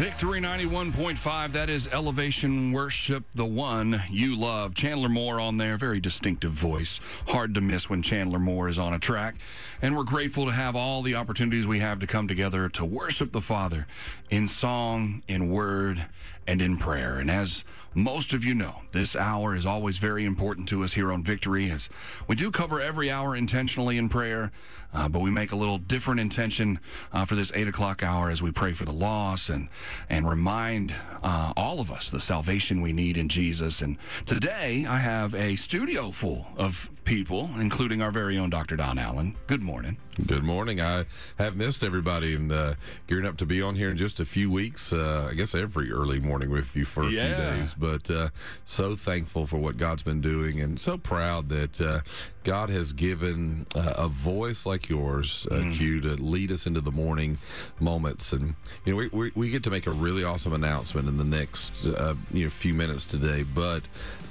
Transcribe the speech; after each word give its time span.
Victory 0.00 0.40
91.5. 0.40 1.52
That 1.52 1.68
is 1.68 1.86
Elevation 1.88 2.72
Worship, 2.72 3.22
the 3.34 3.44
one 3.44 4.02
you 4.08 4.34
love. 4.34 4.72
Chandler 4.72 5.10
Moore 5.10 5.38
on 5.38 5.58
there, 5.58 5.76
very 5.76 6.00
distinctive 6.00 6.52
voice. 6.52 7.00
Hard 7.28 7.52
to 7.52 7.60
miss 7.60 7.90
when 7.90 8.00
Chandler 8.00 8.38
Moore 8.38 8.70
is 8.70 8.78
on 8.78 8.94
a 8.94 8.98
track. 8.98 9.34
And 9.82 9.94
we're 9.94 10.04
grateful 10.04 10.46
to 10.46 10.52
have 10.52 10.74
all 10.74 11.02
the 11.02 11.16
opportunities 11.16 11.66
we 11.66 11.80
have 11.80 11.98
to 11.98 12.06
come 12.06 12.26
together 12.26 12.70
to 12.70 12.84
worship 12.86 13.32
the 13.32 13.42
Father 13.42 13.86
in 14.30 14.48
song, 14.48 15.22
in 15.28 15.50
word, 15.50 16.06
and 16.46 16.60
in 16.60 16.76
prayer. 16.76 17.18
And 17.18 17.30
as 17.30 17.64
most 17.94 18.32
of 18.32 18.44
you 18.44 18.54
know, 18.54 18.82
this 18.92 19.16
hour 19.16 19.56
is 19.56 19.66
always 19.66 19.98
very 19.98 20.24
important 20.24 20.68
to 20.68 20.84
us 20.84 20.92
here 20.92 21.12
on 21.12 21.24
Victory, 21.24 21.70
as 21.70 21.90
we 22.28 22.36
do 22.36 22.50
cover 22.50 22.80
every 22.80 23.10
hour 23.10 23.34
intentionally 23.34 23.98
in 23.98 24.08
prayer, 24.08 24.52
uh, 24.94 25.08
but 25.08 25.20
we 25.20 25.30
make 25.30 25.50
a 25.50 25.56
little 25.56 25.78
different 25.78 26.20
intention 26.20 26.78
uh, 27.12 27.24
for 27.24 27.34
this 27.34 27.50
8 27.52 27.66
o'clock 27.68 28.02
hour 28.02 28.30
as 28.30 28.42
we 28.42 28.52
pray 28.52 28.72
for 28.72 28.84
the 28.84 28.92
lost 28.92 29.50
and, 29.50 29.68
and 30.08 30.28
remind 30.28 30.94
uh, 31.22 31.52
all 31.56 31.80
of 31.80 31.90
us 31.90 32.10
the 32.10 32.20
salvation 32.20 32.80
we 32.80 32.92
need 32.92 33.16
in 33.16 33.28
Jesus. 33.28 33.82
And 33.82 33.96
today 34.24 34.86
I 34.88 34.98
have 34.98 35.34
a 35.34 35.56
studio 35.56 36.10
full 36.10 36.46
of 36.56 36.90
people, 37.04 37.50
including 37.58 38.02
our 38.02 38.12
very 38.12 38.38
own 38.38 38.50
Dr. 38.50 38.76
Don 38.76 38.98
Allen. 38.98 39.36
Good 39.48 39.62
morning. 39.62 39.98
Good 40.26 40.42
morning. 40.42 40.80
I 40.80 41.06
have 41.38 41.56
missed 41.56 41.82
everybody 41.82 42.34
and 42.34 42.50
uh, 42.52 42.74
gearing 43.06 43.26
up 43.26 43.36
to 43.38 43.46
be 43.46 43.62
on 43.62 43.74
here 43.76 43.90
in 43.90 43.96
just 43.96 44.20
a 44.20 44.24
few 44.24 44.50
weeks. 44.50 44.92
Uh, 44.92 45.28
I 45.30 45.34
guess 45.34 45.54
every 45.54 45.90
early 45.92 46.20
morning 46.20 46.50
with 46.50 46.74
you 46.76 46.84
for 46.84 47.02
a 47.04 47.08
Yeah. 47.08 47.26
few 47.52 47.58
days, 47.60 47.74
but 47.74 48.10
uh, 48.10 48.28
so 48.64 48.96
thankful 48.96 49.46
for 49.46 49.58
what 49.58 49.76
God's 49.76 50.02
been 50.02 50.20
doing 50.20 50.60
and 50.60 50.78
so 50.80 50.98
proud 50.98 51.48
that 51.50 51.80
uh, 51.80 52.00
God 52.44 52.70
has 52.70 52.92
given 52.92 53.66
uh, 53.74 53.94
a 53.96 54.08
voice 54.08 54.66
like 54.66 54.88
yours, 54.88 55.46
uh, 55.50 55.54
Mm. 55.54 55.72
Q, 55.76 56.00
to 56.02 56.08
lead 56.22 56.50
us 56.52 56.66
into 56.66 56.80
the 56.80 56.92
morning 56.92 57.38
moments. 57.78 58.32
And 58.32 58.54
you 58.84 58.92
know, 58.92 58.96
we, 58.96 59.08
we, 59.08 59.32
we 59.34 59.50
get 59.50 59.62
to 59.64 59.70
make 59.70 59.86
a 59.86 59.90
really 59.92 60.24
awesome 60.24 60.52
announcement 60.52 61.08
in 61.08 61.16
the 61.18 61.24
next 61.24 61.86
uh, 61.86 62.14
you 62.32 62.44
know 62.44 62.50
few 62.50 62.74
minutes 62.74 63.06
today. 63.06 63.42
But 63.42 63.82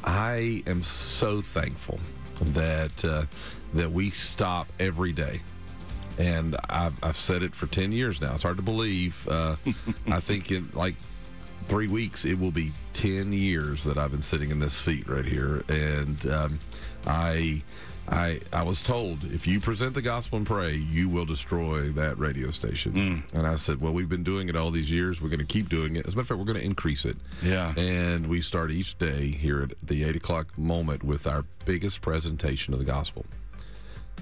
I 0.04 0.62
am 0.68 0.84
so 0.84 1.42
thankful 1.42 2.00
that 2.42 3.04
uh, 3.06 3.24
that 3.74 3.92
we 3.92 4.10
stop 4.12 4.68
every 4.80 5.14
day 5.14 5.42
and 6.20 6.58
I've, 6.70 6.94
I've 7.02 7.16
said 7.18 7.42
it 7.42 7.56
for 7.56 7.66
10 7.66 7.92
years 7.94 8.20
now. 8.22 8.34
It's 8.34 8.44
hard 8.44 8.58
to 8.58 8.64
believe. 8.64 9.28
Uh, 9.28 9.56
I 10.08 10.20
think 10.20 10.52
in 10.52 10.70
like 10.74 10.96
three 11.70 11.88
weeks, 11.88 12.26
it 12.26 12.38
will 12.38 12.52
be 12.52 12.74
10 12.94 13.32
years 13.32 13.86
that 13.86 13.98
I've 13.98 14.12
been 14.12 14.22
sitting 14.22 14.52
in 14.52 14.60
this 14.60 14.74
seat 14.74 15.08
right 15.08 15.26
here. 15.26 15.64
And 15.70 16.24
um, 16.30 16.60
I. 17.08 17.64
I, 18.12 18.40
I 18.52 18.64
was 18.64 18.82
told 18.82 19.24
if 19.26 19.46
you 19.46 19.60
present 19.60 19.94
the 19.94 20.02
gospel 20.02 20.38
and 20.38 20.48
pray, 20.48 20.74
you 20.74 21.08
will 21.10 21.26
destroy 21.26 21.90
that 21.90 22.18
radio 22.18 22.50
station. 22.50 23.24
And 23.34 23.46
I 23.46 23.56
said, 23.58 23.80
well, 23.80 23.94
we've 23.94 24.10
been 24.10 24.24
doing 24.24 24.50
it 24.50 24.56
all 24.56 24.72
these 24.72 24.90
years. 24.90 25.22
We're 25.22 25.30
going 25.30 25.42
to 25.42 25.46
keep 25.46 25.70
doing 25.70 25.96
it. 25.96 26.08
As 26.08 26.16
a 26.16 26.18
matter 26.18 26.22
of 26.22 26.28
fact, 26.30 26.40
we're 26.40 26.46
going 26.46 26.58
to 26.58 26.66
increase 26.66 27.06
it. 27.06 27.18
Yeah. 27.44 27.72
And 27.78 28.26
we 28.26 28.42
start 28.42 28.72
each 28.72 28.98
day 28.98 29.28
here 29.28 29.62
at 29.62 29.78
the 29.88 30.06
eight 30.06 30.16
o'clock 30.16 30.58
moment 30.58 31.04
with 31.04 31.28
our 31.28 31.46
biggest 31.66 32.02
presentation 32.02 32.74
of 32.74 32.80
the 32.80 32.86
gospel. 32.86 33.26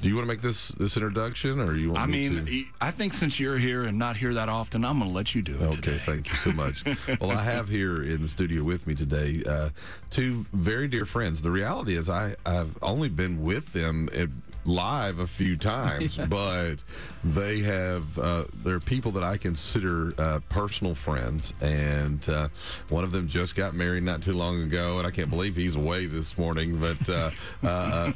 Do 0.02 0.08
you 0.10 0.16
want 0.16 0.28
to 0.28 0.34
make 0.34 0.42
this 0.42 0.70
this 0.70 0.96
introduction, 0.96 1.60
or 1.60 1.76
you 1.76 1.90
want 1.92 2.02
I 2.04 2.06
me 2.06 2.30
mean, 2.30 2.46
to? 2.46 2.64
I 2.80 2.92
think 2.92 3.14
since 3.14 3.40
you're 3.40 3.58
here 3.58 3.84
and 3.84 3.98
not 3.98 4.18
here 4.18 4.34
that 4.36 4.48
often, 4.50 4.86
I'm 4.86 5.00
going 5.00 5.10
to 5.10 5.16
let 5.16 5.34
you 5.34 5.42
do 5.42 5.56
it 5.56 5.62
Okay, 5.62 5.76
today. 5.82 5.98
thank 5.98 6.30
you 6.30 6.36
so 6.36 6.52
much. 6.52 6.84
well, 7.20 7.32
I 7.32 7.44
have 7.44 7.68
here 7.68 8.04
in 8.04 8.22
the 8.22 8.28
studio 8.28 8.64
with 8.64 8.86
me 8.86 8.94
today 8.96 9.42
uh, 9.48 9.70
two 10.10 10.46
very 10.54 10.88
dear 10.88 11.06
friends. 11.06 11.42
The 11.42 11.52
reality 11.52 11.96
is, 11.98 12.10
I, 12.10 12.36
I've 12.46 12.78
only 12.84 13.10
been 13.10 13.42
with 13.42 13.74
them 13.74 14.08
at, 14.14 14.30
live 14.68 15.20
a 15.20 15.28
few 15.28 15.58
times, 15.58 16.18
but 16.30 16.84
they 17.24 17.62
have, 17.62 18.20
uh, 18.20 18.44
they're 18.64 18.80
people 18.80 19.12
that 19.12 19.24
I 19.24 19.38
consider 19.38 20.14
uh, 20.18 20.40
personal 20.50 20.94
friends. 20.94 21.54
And 21.62 22.28
uh, 22.30 22.50
one 22.90 23.04
of 23.04 23.12
them 23.12 23.28
just 23.28 23.56
got 23.56 23.74
married 23.74 24.04
not 24.04 24.22
too 24.22 24.34
long 24.34 24.62
ago, 24.62 25.00
and 25.00 25.08
I 25.08 25.12
can't 25.12 25.30
believe 25.30 25.56
he's 25.56 25.76
away 25.76 26.06
this 26.06 26.38
morning, 26.38 26.78
but, 26.78 27.10
uh, 27.10 27.32
uh, 27.64 27.68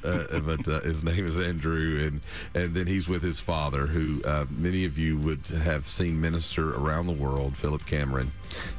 uh, 0.04 0.08
uh, 0.08 0.40
but 0.42 0.68
uh, 0.68 0.82
his 0.82 1.04
name 1.04 1.26
is 1.26 1.40
Andrew, 1.40 2.08
and, 2.08 2.22
and 2.54 2.76
then 2.76 2.88
he's 2.88 3.08
with 3.08 3.24
his 3.24 3.40
father, 3.40 3.88
who 3.88 4.22
uh, 4.24 4.46
many 4.50 4.86
of 4.86 4.98
you 4.98 5.18
would 5.18 5.48
have 5.48 5.88
seen 5.88 6.20
minister 6.20 6.76
around 6.76 7.08
the 7.08 7.14
world, 7.14 7.56
Philip 7.56 7.86
Cameron. 7.86 8.32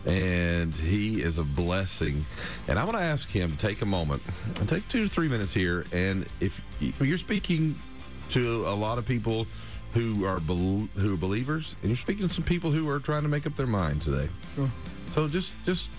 And 0.07 0.75
he 0.75 1.23
is 1.23 1.39
a 1.39 1.45
blessing. 1.45 2.27
And 2.69 2.79
I 2.79 2.85
want 2.85 2.97
to 2.97 3.03
ask 3.03 3.29
him 3.29 3.53
to 3.53 3.59
take 3.59 3.83
a 3.83 3.87
moment 3.87 4.23
take 4.67 4.89
two 4.89 5.05
to 5.05 5.09
three 5.09 5.29
minutes 5.29 5.53
here. 5.55 5.85
And 5.93 6.27
if 6.41 6.61
you're 6.81 7.19
speaking 7.19 7.79
to 8.31 8.67
a 8.67 8.75
lot 8.75 8.99
of 8.99 9.07
people 9.07 9.47
who 9.95 10.25
are 10.25 10.41
bel- 10.41 10.89
who 10.97 11.15
are 11.15 11.19
believers, 11.19 11.77
and 11.83 11.91
you're 11.91 11.97
speaking 11.97 12.27
to 12.27 12.33
some 12.33 12.45
people 12.45 12.73
who 12.73 12.89
are 12.89 12.99
trying 12.99 13.23
to 13.23 13.29
make 13.29 13.47
up 13.47 13.57
their 13.57 13.67
mind 13.67 14.03
today. 14.03 14.29
So 15.11 15.29
just 15.29 15.53
just 15.67 15.91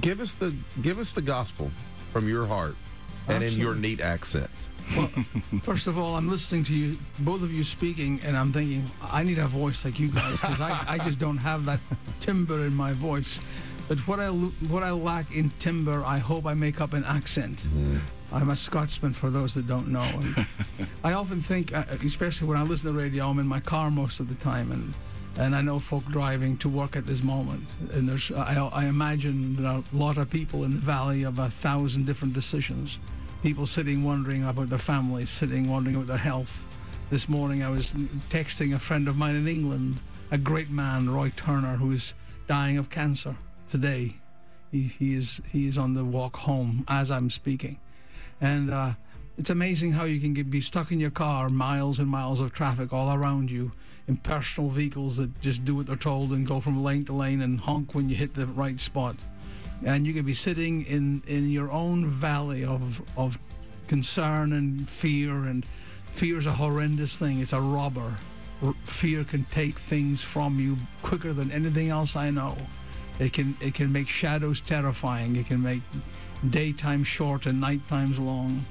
give 0.00 0.20
us 0.20 0.32
the 0.32 0.54
give 0.80 0.98
us 0.98 1.12
the 1.12 1.22
gospel 1.22 1.70
from 2.12 2.28
your 2.28 2.46
heart 2.46 2.76
and 3.28 3.42
in 3.42 3.54
your 3.58 3.74
neat 3.74 4.00
accent. 4.00 4.50
First 5.62 5.86
of 5.86 5.98
all, 5.98 6.16
I'm 6.16 6.28
listening 6.28 6.64
to 6.64 6.74
you, 6.74 6.98
both 7.18 7.42
of 7.42 7.52
you 7.52 7.64
speaking, 7.64 8.20
and 8.24 8.36
I'm 8.36 8.52
thinking, 8.52 8.90
I 9.02 9.22
need 9.22 9.38
a 9.38 9.46
voice 9.46 9.84
like 9.84 9.98
you 9.98 10.08
guys 10.08 10.40
because 10.40 10.60
I, 10.60 10.84
I 10.88 10.98
just 10.98 11.18
don't 11.18 11.38
have 11.38 11.64
that 11.66 11.80
timbre 12.20 12.64
in 12.66 12.74
my 12.74 12.92
voice. 12.92 13.40
But 13.88 13.98
what 14.06 14.20
I 14.20 14.28
what 14.28 14.82
I 14.82 14.90
lack 14.90 15.34
in 15.34 15.50
timbre, 15.58 16.04
I 16.04 16.18
hope 16.18 16.46
I 16.46 16.54
make 16.54 16.80
up 16.80 16.94
in 16.94 17.04
accent. 17.04 17.64
I'm 18.32 18.48
a 18.48 18.56
Scotsman 18.56 19.12
for 19.12 19.28
those 19.28 19.54
that 19.54 19.66
don't 19.66 19.88
know. 19.88 20.00
And 20.02 20.46
I 21.04 21.12
often 21.12 21.40
think, 21.40 21.74
uh, 21.74 21.84
especially 22.04 22.48
when 22.48 22.56
I 22.56 22.62
listen 22.62 22.86
to 22.92 22.98
radio, 22.98 23.28
I'm 23.28 23.38
in 23.38 23.46
my 23.46 23.60
car 23.60 23.90
most 23.90 24.20
of 24.20 24.28
the 24.28 24.34
time, 24.36 24.72
and 24.72 24.94
and 25.38 25.54
I 25.56 25.62
know 25.62 25.78
folk 25.78 26.04
driving 26.06 26.58
to 26.58 26.68
work 26.68 26.96
at 26.96 27.06
this 27.06 27.22
moment. 27.22 27.64
And 27.92 28.08
there's, 28.08 28.30
I, 28.32 28.54
I 28.72 28.84
imagine 28.86 29.56
there 29.56 29.72
are 29.72 29.82
a 29.92 29.96
lot 29.96 30.18
of 30.18 30.28
people 30.28 30.64
in 30.64 30.74
the 30.74 30.80
valley 30.80 31.22
of 31.22 31.38
a 31.38 31.48
thousand 31.50 32.06
different 32.06 32.34
decisions. 32.34 32.98
People 33.42 33.66
sitting 33.66 34.04
wondering 34.04 34.44
about 34.44 34.68
their 34.68 34.78
families, 34.78 35.28
sitting 35.28 35.68
wondering 35.68 35.96
about 35.96 36.06
their 36.06 36.16
health. 36.16 36.64
This 37.10 37.28
morning 37.28 37.60
I 37.64 37.70
was 37.70 37.90
texting 38.30 38.72
a 38.72 38.78
friend 38.78 39.08
of 39.08 39.16
mine 39.16 39.34
in 39.34 39.48
England, 39.48 39.98
a 40.30 40.38
great 40.38 40.70
man, 40.70 41.10
Roy 41.10 41.32
Turner, 41.34 41.74
who 41.74 41.90
is 41.90 42.14
dying 42.46 42.78
of 42.78 42.88
cancer 42.88 43.34
today. 43.66 44.18
He, 44.70 44.82
he 44.82 45.14
is 45.16 45.40
he 45.50 45.66
is 45.66 45.76
on 45.76 45.94
the 45.94 46.04
walk 46.04 46.36
home 46.36 46.84
as 46.86 47.10
I'm 47.10 47.30
speaking, 47.30 47.80
and 48.40 48.70
uh, 48.70 48.92
it's 49.36 49.50
amazing 49.50 49.92
how 49.92 50.04
you 50.04 50.20
can 50.20 50.34
get, 50.34 50.48
be 50.48 50.60
stuck 50.60 50.92
in 50.92 51.00
your 51.00 51.10
car, 51.10 51.50
miles 51.50 51.98
and 51.98 52.08
miles 52.08 52.38
of 52.38 52.52
traffic 52.52 52.92
all 52.92 53.12
around 53.12 53.50
you, 53.50 53.72
in 54.06 54.18
personal 54.18 54.70
vehicles 54.70 55.16
that 55.16 55.40
just 55.40 55.64
do 55.64 55.74
what 55.74 55.86
they're 55.86 55.96
told 55.96 56.30
and 56.30 56.46
go 56.46 56.60
from 56.60 56.84
lane 56.84 57.04
to 57.06 57.12
lane 57.12 57.40
and 57.40 57.58
honk 57.58 57.92
when 57.92 58.08
you 58.08 58.14
hit 58.14 58.34
the 58.34 58.46
right 58.46 58.78
spot 58.78 59.16
and 59.84 60.06
you 60.06 60.12
can 60.12 60.24
be 60.24 60.32
sitting 60.32 60.84
in 60.84 61.22
in 61.26 61.50
your 61.50 61.70
own 61.70 62.06
valley 62.06 62.64
of 62.64 63.02
of 63.16 63.38
concern 63.88 64.52
and 64.52 64.88
fear 64.88 65.44
and 65.44 65.66
fear 66.12 66.38
is 66.38 66.46
a 66.46 66.52
horrendous 66.52 67.18
thing. 67.18 67.40
It's 67.40 67.52
a 67.52 67.60
robber. 67.60 68.14
Fear 68.84 69.24
can 69.24 69.44
take 69.50 69.78
things 69.78 70.22
from 70.22 70.60
you 70.60 70.76
quicker 71.02 71.32
than 71.32 71.50
anything 71.50 71.88
else 71.88 72.14
i 72.14 72.30
know. 72.30 72.56
It 73.18 73.32
can 73.32 73.56
it 73.60 73.74
can 73.74 73.92
make 73.92 74.08
shadows 74.08 74.60
terrifying. 74.60 75.36
It 75.36 75.46
can 75.46 75.62
make 75.62 75.82
daytime 76.48 77.04
short 77.04 77.46
and 77.46 77.60
night 77.60 77.86
times 77.88 78.18
long 78.18 78.64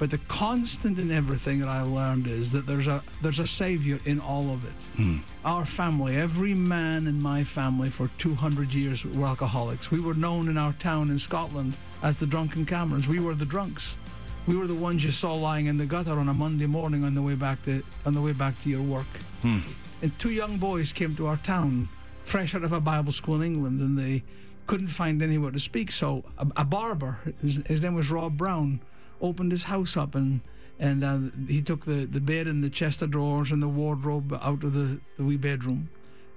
but 0.00 0.08
the 0.08 0.18
constant 0.28 0.98
in 0.98 1.10
everything 1.10 1.58
that 1.60 1.68
I 1.68 1.82
learned 1.82 2.26
is 2.26 2.52
that 2.52 2.66
there's 2.66 2.88
a 2.88 3.02
there's 3.20 3.38
a 3.38 3.46
savior 3.46 4.00
in 4.06 4.18
all 4.18 4.50
of 4.50 4.64
it. 4.64 4.72
Hmm. 4.96 5.18
Our 5.44 5.66
family, 5.66 6.16
every 6.16 6.54
man 6.54 7.06
in 7.06 7.22
my 7.22 7.44
family 7.44 7.90
for 7.90 8.08
200 8.16 8.72
years 8.72 9.04
were 9.04 9.26
alcoholics. 9.26 9.90
We 9.90 10.00
were 10.00 10.14
known 10.14 10.48
in 10.48 10.56
our 10.56 10.72
town 10.72 11.10
in 11.10 11.18
Scotland 11.18 11.74
as 12.02 12.16
the 12.16 12.24
drunken 12.24 12.64
Camerons. 12.64 13.08
We 13.08 13.20
were 13.20 13.34
the 13.34 13.44
drunks. 13.44 13.98
We 14.46 14.56
were 14.56 14.66
the 14.66 14.74
ones 14.74 15.04
you 15.04 15.10
saw 15.10 15.34
lying 15.34 15.66
in 15.66 15.76
the 15.76 15.84
gutter 15.84 16.18
on 16.18 16.30
a 16.30 16.34
Monday 16.34 16.64
morning 16.64 17.04
on 17.04 17.14
the 17.14 17.20
way 17.20 17.34
back 17.34 17.62
to 17.64 17.82
on 18.06 18.14
the 18.14 18.22
way 18.22 18.32
back 18.32 18.60
to 18.62 18.70
your 18.70 18.82
work. 18.82 19.12
Hmm. 19.42 19.58
And 20.00 20.18
two 20.18 20.30
young 20.30 20.56
boys 20.56 20.94
came 20.94 21.14
to 21.16 21.26
our 21.26 21.36
town, 21.36 21.90
fresh 22.24 22.54
out 22.54 22.64
of 22.64 22.72
a 22.72 22.80
Bible 22.80 23.12
school 23.12 23.34
in 23.34 23.42
England, 23.42 23.82
and 23.82 23.98
they 23.98 24.22
couldn't 24.66 24.86
find 24.86 25.20
anywhere 25.20 25.50
to 25.50 25.60
speak. 25.60 25.92
So 25.92 26.24
a, 26.38 26.46
a 26.56 26.64
barber, 26.64 27.18
his, 27.42 27.56
his 27.66 27.82
name 27.82 27.94
was 27.94 28.10
Rob 28.10 28.38
Brown, 28.38 28.80
opened 29.20 29.52
his 29.52 29.64
house 29.64 29.96
up 29.96 30.14
and 30.14 30.40
and 30.80 31.04
uh, 31.04 31.18
he 31.46 31.60
took 31.60 31.84
the, 31.84 32.06
the 32.06 32.22
bed 32.22 32.46
and 32.46 32.64
the 32.64 32.70
chest 32.70 33.02
of 33.02 33.10
drawers 33.10 33.50
and 33.50 33.62
the 33.62 33.68
wardrobe 33.68 34.32
out 34.40 34.64
of 34.64 34.72
the, 34.72 34.98
the 35.18 35.24
wee 35.24 35.36
bedroom. 35.36 35.90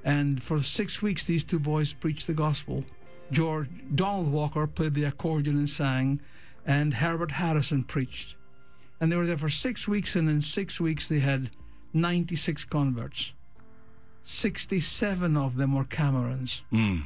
And 0.04 0.44
for 0.44 0.62
six 0.62 1.02
weeks, 1.02 1.26
these 1.26 1.46
two 1.46 1.60
boys 1.60 1.94
preached 1.94 2.28
the 2.28 2.34
gospel. 2.34 2.84
George 3.32 3.70
Donald 3.96 4.34
Walker 4.34 4.68
played 4.68 4.96
the 4.96 5.06
accordion 5.06 5.56
and 5.56 5.70
sang, 5.70 6.20
and 6.66 6.96
Herbert 6.96 7.32
Harrison 7.32 7.86
preached. 7.86 8.36
And 9.00 9.10
they 9.10 9.16
were 9.16 9.26
there 9.26 9.38
for 9.38 9.48
six 9.48 9.88
weeks, 9.88 10.14
and 10.14 10.30
in 10.30 10.42
six 10.42 10.78
weeks 10.78 11.08
they 11.08 11.20
had 11.20 11.50
96 11.94 12.66
converts. 12.66 13.32
67 14.24 15.38
of 15.38 15.56
them 15.56 15.74
were 15.74 15.86
Camerons. 15.86 16.64
Mm. 16.72 17.06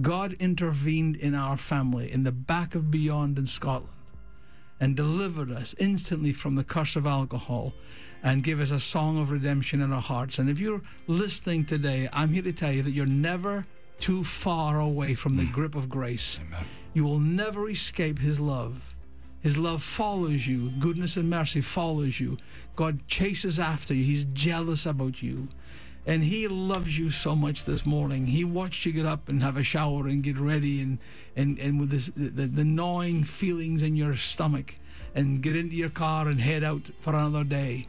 God 0.00 0.34
intervened 0.34 1.16
in 1.16 1.34
our 1.34 1.56
family 1.56 2.12
in 2.12 2.22
the 2.22 2.32
back 2.32 2.76
of 2.76 2.88
Beyond 2.88 3.36
in 3.36 3.46
Scotland 3.46 3.95
and 4.80 4.96
delivered 4.96 5.50
us 5.50 5.74
instantly 5.78 6.32
from 6.32 6.54
the 6.54 6.64
curse 6.64 6.96
of 6.96 7.06
alcohol 7.06 7.72
and 8.22 8.42
give 8.42 8.60
us 8.60 8.70
a 8.70 8.80
song 8.80 9.18
of 9.18 9.30
redemption 9.30 9.80
in 9.80 9.92
our 9.92 10.00
hearts. 10.00 10.38
And 10.38 10.50
if 10.50 10.58
you're 10.58 10.82
listening 11.06 11.64
today, 11.64 12.08
I'm 12.12 12.32
here 12.32 12.42
to 12.42 12.52
tell 12.52 12.72
you 12.72 12.82
that 12.82 12.92
you're 12.92 13.06
never, 13.06 13.66
too 13.98 14.24
far 14.24 14.80
away 14.80 15.14
from 15.14 15.36
the 15.36 15.44
mm. 15.44 15.52
grip 15.52 15.74
of 15.74 15.88
grace. 15.88 16.38
You 16.92 17.04
will 17.04 17.20
never 17.20 17.68
escape 17.68 18.18
His 18.18 18.40
love. 18.40 18.94
His 19.40 19.56
love 19.56 19.82
follows 19.82 20.46
you. 20.46 20.70
Goodness 20.70 21.16
and 21.16 21.30
mercy 21.30 21.60
follows 21.60 22.18
you. 22.18 22.36
God 22.74 23.06
chases 23.06 23.60
after 23.60 23.94
you. 23.94 24.04
He's 24.04 24.24
jealous 24.24 24.86
about 24.86 25.22
you. 25.22 25.48
And 26.06 26.22
he 26.22 26.46
loves 26.46 26.96
you 26.96 27.10
so 27.10 27.34
much 27.34 27.64
this 27.64 27.84
morning. 27.84 28.28
He 28.28 28.44
watched 28.44 28.86
you 28.86 28.92
get 28.92 29.06
up 29.06 29.28
and 29.28 29.42
have 29.42 29.56
a 29.56 29.64
shower 29.64 30.06
and 30.06 30.22
get 30.22 30.38
ready 30.38 30.80
and, 30.80 30.98
and, 31.34 31.58
and 31.58 31.80
with 31.80 31.90
this, 31.90 32.10
the, 32.16 32.46
the 32.46 32.64
gnawing 32.64 33.24
feelings 33.24 33.82
in 33.82 33.96
your 33.96 34.16
stomach 34.16 34.76
and 35.16 35.42
get 35.42 35.56
into 35.56 35.74
your 35.74 35.88
car 35.88 36.28
and 36.28 36.40
head 36.40 36.62
out 36.62 36.90
for 37.00 37.12
another 37.12 37.42
day. 37.42 37.88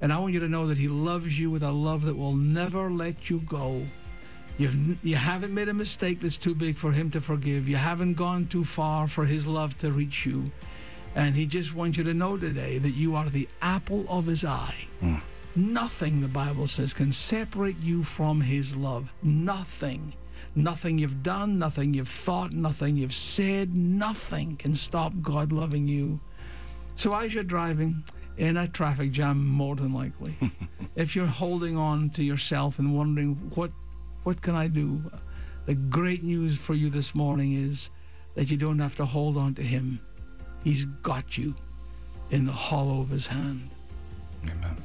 And 0.00 0.12
I 0.12 0.18
want 0.18 0.34
you 0.34 0.40
to 0.40 0.48
know 0.48 0.68
that 0.68 0.78
he 0.78 0.86
loves 0.86 1.38
you 1.38 1.50
with 1.50 1.64
a 1.64 1.72
love 1.72 2.02
that 2.02 2.16
will 2.16 2.34
never 2.34 2.88
let 2.90 3.30
you 3.30 3.40
go. 3.40 3.86
You've, 4.58 5.04
you 5.04 5.16
haven't 5.16 5.52
made 5.52 5.68
a 5.68 5.74
mistake 5.74 6.20
that's 6.20 6.36
too 6.36 6.54
big 6.54 6.76
for 6.76 6.92
him 6.92 7.10
to 7.10 7.20
forgive. 7.20 7.68
You 7.68 7.76
haven't 7.76 8.14
gone 8.14 8.46
too 8.46 8.64
far 8.64 9.08
for 9.08 9.24
his 9.24 9.46
love 9.46 9.76
to 9.78 9.90
reach 9.90 10.24
you. 10.24 10.52
And 11.14 11.34
he 11.34 11.46
just 11.46 11.74
wants 11.74 11.98
you 11.98 12.04
to 12.04 12.14
know 12.14 12.36
today 12.36 12.78
that 12.78 12.90
you 12.90 13.16
are 13.16 13.28
the 13.28 13.48
apple 13.60 14.04
of 14.08 14.26
his 14.26 14.44
eye. 14.44 14.86
Mm. 15.02 15.20
Nothing, 15.56 16.20
the 16.20 16.28
Bible 16.28 16.66
says, 16.66 16.92
can 16.92 17.10
separate 17.10 17.78
you 17.80 18.04
from 18.04 18.42
his 18.42 18.76
love. 18.76 19.10
Nothing. 19.22 20.12
Nothing 20.54 20.98
you've 20.98 21.22
done, 21.22 21.58
nothing 21.58 21.94
you've 21.94 22.08
thought, 22.08 22.52
nothing 22.52 22.98
you've 22.98 23.14
said, 23.14 23.74
nothing 23.74 24.56
can 24.56 24.74
stop 24.74 25.14
God 25.22 25.52
loving 25.52 25.88
you. 25.88 26.20
So 26.94 27.14
as 27.14 27.32
you're 27.32 27.42
driving 27.42 28.04
in 28.36 28.58
a 28.58 28.68
traffic 28.68 29.12
jam, 29.12 29.46
more 29.46 29.76
than 29.76 29.94
likely, 29.94 30.34
if 30.94 31.16
you're 31.16 31.26
holding 31.26 31.78
on 31.78 32.10
to 32.10 32.22
yourself 32.22 32.78
and 32.78 32.94
wondering, 32.94 33.34
what, 33.54 33.70
what 34.24 34.42
can 34.42 34.54
I 34.54 34.68
do? 34.68 35.10
The 35.64 35.74
great 35.74 36.22
news 36.22 36.58
for 36.58 36.74
you 36.74 36.90
this 36.90 37.14
morning 37.14 37.54
is 37.54 37.88
that 38.34 38.50
you 38.50 38.58
don't 38.58 38.78
have 38.78 38.96
to 38.96 39.06
hold 39.06 39.38
on 39.38 39.54
to 39.54 39.62
him. 39.62 40.00
He's 40.62 40.84
got 40.84 41.38
you 41.38 41.54
in 42.30 42.44
the 42.44 42.52
hollow 42.52 43.00
of 43.00 43.08
his 43.08 43.26
hand. 43.26 43.70
Amen. 44.44 44.76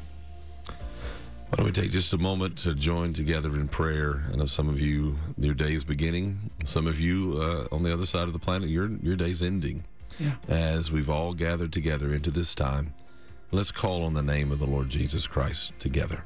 Why 1.51 1.57
don't 1.57 1.65
we 1.65 1.71
take 1.73 1.91
just 1.91 2.13
a 2.13 2.17
moment 2.17 2.57
to 2.59 2.73
join 2.73 3.11
together 3.11 3.49
in 3.55 3.67
prayer? 3.67 4.23
I 4.31 4.37
know 4.37 4.45
some 4.45 4.69
of 4.69 4.79
you, 4.79 5.17
your 5.37 5.53
day 5.53 5.73
is 5.73 5.83
beginning. 5.83 6.49
Some 6.63 6.87
of 6.87 6.97
you 6.97 7.41
uh, 7.41 7.75
on 7.75 7.83
the 7.83 7.91
other 7.91 8.05
side 8.05 8.27
of 8.27 8.31
the 8.31 8.39
planet, 8.39 8.69
your 8.69 8.89
your 9.03 9.17
day's 9.17 9.43
ending. 9.43 9.83
Yeah. 10.17 10.35
As 10.47 10.93
we've 10.93 11.09
all 11.09 11.33
gathered 11.33 11.73
together 11.73 12.13
into 12.13 12.31
this 12.31 12.55
time, 12.55 12.93
let's 13.51 13.69
call 13.69 14.05
on 14.05 14.13
the 14.13 14.21
name 14.21 14.49
of 14.49 14.59
the 14.59 14.65
Lord 14.65 14.87
Jesus 14.87 15.27
Christ 15.27 15.73
together. 15.77 16.23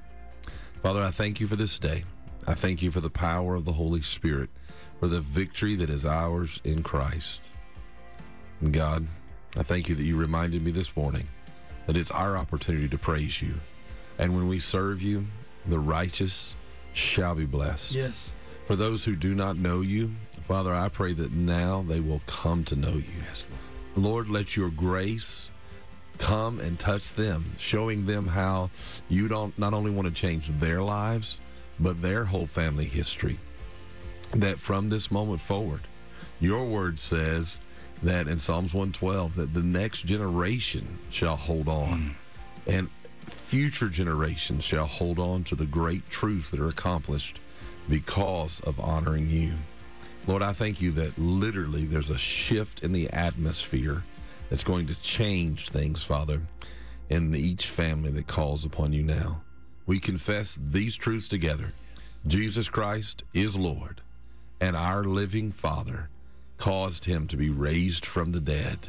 Father, 0.83 1.01
I 1.01 1.09
thank 1.09 1.39
you 1.39 1.47
for 1.47 1.55
this 1.55 1.79
day. 1.79 2.03
I 2.47 2.53
thank 2.53 2.83
you 2.83 2.91
for 2.91 3.01
the 3.01 3.09
power 3.09 3.55
of 3.55 3.65
the 3.65 3.73
Holy 3.73 4.03
Spirit, 4.03 4.51
for 4.99 5.07
the 5.07 5.21
victory 5.21 5.73
that 5.73 5.89
is 5.89 6.05
ours 6.05 6.61
in 6.63 6.83
Christ. 6.83 7.41
And 8.61 8.71
God, 8.71 9.07
I 9.57 9.63
thank 9.63 9.89
you 9.89 9.95
that 9.95 10.03
you 10.03 10.17
reminded 10.17 10.61
me 10.61 10.69
this 10.69 10.95
morning 10.95 11.29
that 11.87 11.97
it's 11.97 12.11
our 12.11 12.37
opportunity 12.37 12.87
to 12.89 12.97
praise 12.99 13.41
you. 13.41 13.55
And 14.17 14.35
when 14.35 14.47
we 14.47 14.59
serve 14.59 15.01
you, 15.01 15.25
the 15.65 15.79
righteous 15.79 16.55
shall 16.93 17.35
be 17.35 17.45
blessed. 17.45 17.91
Yes. 17.91 18.29
For 18.67 18.75
those 18.75 19.03
who 19.05 19.15
do 19.15 19.35
not 19.35 19.57
know 19.57 19.81
you, 19.81 20.11
Father, 20.47 20.73
I 20.73 20.89
pray 20.89 21.13
that 21.13 21.31
now 21.31 21.83
they 21.87 21.99
will 21.99 22.21
come 22.27 22.63
to 22.65 22.75
know 22.75 22.93
you. 22.93 23.03
Yes, 23.19 23.45
Lord, 23.95 24.29
let 24.29 24.55
your 24.55 24.69
grace 24.69 25.49
come 26.17 26.59
and 26.59 26.79
touch 26.79 27.13
them, 27.13 27.53
showing 27.57 28.05
them 28.05 28.27
how 28.27 28.69
you 29.09 29.27
don't 29.27 29.57
not 29.59 29.73
only 29.73 29.91
want 29.91 30.07
to 30.07 30.13
change 30.13 30.47
their 30.59 30.81
lives, 30.81 31.37
but 31.79 32.01
their 32.01 32.25
whole 32.25 32.45
family 32.45 32.85
history. 32.85 33.39
That 34.31 34.59
from 34.59 34.89
this 34.89 35.11
moment 35.11 35.41
forward, 35.41 35.81
your 36.39 36.65
word 36.65 36.99
says 36.99 37.59
that 38.03 38.27
in 38.27 38.39
Psalms 38.39 38.73
112 38.73 39.35
that 39.35 39.53
the 39.53 39.63
next 39.63 40.05
generation 40.05 40.99
shall 41.09 41.37
hold 41.37 41.67
on 41.67 41.87
mm. 41.87 42.15
and 42.67 42.89
future 43.25 43.89
generations 43.89 44.63
shall 44.63 44.85
hold 44.85 45.19
on 45.19 45.43
to 45.45 45.55
the 45.55 45.65
great 45.65 46.09
truths 46.09 46.49
that 46.49 46.59
are 46.59 46.67
accomplished 46.67 47.39
because 47.89 48.59
of 48.61 48.79
honoring 48.79 49.29
you. 49.29 49.53
Lord, 50.27 50.41
I 50.41 50.53
thank 50.53 50.81
you 50.81 50.91
that 50.93 51.17
literally 51.17 51.85
there's 51.85 52.09
a 52.09 52.17
shift 52.17 52.83
in 52.83 52.91
the 52.91 53.09
atmosphere 53.11 54.03
that's 54.49 54.63
going 54.63 54.87
to 54.87 54.99
change 55.01 55.69
things, 55.69 56.03
Father, 56.03 56.41
in 57.09 57.33
each 57.35 57.67
family 57.67 58.11
that 58.11 58.27
calls 58.27 58.65
upon 58.65 58.93
you 58.93 59.03
now. 59.03 59.41
We 59.85 59.99
confess 59.99 60.57
these 60.59 60.95
truths 60.95 61.27
together. 61.27 61.73
Jesus 62.25 62.69
Christ 62.69 63.23
is 63.35 63.55
Lord, 63.55 64.01
and 64.59 64.75
our 64.75 65.03
living 65.03 65.51
Father 65.51 66.09
caused 66.57 67.05
him 67.05 67.27
to 67.27 67.37
be 67.37 67.49
raised 67.49 68.05
from 68.05 68.31
the 68.31 68.39
dead. 68.39 68.87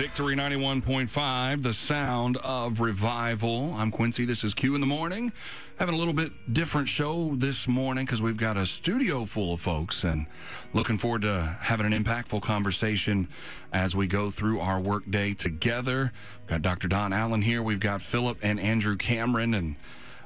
Victory 0.00 0.34
91.5, 0.34 1.62
the 1.62 1.74
sound 1.74 2.38
of 2.38 2.80
revival. 2.80 3.74
I'm 3.76 3.90
Quincy. 3.90 4.24
This 4.24 4.44
is 4.44 4.54
Q 4.54 4.74
in 4.74 4.80
the 4.80 4.86
morning. 4.86 5.30
Having 5.76 5.94
a 5.94 5.98
little 5.98 6.14
bit 6.14 6.32
different 6.50 6.88
show 6.88 7.34
this 7.36 7.68
morning 7.68 8.06
because 8.06 8.22
we've 8.22 8.38
got 8.38 8.56
a 8.56 8.64
studio 8.64 9.26
full 9.26 9.52
of 9.52 9.60
folks 9.60 10.04
and 10.04 10.24
looking 10.72 10.96
forward 10.96 11.20
to 11.20 11.54
having 11.60 11.84
an 11.84 11.92
impactful 11.92 12.40
conversation 12.40 13.28
as 13.74 13.94
we 13.94 14.06
go 14.06 14.30
through 14.30 14.60
our 14.60 14.80
workday 14.80 15.34
together. 15.34 16.12
We've 16.40 16.48
got 16.48 16.62
Dr. 16.62 16.88
Don 16.88 17.12
Allen 17.12 17.42
here. 17.42 17.62
We've 17.62 17.78
got 17.78 18.00
Philip 18.00 18.38
and 18.40 18.58
Andrew 18.58 18.96
Cameron 18.96 19.52
and 19.52 19.76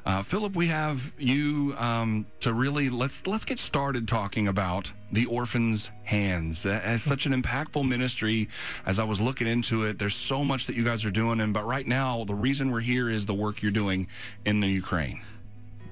uh, 0.06 0.23
Philip, 0.23 0.54
we 0.54 0.66
have 0.66 1.14
you 1.18 1.75
um, 1.78 2.26
to 2.40 2.52
really 2.52 2.90
let's 2.90 3.26
let's 3.26 3.46
get 3.46 3.58
started 3.58 4.06
talking 4.06 4.49
about 4.49 4.92
the 5.11 5.25
orphans' 5.26 5.90
hands 6.02 6.66
as 6.66 7.02
such 7.02 7.25
an 7.25 7.42
impactful 7.42 7.88
ministry. 7.88 8.49
As 8.84 8.99
I 8.99 9.04
was 9.04 9.18
looking 9.18 9.46
into 9.46 9.84
it, 9.84 9.99
there's 9.99 10.14
so 10.14 10.44
much 10.44 10.66
that 10.66 10.76
you 10.76 10.84
guys 10.84 11.06
are 11.06 11.11
doing, 11.11 11.40
and 11.40 11.54
but 11.54 11.64
right 11.64 11.87
now 11.87 12.25
the 12.25 12.34
reason 12.34 12.70
we're 12.70 12.80
here 12.80 13.08
is 13.08 13.25
the 13.25 13.34
work 13.34 13.62
you're 13.62 13.73
doing 13.73 14.06
in 14.44 14.61
the 14.61 14.68
Ukraine. 14.68 15.23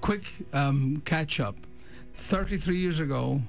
Quick 0.03 0.25
um, 0.53 1.01
catch 1.07 1.41
up. 1.41 1.57
33 2.13 2.77
years 2.77 3.01
ago, 3.01 3.41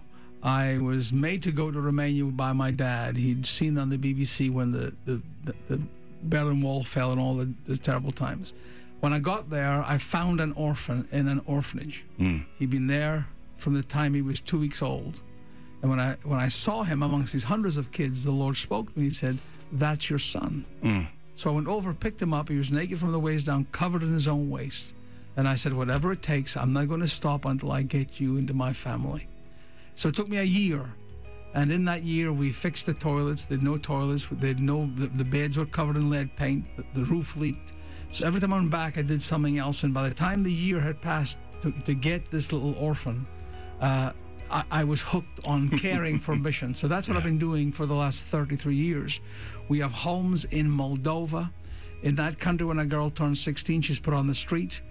I 0.41 0.77
was 0.77 1.11
made 1.11 1.43
to 1.43 1.51
go 1.51 1.71
to 1.71 1.81
Romania 1.81 2.23
by 2.25 2.53
my 2.53 2.71
dad. 2.71 3.17
He'd 3.17 3.45
seen 3.45 3.77
on 3.77 3.89
the 3.89 3.97
BBC 3.97 4.49
when 4.49 4.71
the 4.71 4.93
the, 5.03 5.21
the, 5.43 5.55
the 5.67 5.81
Berlin 6.23 6.61
Wall 6.61 6.85
fell 6.85 7.11
and 7.11 7.19
all 7.19 7.35
the, 7.35 7.53
the 7.65 7.75
terrible 7.75 8.11
times. 8.11 8.53
When 9.03 9.11
I 9.11 9.19
got 9.19 9.49
there, 9.49 9.83
I 9.85 9.97
found 9.97 10.39
an 10.39 10.53
orphan 10.53 11.09
in 11.11 11.27
an 11.27 11.41
orphanage. 11.45 12.05
Mm. 12.17 12.45
He'd 12.57 12.69
been 12.69 12.87
there 12.87 13.27
from 13.57 13.73
the 13.73 13.83
time 13.83 14.13
he 14.13 14.21
was 14.21 14.39
two 14.39 14.57
weeks 14.57 14.81
old. 14.81 15.19
And 15.81 15.91
when 15.91 15.99
I 15.99 16.15
when 16.23 16.39
I 16.39 16.47
saw 16.47 16.83
him 16.83 17.03
amongst 17.03 17.33
these 17.33 17.43
hundreds 17.43 17.75
of 17.75 17.91
kids, 17.91 18.23
the 18.23 18.31
Lord 18.31 18.55
spoke 18.55 18.93
to 18.93 18.97
me. 18.97 19.09
He 19.09 19.13
said, 19.13 19.39
"That's 19.73 20.09
your 20.09 20.19
son." 20.19 20.63
Mm. 20.81 21.09
So 21.35 21.49
I 21.49 21.53
went 21.53 21.67
over, 21.67 21.93
picked 21.93 22.21
him 22.21 22.33
up. 22.33 22.47
He 22.47 22.55
was 22.55 22.71
naked 22.71 22.97
from 22.97 23.11
the 23.11 23.19
waist 23.19 23.47
down, 23.47 23.67
covered 23.73 24.03
in 24.03 24.13
his 24.13 24.29
own 24.29 24.49
waste. 24.49 24.93
And 25.35 25.49
I 25.49 25.55
said, 25.55 25.73
"Whatever 25.73 26.13
it 26.13 26.21
takes, 26.21 26.55
I'm 26.55 26.71
not 26.71 26.87
going 26.87 27.01
to 27.01 27.07
stop 27.09 27.43
until 27.43 27.73
I 27.73 27.81
get 27.81 28.21
you 28.21 28.37
into 28.37 28.53
my 28.53 28.71
family." 28.71 29.27
So 29.95 30.07
it 30.07 30.15
took 30.15 30.29
me 30.29 30.37
a 30.37 30.43
year. 30.43 30.93
And 31.53 31.73
in 31.73 31.83
that 31.85 32.03
year, 32.03 32.31
we 32.31 32.53
fixed 32.53 32.85
the 32.85 32.93
toilets. 32.93 33.43
They 33.43 33.55
had 33.55 33.63
no 33.63 33.75
toilets. 33.75 34.25
They 34.31 34.47
had 34.47 34.61
no. 34.61 34.89
The, 34.95 35.07
the 35.07 35.25
beds 35.25 35.57
were 35.57 35.65
covered 35.65 35.97
in 35.97 36.09
lead 36.09 36.37
paint. 36.37 36.63
The, 36.77 36.85
the 37.01 37.03
roof 37.03 37.35
leaked. 37.35 37.73
So 38.13 38.27
every 38.27 38.39
time 38.39 38.53
I 38.53 38.57
went 38.57 38.69
back, 38.69 38.99
I 38.99 39.01
did 39.01 39.23
something 39.23 39.57
else. 39.57 39.83
And 39.83 39.91
by 39.91 40.07
the 40.07 40.13
time 40.13 40.43
the 40.43 40.53
year 40.53 40.79
had 40.79 41.01
passed 41.01 41.39
to, 41.61 41.71
to 41.71 41.95
get 41.95 42.29
this 42.29 42.51
little 42.51 42.75
orphan, 42.75 43.25
uh, 43.81 44.11
I, 44.51 44.63
I, 44.69 44.83
was 44.83 45.01
hooked 45.01 45.47
on 45.47 45.67
caring 45.79 46.19
for 46.19 46.35
mission. 46.35 46.75
So 46.75 46.87
that's 46.87 47.07
what 47.07 47.17
I've 47.17 47.23
been 47.23 47.39
doing 47.39 47.71
for 47.71 47.87
the 47.87 47.95
last 47.95 48.21
33 48.21 48.75
years. 48.75 49.19
We 49.67 49.79
have 49.79 49.91
homes 49.91 50.45
in 50.45 50.69
Moldova. 50.69 51.49
In 52.03 52.13
that 52.15 52.37
country, 52.37 52.67
when 52.67 52.77
a 52.77 52.85
girl 52.85 53.09
turns 53.09 53.41
16, 53.41 53.81
she's 53.81 53.99
put 53.99 54.13
on 54.13 54.27
the 54.27 54.35
street. 54.35 54.81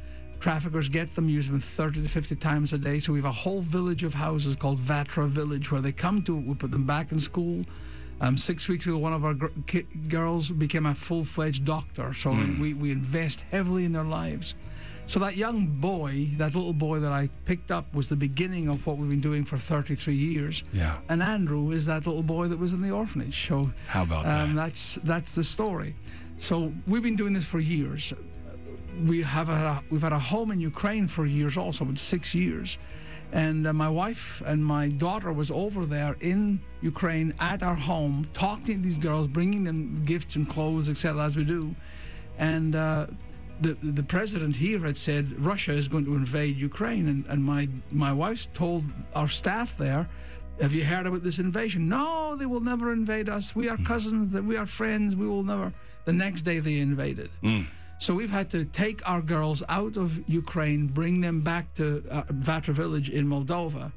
traffickers 0.40 0.88
get 0.88 1.14
them, 1.14 1.28
use 1.28 1.46
them 1.46 1.60
30 1.60 2.02
to 2.02 2.08
50 2.08 2.34
times 2.36 2.72
a 2.72 2.78
day. 2.78 2.98
So 2.98 3.12
we 3.12 3.20
have 3.20 3.26
a 3.26 3.30
whole 3.30 3.60
village 3.60 4.02
of 4.02 4.14
houses 4.14 4.56
called 4.56 4.80
Vatra 4.80 5.28
Village 5.28 5.70
where 5.70 5.80
they 5.80 5.92
come 5.92 6.24
to. 6.24 6.34
We 6.34 6.54
put 6.56 6.72
them 6.72 6.86
back 6.86 7.12
in 7.12 7.20
school. 7.20 7.64
Um, 8.22 8.36
six 8.36 8.68
weeks 8.68 8.86
ago, 8.86 8.96
one 8.98 9.12
of 9.12 9.24
our 9.24 9.34
girls 9.34 10.48
became 10.48 10.86
a 10.86 10.94
full-fledged 10.94 11.64
doctor. 11.64 12.14
So 12.14 12.30
we, 12.30 12.72
we 12.72 12.92
invest 12.92 13.44
heavily 13.50 13.84
in 13.84 13.90
their 13.90 14.04
lives. 14.04 14.54
So 15.06 15.18
that 15.18 15.36
young 15.36 15.66
boy, 15.66 16.30
that 16.36 16.54
little 16.54 16.72
boy 16.72 17.00
that 17.00 17.10
I 17.10 17.28
picked 17.46 17.72
up, 17.72 17.92
was 17.92 18.08
the 18.08 18.14
beginning 18.16 18.68
of 18.68 18.86
what 18.86 18.96
we've 18.96 19.10
been 19.10 19.20
doing 19.20 19.44
for 19.44 19.58
33 19.58 20.14
years. 20.14 20.62
Yeah. 20.72 20.98
And 21.08 21.20
Andrew 21.20 21.72
is 21.72 21.84
that 21.86 22.06
little 22.06 22.22
boy 22.22 22.46
that 22.46 22.58
was 22.58 22.72
in 22.72 22.80
the 22.80 22.92
orphanage. 22.92 23.48
So 23.48 23.72
How 23.88 24.04
about 24.04 24.24
um, 24.26 24.54
that? 24.54 24.62
that's 24.62 24.94
that's 25.02 25.34
the 25.34 25.42
story. 25.42 25.96
So 26.38 26.72
we've 26.86 27.02
been 27.02 27.16
doing 27.16 27.32
this 27.32 27.44
for 27.44 27.58
years. 27.58 28.12
We 29.04 29.22
have 29.22 29.48
had 29.48 29.66
a, 29.66 29.82
we've 29.90 30.02
had 30.02 30.12
a 30.12 30.18
home 30.18 30.52
in 30.52 30.60
Ukraine 30.60 31.08
for 31.08 31.26
years, 31.26 31.56
also, 31.56 31.84
with 31.84 31.98
six 31.98 32.34
years. 32.34 32.78
And 33.32 33.66
uh, 33.66 33.72
my 33.72 33.88
wife 33.88 34.42
and 34.44 34.64
my 34.64 34.88
daughter 34.88 35.32
was 35.32 35.50
over 35.50 35.86
there 35.86 36.16
in 36.20 36.60
Ukraine 36.82 37.32
at 37.40 37.62
our 37.62 37.74
home, 37.74 38.28
talking 38.34 38.76
to 38.76 38.82
these 38.82 38.98
girls, 38.98 39.26
bringing 39.26 39.64
them 39.64 40.02
gifts 40.04 40.36
and 40.36 40.46
clothes, 40.46 40.90
etc., 40.90 41.24
as 41.24 41.36
we 41.36 41.44
do. 41.44 41.74
And 42.38 42.76
uh, 42.76 43.06
the 43.60 43.76
the 43.82 44.02
president 44.02 44.56
here 44.56 44.80
had 44.80 44.96
said 44.96 45.42
Russia 45.42 45.72
is 45.72 45.88
going 45.88 46.04
to 46.04 46.14
invade 46.14 46.56
Ukraine, 46.58 47.08
and, 47.08 47.24
and 47.26 47.42
my 47.42 47.68
my 47.90 48.12
wife's 48.12 48.48
told 48.52 48.84
our 49.14 49.28
staff 49.28 49.78
there, 49.78 50.08
"Have 50.60 50.74
you 50.74 50.84
heard 50.84 51.06
about 51.06 51.22
this 51.22 51.38
invasion?" 51.38 51.88
No, 51.88 52.36
they 52.36 52.46
will 52.46 52.60
never 52.60 52.92
invade 52.92 53.28
us. 53.30 53.56
We 53.56 53.68
are 53.68 53.78
cousins. 53.78 54.30
That 54.30 54.44
we 54.44 54.56
are 54.56 54.66
friends. 54.66 55.16
We 55.16 55.26
will 55.26 55.44
never. 55.44 55.72
The 56.04 56.12
next 56.12 56.42
day 56.42 56.58
they 56.58 56.78
invaded. 56.78 57.30
So 58.02 58.14
we've 58.14 58.32
had 58.32 58.50
to 58.50 58.64
take 58.64 59.08
our 59.08 59.22
girls 59.22 59.62
out 59.68 59.96
of 59.96 60.28
Ukraine, 60.28 60.88
bring 60.88 61.20
them 61.20 61.40
back 61.40 61.72
to 61.74 62.02
uh, 62.10 62.22
Vatra 62.32 62.74
village 62.74 63.10
in 63.10 63.28
Moldova. 63.28 63.92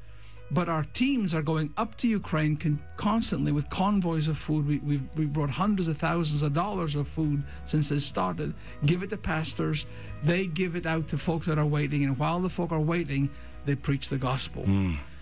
But 0.52 0.68
our 0.68 0.84
teams 0.94 1.34
are 1.34 1.42
going 1.42 1.72
up 1.76 1.96
to 1.96 2.06
Ukraine 2.06 2.56
con- 2.56 2.80
constantly 2.96 3.50
with 3.50 3.68
convoys 3.68 4.28
of 4.28 4.38
food. 4.38 4.68
We, 4.68 4.78
we've 4.78 5.02
we 5.16 5.24
brought 5.26 5.50
hundreds 5.50 5.88
of 5.88 5.98
thousands 5.98 6.44
of 6.44 6.54
dollars 6.54 6.94
of 6.94 7.08
food 7.08 7.42
since 7.64 7.88
this 7.88 8.06
started. 8.06 8.54
Give 8.84 9.02
it 9.02 9.10
to 9.10 9.16
pastors. 9.16 9.86
They 10.22 10.46
give 10.46 10.76
it 10.76 10.86
out 10.86 11.08
to 11.08 11.18
folks 11.18 11.46
that 11.46 11.58
are 11.58 11.66
waiting. 11.66 12.04
And 12.04 12.16
while 12.16 12.38
the 12.38 12.48
folk 12.48 12.70
are 12.70 12.86
waiting, 12.94 13.28
they 13.64 13.74
preach 13.74 14.08
the 14.08 14.18
gospel. 14.18 14.62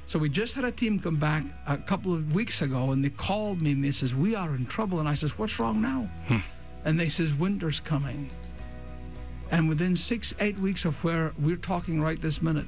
So 0.05 0.19
we 0.19 0.29
just 0.29 0.55
had 0.57 0.65
a 0.67 0.71
team 0.71 0.99
come 0.99 1.17
back 1.17 1.47
a 1.67 1.79
couple 1.79 2.13
of 2.13 2.35
weeks 2.35 2.61
ago, 2.61 2.93
and 2.93 3.03
they 3.03 3.09
called 3.09 3.63
me 3.63 3.73
and 3.73 3.83
they 3.83 3.93
says, 3.93 4.15
"We 4.15 4.35
are 4.35 4.55
in 4.55 4.67
trouble." 4.67 5.01
And 5.01 5.09
I 5.09 5.15
says, 5.15 5.39
"What's 5.39 5.59
wrong 5.59 5.81
now?" 5.81 6.11
and 6.85 7.01
they 7.01 7.09
says, 7.09 7.33
"Winter's 7.33 7.81
coming." 7.81 8.29
And 9.55 9.69
within 9.69 9.95
six, 9.95 10.35
eight 10.41 10.59
weeks 10.59 10.85
of 10.85 11.05
where 11.05 11.33
we're 11.39 11.55
talking 11.55 12.03
right 12.03 12.21
this 12.21 12.43
minute, 12.43 12.67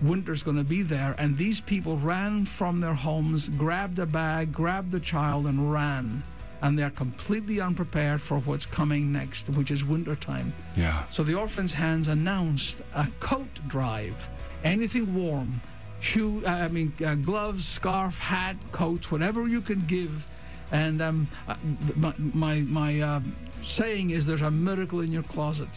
winter's 0.00 0.42
going 0.42 0.56
to 0.56 0.64
be 0.64 0.80
there. 0.80 1.14
And 1.18 1.36
these 1.36 1.60
people 1.60 1.98
ran 1.98 2.46
from 2.46 2.80
their 2.80 2.94
homes, 2.94 3.50
grabbed 3.50 3.98
a 3.98 4.06
bag, 4.06 4.54
grabbed 4.54 4.90
the 4.90 5.00
child, 5.00 5.46
and 5.46 5.70
ran. 5.70 6.22
And 6.62 6.78
they're 6.78 6.88
completely 6.88 7.60
unprepared 7.60 8.22
for 8.22 8.38
what's 8.38 8.64
coming 8.64 9.12
next, 9.12 9.50
which 9.50 9.70
is 9.70 9.84
wintertime. 9.84 10.54
Yeah. 10.76 11.04
So 11.10 11.22
the 11.22 11.34
Orphans 11.34 11.74
Hands 11.74 12.08
announced 12.08 12.76
a 12.94 13.06
coat 13.20 13.50
drive, 13.68 14.30
anything 14.64 15.14
warm, 15.14 15.60
shoe, 16.00 16.42
uh, 16.46 16.52
I 16.52 16.68
mean, 16.68 16.94
uh, 17.04 17.16
gloves, 17.16 17.68
scarf, 17.68 18.18
hat, 18.18 18.56
coats, 18.72 19.10
whatever 19.10 19.46
you 19.46 19.60
can 19.60 19.84
give. 19.86 20.26
And 20.72 21.00
um, 21.02 21.28
uh, 21.48 21.54
my 21.96 22.14
my, 22.18 22.60
my 22.62 23.00
uh, 23.00 23.20
saying 23.62 24.10
is, 24.10 24.26
there's 24.26 24.42
a 24.42 24.50
miracle 24.50 25.00
in 25.00 25.12
your 25.12 25.22
closet. 25.24 25.68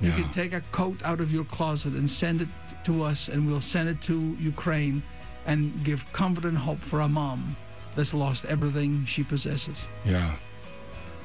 You 0.00 0.08
Yeah. 0.08 0.16
can 0.16 0.30
take 0.30 0.52
a 0.54 0.62
coat 0.72 0.98
out 1.04 1.20
of 1.20 1.30
your 1.30 1.44
closet 1.44 1.92
and 1.92 2.08
send 2.08 2.40
it 2.42 2.48
to 2.84 3.04
us, 3.04 3.28
and 3.28 3.46
we'll 3.46 3.60
send 3.60 3.88
it 3.90 4.00
to 4.02 4.36
Ukraine, 4.40 5.02
and 5.46 5.84
give 5.84 6.10
comfort 6.12 6.44
and 6.46 6.56
hope 6.56 6.80
for 6.80 7.00
a 7.00 7.08
mom 7.08 7.56
that's 7.94 8.14
lost 8.14 8.44
everything 8.46 9.04
she 9.04 9.22
possesses. 9.22 9.76
Yeah. 10.04 10.36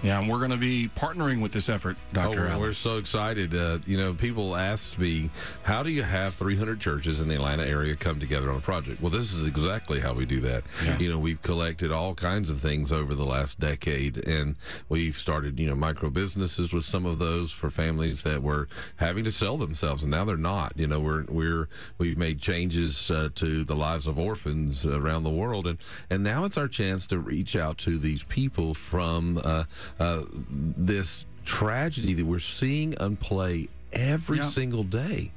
Yeah, 0.06 0.20
and 0.20 0.30
we're 0.30 0.38
going 0.38 0.52
to 0.52 0.58
be 0.58 0.88
partnering 0.96 1.42
with 1.42 1.52
this 1.52 1.68
effort, 1.68 1.98
Dr. 2.14 2.48
Oh, 2.54 2.60
we're 2.60 2.74
so 2.74 2.98
excited. 2.98 3.56
Uh, 3.56 3.80
you 3.88 3.98
know, 3.98 4.14
people 4.14 4.56
asked 4.56 5.00
me, 5.00 5.32
how 5.64 5.82
do 5.82 5.90
you 5.90 6.04
have 6.04 6.36
300 6.36 6.80
churches 6.80 7.20
in 7.20 7.28
the 7.28 7.34
Atlanta 7.34 7.66
area 7.66 7.96
come 7.96 8.20
together 8.20 8.52
on 8.52 8.58
a 8.58 8.62
project? 8.62 9.02
Well, 9.02 9.10
this 9.10 9.34
is 9.34 9.48
exactly 9.48 10.02
how 10.02 10.14
we 10.14 10.28
do 10.28 10.40
that. 10.42 10.64
Yeah. 10.84 11.00
You 11.00 11.10
know, 11.10 11.18
we've 11.18 11.42
collected 11.42 11.92
all 11.92 12.14
kinds 12.14 12.52
of 12.52 12.62
things 12.62 12.92
over 12.92 13.16
the 13.16 13.26
last 13.26 13.60
decade, 13.60 14.24
and 14.28 14.58
we've 14.90 15.18
started, 15.18 15.60
you 15.60 15.68
know, 15.68 15.76
micro 15.76 16.12
businesses 16.12 16.72
with 16.72 16.86
some 16.86 17.08
of 17.08 17.18
those 17.18 17.52
for 17.52 17.72
families 17.72 18.22
that 18.22 18.44
were 18.44 18.68
having 18.98 19.24
to 19.24 19.32
sell 19.32 19.58
themselves, 19.58 20.04
and 20.04 20.12
now 20.12 20.24
they're 20.24 20.38
not. 20.38 20.74
You 20.76 20.86
know, 20.86 21.00
we're 21.00 21.26
we're 21.30 21.68
we've 21.98 22.18
made 22.18 22.40
changes 22.40 23.10
uh, 23.10 23.30
to 23.36 23.64
the 23.64 23.76
lives 23.76 24.06
of 24.06 24.20
orphans 24.20 24.86
around 24.86 25.24
the 25.24 25.32
world, 25.32 25.66
and 25.66 25.80
and 26.12 26.24
now 26.24 26.46
it's 26.46 26.58
our 26.58 26.68
chance 26.68 27.08
to 27.08 27.18
reach 27.18 27.56
out 27.56 27.80
to 27.80 27.98
these 27.98 28.22
people 28.22 28.76
from 28.76 29.42
uh, 29.44 29.64
uh, 30.00 30.24
this 30.50 31.26
tragedy 31.46 32.14
that 32.14 32.26
we're 32.26 32.40
seeing 32.40 32.94
unplay 32.94 33.70
every 33.94 34.38
Yeah. 34.38 34.46
single 34.46 34.84
day. 34.84 35.32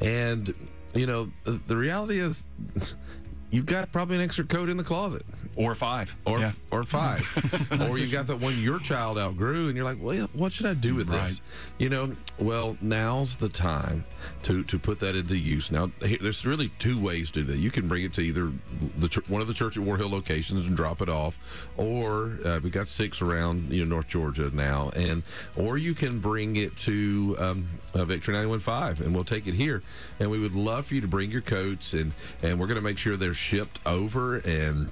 And, 0.00 0.52
you 0.94 1.06
know, 1.06 1.30
the, 1.44 1.52
the 1.66 1.76
reality 1.76 2.18
is 2.20 2.44
you've 3.50 3.66
got 3.66 3.90
probably 3.92 4.16
an 4.16 4.22
extra 4.22 4.44
coat 4.44 4.68
in 4.68 4.76
the 4.76 4.84
closet 4.84 5.22
or 5.56 5.74
five. 5.74 6.16
or 6.24 6.38
yeah. 6.38 6.52
or 6.70 6.84
five, 6.84 7.20
or 7.80 7.98
you've 7.98 8.12
got 8.12 8.26
that 8.28 8.36
one 8.40 8.58
your 8.58 8.78
child 8.78 9.18
outgrew, 9.18 9.66
and 9.68 9.76
you're 9.76 9.84
like, 9.84 9.98
well, 10.00 10.28
what 10.32 10.52
should 10.52 10.66
I 10.66 10.74
do 10.74 10.94
with 10.94 11.08
Right. 11.10 11.24
this? 11.28 11.40
You 11.78 11.88
know, 11.88 12.16
well, 12.38 12.76
now's 12.80 13.36
the 13.36 13.48
time 13.48 14.04
to 14.44 14.62
to 14.64 14.78
put 14.78 15.00
that 15.00 15.16
into 15.16 15.36
use. 15.36 15.70
Now, 15.70 15.90
there's 16.00 16.46
really 16.46 16.70
two 16.78 17.00
ways 17.00 17.30
to 17.32 17.40
do 17.40 17.52
that. 17.52 17.58
You 17.58 17.70
can 17.70 17.88
bring 17.88 18.04
it 18.04 18.12
to 18.14 18.20
either 18.20 18.52
the 18.98 19.22
one 19.28 19.40
of 19.42 19.48
the 19.48 19.54
Church 19.54 19.76
at 19.76 19.82
War 19.82 19.96
Hill 19.96 20.08
locations 20.10 20.66
and 20.66 20.76
drop 20.76 21.02
it 21.02 21.08
off, 21.08 21.38
or 21.76 22.38
uh, 22.44 22.60
we 22.62 22.70
got 22.70 22.88
six 22.88 23.20
around 23.20 23.70
you 23.72 23.84
know 23.84 23.96
North 23.96 24.08
Georgia 24.08 24.50
now, 24.54 24.90
and 24.96 25.22
or 25.56 25.76
you 25.78 25.94
can 25.94 26.20
bring 26.20 26.56
it 26.56 26.76
to 26.78 27.36
um, 27.38 27.68
uh, 27.94 28.04
Victory 28.04 28.34
91.5, 28.34 29.00
and 29.00 29.14
we'll 29.14 29.24
take 29.24 29.46
it 29.46 29.54
here. 29.54 29.82
And 30.18 30.30
we 30.30 30.38
would 30.38 30.54
love 30.54 30.86
for 30.86 30.94
you 30.94 31.00
to 31.00 31.08
bring 31.08 31.30
your 31.30 31.40
coats, 31.40 31.92
and 31.92 32.12
and 32.42 32.58
we're 32.58 32.66
going 32.66 32.76
to 32.76 32.82
make 32.82 32.98
sure 32.98 33.16
they're 33.16 33.34
shipped 33.34 33.80
over 33.86 34.36
and 34.38 34.90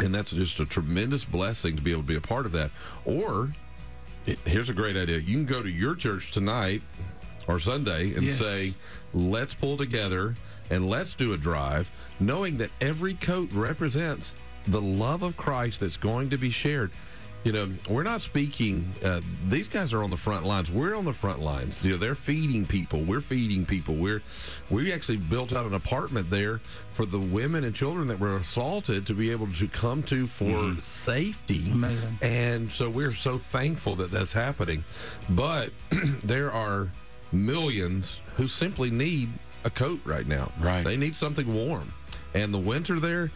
and 0.00 0.12
that's 0.14 0.32
just 0.32 0.58
a 0.58 0.66
tremendous 0.66 1.24
blessing 1.24 1.76
to 1.76 1.82
be 1.82 1.92
able 1.92 2.02
to 2.02 2.08
be 2.08 2.16
a 2.16 2.20
part 2.20 2.46
of 2.46 2.52
that. 2.52 2.70
Or 3.04 3.52
here's 4.44 4.68
a 4.68 4.74
great 4.74 4.96
idea: 4.96 5.18
you 5.18 5.34
can 5.34 5.46
go 5.46 5.62
to 5.62 5.70
your 5.70 5.94
church 5.94 6.32
tonight 6.32 6.82
or 7.46 7.58
Sunday 7.58 8.14
and 8.14 8.24
Yes. 8.24 8.38
say, 8.38 8.74
"Let's 9.12 9.54
pull 9.54 9.76
together 9.76 10.34
and 10.70 10.88
let's 10.88 11.14
do 11.14 11.32
a 11.32 11.36
drive," 11.36 11.90
knowing 12.18 12.56
that 12.58 12.70
every 12.80 13.14
coat 13.14 13.50
represents 13.52 14.34
the 14.66 14.80
love 14.80 15.22
of 15.22 15.36
Christ 15.36 15.80
that's 15.80 15.96
going 15.98 16.30
to 16.30 16.38
be 16.38 16.50
shared. 16.50 16.90
You 17.44 17.52
know, 17.52 17.70
we're 17.90 18.04
not 18.04 18.22
speaking. 18.22 18.90
Uh, 19.04 19.20
these 19.48 19.68
guys 19.68 19.92
are 19.92 20.02
on 20.02 20.08
the 20.08 20.16
front 20.16 20.46
lines. 20.46 20.72
We're 20.72 20.96
on 20.96 21.04
the 21.04 21.12
front 21.12 21.40
lines. 21.40 21.84
You 21.84 21.92
know, 21.92 21.96
they're 21.98 22.14
feeding 22.14 22.64
people. 22.64 23.02
We're 23.02 23.20
feeding 23.20 23.66
people. 23.66 23.94
We're 23.96 24.22
we 24.70 24.90
actually 24.92 25.18
built 25.18 25.52
out 25.52 25.66
an 25.66 25.74
apartment 25.74 26.30
there 26.30 26.62
for 26.92 27.04
the 27.04 27.18
women 27.18 27.64
and 27.64 27.74
children 27.74 28.08
that 28.08 28.18
were 28.18 28.36
assaulted 28.36 29.06
to 29.06 29.14
be 29.14 29.30
able 29.30 29.48
to 29.52 29.68
come 29.68 30.02
to 30.04 30.26
for 30.26 30.80
safety. 30.80 31.70
Amazing. 31.70 32.18
And 32.22 32.72
so 32.72 32.88
we're 32.88 33.12
so 33.12 33.36
thankful 33.36 33.94
that 33.96 34.10
that's 34.10 34.32
happening. 34.32 34.82
But 35.28 35.70
there 36.24 36.50
are 36.50 36.90
millions 37.30 38.22
who 38.36 38.46
simply 38.46 38.90
need 38.90 39.28
a 39.64 39.70
coat 39.70 40.00
right 40.04 40.26
now. 40.26 40.50
Right. 40.58 40.82
They 40.82 40.96
need 40.96 41.14
something 41.14 41.52
warm. 41.52 41.92
And 42.32 42.52
the 42.52 42.58
winter 42.58 42.98
there, 42.98 43.30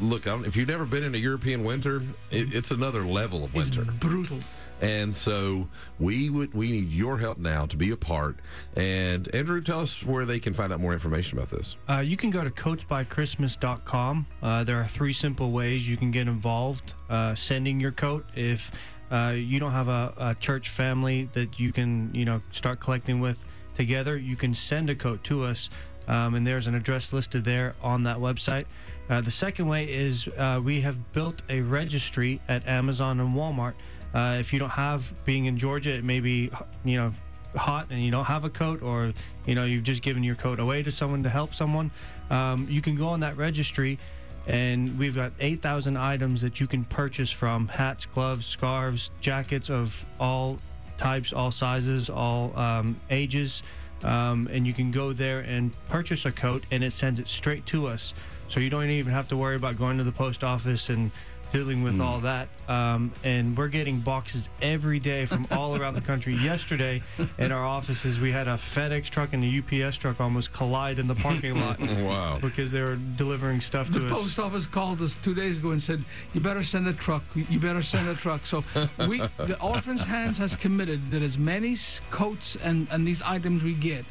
look, 0.00 0.26
I 0.26 0.30
don't, 0.30 0.46
if 0.46 0.56
you've 0.56 0.68
never 0.68 0.84
been 0.84 1.04
in 1.04 1.14
a 1.14 1.18
European 1.18 1.64
winter, 1.64 2.02
it, 2.30 2.52
it's 2.54 2.70
another 2.70 3.02
level 3.04 3.44
of 3.44 3.54
It's 3.56 3.76
winter. 3.76 3.92
brutal. 3.92 4.38
And 4.80 5.14
so 5.14 5.66
we 5.98 6.30
would 6.30 6.54
we 6.54 6.70
need 6.70 6.92
your 6.92 7.18
help 7.18 7.38
now 7.38 7.66
to 7.66 7.76
be 7.76 7.90
a 7.90 7.96
part. 7.96 8.36
And 8.76 9.28
Andrew, 9.34 9.60
tell 9.60 9.80
us 9.80 10.04
where 10.04 10.24
they 10.24 10.38
can 10.38 10.54
find 10.54 10.72
out 10.72 10.78
more 10.78 10.92
information 10.92 11.36
about 11.36 11.50
this. 11.50 11.74
Uh, 11.88 11.98
you 11.98 12.16
can 12.16 12.30
go 12.30 12.44
to 12.44 12.50
coatsbychristmas.com. 12.50 14.26
Uh, 14.42 14.64
there 14.64 14.76
are 14.76 14.86
three 14.86 15.12
simple 15.12 15.50
ways 15.50 15.88
you 15.88 15.96
can 15.96 16.10
get 16.12 16.28
involved. 16.28 16.94
Uh, 17.10 17.34
sending 17.34 17.80
your 17.80 17.90
coat 17.92 18.24
if 18.36 18.70
uh, 19.10 19.34
you 19.36 19.58
don't 19.58 19.72
have 19.72 19.88
a, 19.88 20.12
a 20.18 20.34
church 20.36 20.68
family 20.68 21.28
that 21.32 21.58
you 21.58 21.72
can, 21.72 22.14
you 22.14 22.24
know, 22.24 22.40
start 22.52 22.78
collecting 22.78 23.18
with 23.20 23.38
together. 23.74 24.16
You 24.16 24.36
can 24.36 24.54
send 24.54 24.90
a 24.90 24.94
coat 24.94 25.24
to 25.24 25.42
us, 25.44 25.70
um, 26.06 26.34
and 26.34 26.46
there's 26.46 26.66
an 26.68 26.74
address 26.74 27.12
listed 27.12 27.44
there 27.44 27.74
on 27.82 28.04
that 28.04 28.18
website. 28.18 28.66
Uh, 29.08 29.20
the 29.20 29.30
second 29.30 29.66
way 29.66 29.84
is 29.84 30.28
uh, 30.36 30.60
we 30.62 30.80
have 30.80 31.12
built 31.12 31.42
a 31.48 31.60
registry 31.60 32.40
at 32.48 32.66
Amazon 32.66 33.20
and 33.20 33.34
Walmart. 33.34 33.74
Uh, 34.14 34.36
if 34.38 34.52
you 34.52 34.58
don't 34.58 34.70
have, 34.70 35.12
being 35.24 35.46
in 35.46 35.56
Georgia, 35.56 35.94
it 35.94 36.04
may 36.04 36.20
be, 36.20 36.50
you 36.84 36.96
know, 36.96 37.12
hot 37.56 37.86
and 37.90 38.02
you 38.02 38.10
don't 38.10 38.26
have 38.26 38.44
a 38.44 38.50
coat 38.50 38.82
or 38.82 39.12
you 39.46 39.54
know 39.54 39.64
you've 39.64 39.82
just 39.82 40.02
given 40.02 40.22
your 40.22 40.34
coat 40.34 40.60
away 40.60 40.82
to 40.82 40.92
someone 40.92 41.22
to 41.22 41.30
help 41.30 41.54
someone 41.54 41.90
um, 42.28 42.66
you 42.70 42.82
can 42.82 42.94
go 42.94 43.08
on 43.08 43.20
that 43.20 43.36
registry 43.38 43.98
and 44.46 44.96
we've 44.98 45.14
got 45.14 45.32
8000 45.40 45.96
items 45.96 46.42
that 46.42 46.60
you 46.60 46.66
can 46.66 46.84
purchase 46.84 47.30
from 47.30 47.66
hats 47.66 48.04
gloves 48.04 48.44
scarves 48.44 49.10
jackets 49.22 49.70
of 49.70 50.04
all 50.20 50.58
types 50.98 51.32
all 51.32 51.50
sizes 51.50 52.10
all 52.10 52.56
um, 52.56 53.00
ages 53.08 53.62
um, 54.04 54.48
and 54.52 54.66
you 54.66 54.72
can 54.72 54.90
go 54.90 55.12
there 55.12 55.40
and 55.40 55.72
purchase 55.88 56.24
a 56.24 56.32
coat, 56.32 56.64
and 56.70 56.84
it 56.84 56.92
sends 56.92 57.20
it 57.20 57.28
straight 57.28 57.66
to 57.66 57.86
us. 57.86 58.14
So 58.48 58.60
you 58.60 58.70
don't 58.70 58.88
even 58.88 59.12
have 59.12 59.28
to 59.28 59.36
worry 59.36 59.56
about 59.56 59.76
going 59.76 59.98
to 59.98 60.04
the 60.04 60.12
post 60.12 60.42
office 60.42 60.88
and 60.88 61.10
dealing 61.52 61.82
with 61.82 61.98
all 62.00 62.20
that. 62.20 62.48
Um, 62.68 63.10
and 63.24 63.56
we're 63.56 63.68
getting 63.68 64.00
boxes 64.00 64.50
every 64.60 64.98
day 64.98 65.24
from 65.24 65.46
all 65.50 65.76
around 65.80 65.94
the 65.94 66.00
country. 66.02 66.34
Yesterday, 66.42 67.02
in 67.38 67.52
our 67.52 67.64
offices, 67.64 68.20
we 68.20 68.30
had 68.30 68.48
a 68.48 68.54
FedEx 68.56 69.04
truck 69.08 69.32
and 69.32 69.42
a 69.42 69.86
UPS 69.86 69.96
truck 69.96 70.20
almost 70.20 70.52
collide 70.52 70.98
in 70.98 71.06
the 71.06 71.14
parking 71.14 71.58
lot 71.58 71.80
Wow. 71.80 72.38
because 72.40 72.70
they 72.70 72.82
were 72.82 72.96
delivering 73.16 73.60
stuff 73.62 73.90
The 73.90 74.00
to 74.00 74.04
us. 74.06 74.10
The 74.10 74.16
post 74.16 74.38
office 74.38 74.66
called 74.66 75.00
us 75.00 75.16
two 75.22 75.34
days 75.34 75.58
ago 75.58 75.70
and 75.70 75.82
said, 75.82 76.04
"You 76.34 76.40
better 76.42 76.62
send 76.62 76.86
a 76.86 76.92
truck. 76.92 77.22
You 77.34 77.58
better 77.58 77.82
send 77.82 78.08
a 78.08 78.14
truck." 78.14 78.44
So 78.44 78.62
we, 79.06 79.18
the 79.38 79.56
Orphans 79.62 80.04
Hands, 80.04 80.36
has 80.36 80.54
committed 80.54 81.10
that 81.12 81.22
as 81.22 81.38
many 81.38 81.76
coats 82.10 82.56
and 82.56 82.86
and 82.90 83.06
these 83.06 83.22
items 83.22 83.64
we 83.64 83.72
get, 83.72 84.04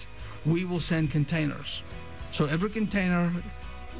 we 0.45 0.65
will 0.65 0.79
send 0.79 1.11
containers. 1.11 1.83
So 2.31 2.45
every 2.45 2.69
container 2.71 3.31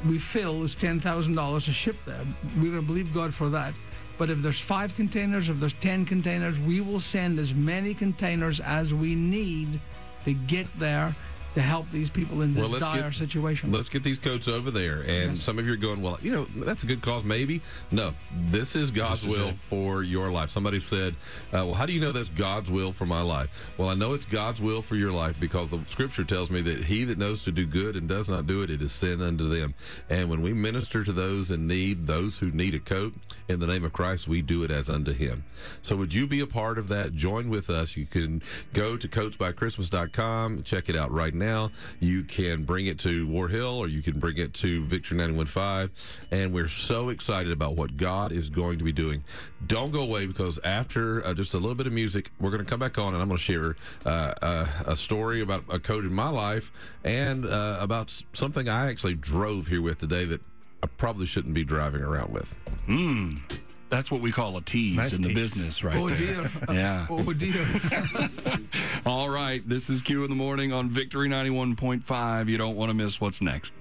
we 0.06 0.18
fill 0.18 0.62
is 0.62 0.76
ten 0.76 1.00
thousand 1.00 1.34
dollars 1.34 1.66
to 1.66 1.72
ship 1.72 1.96
there. 2.04 2.24
We're 2.56 2.70
gonna 2.70 2.82
believe 2.82 3.12
God 3.12 3.34
for 3.34 3.48
that. 3.50 3.74
But 4.18 4.30
if 4.30 4.42
there's 4.42 4.58
five 4.58 4.94
containers, 4.96 5.48
if 5.48 5.60
there's 5.60 5.74
ten 5.74 6.04
containers, 6.04 6.58
we 6.58 6.80
will 6.80 7.00
send 7.00 7.38
as 7.38 7.54
many 7.54 7.94
containers 7.94 8.60
as 8.60 8.92
we 8.92 9.14
need 9.14 9.80
to 10.24 10.34
get 10.34 10.66
there 10.78 11.14
to 11.58 11.62
help 11.64 11.90
these 11.90 12.08
people 12.08 12.42
in 12.42 12.54
this 12.54 12.62
Well, 12.62 12.70
let's 12.70 12.84
dire 12.84 13.02
get- 13.02 13.14
situation. 13.14 13.72
Let's 13.72 13.88
get 13.88 14.04
these 14.04 14.16
coats 14.18 14.46
over 14.46 14.70
there. 14.70 15.00
And 15.00 15.30
Yes. 15.36 15.42
some 15.42 15.58
of 15.58 15.66
you 15.66 15.72
are 15.72 15.76
going, 15.76 16.00
well, 16.02 16.16
you 16.22 16.30
know, 16.30 16.46
that's 16.56 16.84
a 16.84 16.86
good 16.86 17.02
cause, 17.02 17.24
maybe. 17.24 17.60
No, 17.90 18.14
this 18.50 18.76
is 18.76 18.92
God's 18.92 19.22
This 19.22 19.32
is 19.32 19.38
will 19.38 19.48
it. 19.48 19.54
for 19.56 20.02
your 20.04 20.30
life. 20.30 20.50
Somebody 20.50 20.78
said, 20.78 21.14
uh, 21.52 21.66
well, 21.66 21.74
how 21.74 21.84
do 21.84 21.92
you 21.92 22.00
know 22.00 22.12
that's 22.12 22.28
God's 22.28 22.70
will 22.70 22.92
for 22.92 23.06
my 23.06 23.22
life? 23.22 23.48
Well, 23.76 23.88
I 23.88 23.94
know 23.94 24.12
it's 24.14 24.24
God's 24.24 24.62
will 24.62 24.82
for 24.82 24.94
your 24.94 25.10
life 25.10 25.38
because 25.40 25.70
the 25.70 25.80
scripture 25.88 26.22
tells 26.22 26.48
me 26.50 26.60
that 26.62 26.84
he 26.84 27.02
that 27.04 27.18
knows 27.18 27.42
to 27.42 27.50
do 27.50 27.66
good 27.66 27.96
and 27.96 28.08
does 28.08 28.28
not 28.28 28.46
do 28.46 28.62
it, 28.62 28.70
it 28.70 28.80
is 28.80 28.92
sin 28.92 29.20
unto 29.20 29.48
them. 29.48 29.74
And 30.08 30.30
when 30.30 30.40
we 30.42 30.52
minister 30.52 31.02
to 31.02 31.12
those 31.12 31.50
in 31.50 31.66
need, 31.66 32.06
those 32.06 32.38
who 32.38 32.52
need 32.52 32.74
a 32.74 32.78
coat, 32.80 33.14
in 33.48 33.58
the 33.60 33.66
name 33.66 33.82
of 33.84 33.92
Christ, 33.92 34.28
we 34.28 34.42
do 34.42 34.62
it 34.62 34.70
as 34.70 34.88
unto 34.90 35.12
him. 35.12 35.42
So 35.82 35.96
would 35.96 36.12
you 36.14 36.26
be 36.26 36.38
a 36.40 36.46
part 36.46 36.78
of 36.78 36.86
that? 36.88 37.14
Join 37.14 37.48
with 37.48 37.68
us. 37.70 37.96
You 37.96 38.04
can 38.06 38.42
go 38.74 38.96
to 38.96 39.08
coatsbychristmas.com, 39.08 40.62
check 40.64 40.88
it 40.88 40.94
out 40.96 41.10
right 41.10 41.34
now. 41.34 41.47
You 42.00 42.24
can 42.24 42.64
bring 42.64 42.86
it 42.86 42.98
to 43.00 43.26
War 43.26 43.48
Hill 43.48 43.78
or 43.78 43.88
you 43.88 44.02
can 44.02 44.18
bring 44.18 44.38
it 44.38 44.54
to 44.54 44.84
Victor 44.84 45.14
915. 45.14 45.90
And 46.30 46.52
we're 46.52 46.68
so 46.68 47.08
excited 47.08 47.52
about 47.52 47.76
what 47.76 47.96
God 47.96 48.32
is 48.32 48.50
going 48.50 48.78
to 48.78 48.84
be 48.84 48.92
doing. 48.92 49.24
Don't 49.66 49.90
go 49.90 50.00
away 50.00 50.26
because 50.26 50.58
after 50.64 51.24
uh, 51.24 51.34
just 51.34 51.54
a 51.54 51.58
little 51.58 51.74
bit 51.74 51.86
of 51.86 51.92
music, 51.92 52.30
we're 52.40 52.50
going 52.50 52.64
to 52.64 52.68
come 52.68 52.80
back 52.80 52.98
on 52.98 53.14
and 53.14 53.22
I'm 53.22 53.28
going 53.28 53.38
to 53.38 53.42
share 53.42 53.76
uh, 54.04 54.34
uh, 54.42 54.66
a 54.86 54.96
story 54.96 55.40
about 55.40 55.64
a 55.68 55.78
code 55.78 56.04
in 56.04 56.12
my 56.12 56.28
life 56.28 56.70
and 57.04 57.44
uh, 57.44 57.78
about 57.80 58.22
something 58.32 58.68
I 58.68 58.90
actually 58.90 59.14
drove 59.14 59.68
here 59.68 59.82
with 59.82 59.98
today 59.98 60.24
that 60.26 60.40
I 60.82 60.86
probably 60.86 61.26
shouldn't 61.26 61.54
be 61.54 61.64
driving 61.64 62.02
around 62.02 62.32
with. 62.32 62.56
That's 63.88 64.10
what 64.10 64.20
we 64.20 64.32
call 64.32 64.56
a 64.56 64.60
tease 64.60 64.96
Nice 64.96 65.12
in 65.14 65.22
the 65.22 65.28
tease. 65.28 65.36
business, 65.54 65.82
right 65.84 65.96
oh 65.96 66.08
there. 66.08 66.18
dear. 66.18 66.50
Yeah. 66.72 67.06
Oh 67.10 67.32
dear. 67.32 67.64
All 69.06 69.30
right. 69.30 69.66
This 69.66 69.88
is 69.88 70.02
Q 70.02 70.24
in 70.24 70.30
the 70.30 70.36
morning 70.36 70.72
on 70.72 70.90
Victory 70.90 71.28
91.5. 71.28 72.48
You 72.48 72.58
don't 72.58 72.76
want 72.76 72.90
to 72.90 72.94
miss 72.94 73.20
what's 73.20 73.40
next. 73.40 73.72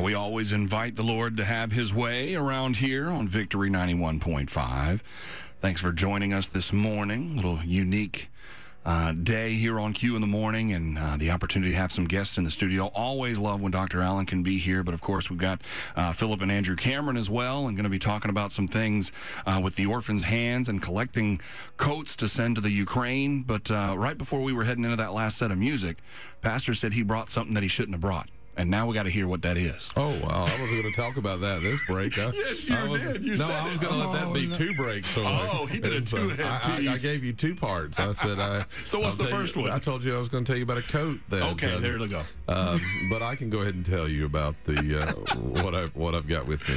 We 0.00 0.14
always 0.14 0.52
invite 0.52 0.96
the 0.96 1.04
Lord 1.04 1.36
to 1.36 1.44
have 1.44 1.72
his 1.72 1.92
way 1.92 2.34
around 2.34 2.76
here 2.76 3.08
on 3.08 3.28
Victory 3.28 3.70
91.5. 3.70 5.00
Thanks 5.60 5.80
for 5.80 5.92
joining 5.92 6.32
us 6.32 6.48
this 6.48 6.72
morning. 6.72 7.32
A 7.32 7.36
little 7.36 7.60
unique 7.62 8.30
uh, 8.84 9.12
day 9.12 9.52
here 9.52 9.78
on 9.78 9.92
Q 9.92 10.14
in 10.16 10.20
the 10.20 10.26
morning 10.26 10.72
and 10.72 10.98
uh, 10.98 11.16
the 11.18 11.30
opportunity 11.30 11.72
to 11.72 11.78
have 11.78 11.92
some 11.92 12.06
guests 12.06 12.36
in 12.38 12.42
the 12.42 12.50
studio. 12.50 12.86
Always 12.94 13.38
love 13.38 13.60
when 13.60 13.70
Dr. 13.70 14.00
Allen 14.00 14.26
can 14.26 14.42
be 14.42 14.58
here, 14.58 14.82
but 14.82 14.94
of 14.94 15.02
course, 15.02 15.30
we've 15.30 15.38
got 15.38 15.60
uh, 15.94 16.12
Philip 16.12 16.40
and 16.40 16.50
Andrew 16.50 16.74
Cameron 16.74 17.16
as 17.16 17.30
well 17.30 17.68
and 17.68 17.76
going 17.76 17.84
to 17.84 17.90
be 17.90 18.00
talking 18.00 18.30
about 18.30 18.50
some 18.50 18.66
things 18.66 19.12
uh, 19.46 19.60
with 19.62 19.76
the 19.76 19.86
orphans' 19.86 20.24
hands 20.24 20.68
and 20.68 20.82
collecting 20.82 21.40
coats 21.76 22.16
to 22.16 22.28
send 22.28 22.56
to 22.56 22.60
the 22.60 22.70
Ukraine. 22.70 23.42
But 23.42 23.70
uh, 23.70 23.94
right 23.96 24.18
before 24.18 24.40
we 24.40 24.52
were 24.52 24.64
heading 24.64 24.84
into 24.84 24.96
that 24.96 25.12
last 25.12 25.38
set 25.38 25.52
of 25.52 25.58
music, 25.58 25.98
Pastor 26.40 26.74
said 26.74 26.94
he 26.94 27.02
brought 27.02 27.30
something 27.30 27.54
that 27.54 27.62
he 27.62 27.68
shouldn't 27.68 27.94
have 27.94 28.00
brought. 28.00 28.28
And 28.54 28.70
now 28.70 28.86
we 28.86 28.92
got 28.94 29.04
to 29.04 29.10
hear 29.10 29.26
what 29.26 29.40
that 29.42 29.56
is. 29.56 29.90
Oh 29.96 30.10
wow! 30.22 30.44
I 30.44 30.60
wasn't 30.60 30.82
going 30.82 30.92
to 30.92 31.00
talk 31.00 31.16
about 31.16 31.40
that 31.40 31.62
this 31.62 31.80
break. 31.86 32.18
I, 32.18 32.24
Yes, 32.34 32.68
you 32.68 32.76
I 32.76 32.86
was- 32.86 33.00
did. 33.02 33.24
You 33.24 33.36
no, 33.38 33.46
I 33.50 33.66
was 33.68 33.78
going 33.78 33.92
to 33.94 33.98
let 34.08 34.12
that 34.20 34.34
be 34.34 34.46
no. 34.46 34.54
two 34.54 34.74
breaks. 34.74 35.08
Oh, 35.16 35.66
he 35.70 35.80
did 35.80 35.92
a 35.94 35.96
and 35.96 36.06
so 36.08 36.30
I, 36.38 36.86
I, 36.90 36.96
gave 36.98 37.24
you 37.24 37.32
two 37.32 37.54
parts. 37.54 37.98
I 37.98 38.12
said 38.12 38.38
I. 38.38 38.66
So 38.84 39.00
what's 39.00 39.18
I'll 39.18 39.24
the 39.24 39.30
first 39.30 39.56
you- 39.56 39.62
one? 39.62 39.70
I 39.70 39.78
told 39.78 40.04
you 40.04 40.14
I 40.14 40.18
was 40.18 40.28
going 40.28 40.44
to 40.44 40.52
tell 40.52 40.58
you 40.58 40.64
about 40.64 40.76
a 40.78 40.82
coat. 40.82 41.18
That, 41.30 41.42
Okay, 41.52 41.74
uh, 41.74 41.78
there 41.80 41.96
to 41.96 42.06
go. 42.06 42.22
um, 42.48 42.78
but 43.08 43.22
I 43.22 43.36
can 43.36 43.48
go 43.48 43.60
ahead 43.60 43.74
and 43.74 43.86
tell 43.86 44.06
you 44.06 44.26
about 44.26 44.54
the 44.64 45.00
uh, 45.02 45.12
what 45.36 45.74
I've, 45.74 45.96
what 45.96 46.14
I've 46.14 46.28
got 46.28 46.46
with 46.46 46.68
me. 46.68 46.76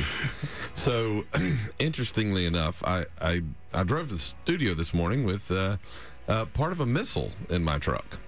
So, 0.75 1.25
interestingly 1.79 2.45
enough, 2.45 2.83
I, 2.85 3.05
I 3.21 3.41
I 3.73 3.83
drove 3.83 4.07
to 4.07 4.13
the 4.13 4.19
studio 4.19 4.73
this 4.75 4.93
morning 4.93 5.25
with 5.25 5.51
uh, 5.51 5.75
uh, 6.29 6.45
part 6.45 6.71
of 6.71 6.79
a 6.79 6.85
missile 6.85 7.31
in 7.49 7.63
my 7.65 7.79
truck. 7.79 8.19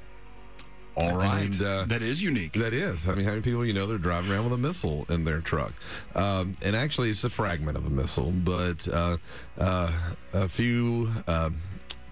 All 0.98 1.16
right. 1.16 1.46
And, 1.46 1.62
uh, 1.62 1.86
that 1.86 2.02
is 2.02 2.24
unique. 2.24 2.54
That 2.54 2.74
is. 2.74 3.08
I 3.08 3.14
mean, 3.14 3.26
how 3.26 3.32
many 3.32 3.44
people 3.44 3.64
you 3.64 3.74
know 3.74 3.86
they're 3.86 4.00
driving 4.00 4.32
around 4.32 4.46
with 4.46 4.54
a 4.54 4.58
missile 4.58 5.06
in 5.10 5.26
their 5.26 5.42
truck? 5.42 5.74
Um, 6.16 6.58
and 6.64 6.76
actually, 6.76 7.12
it's 7.12 7.24
a 7.24 7.30
fragment 7.30 7.78
of 7.78 7.86
a 7.86 7.90
missile. 7.90 8.32
But 8.32 8.88
uh, 8.88 9.18
uh, 9.60 9.92
a 10.34 10.50
few 10.50 11.12
um, 11.28 11.62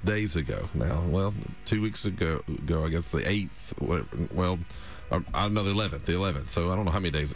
days 0.03 0.35
ago 0.35 0.69
now, 0.75 1.03
well, 1.07 1.33
two 1.65 1.81
weeks 1.81 2.05
ago, 2.05 2.43
ago 2.47 2.85
I 2.85 2.89
guess 2.89 3.11
the 3.11 3.27
eighth. 3.27 3.73
Well, 3.81 4.59
um, 5.11 5.25
I 5.33 5.47
know 5.47 5.63
the 5.63 5.71
eleventh, 5.71 6.05
the 6.05 6.13
eleventh. 6.13 6.51
So 6.51 6.71
I 6.71 6.75
don't 6.75 6.85
know 6.85 6.91
how 6.91 6.99
many 6.99 7.11
days. 7.11 7.31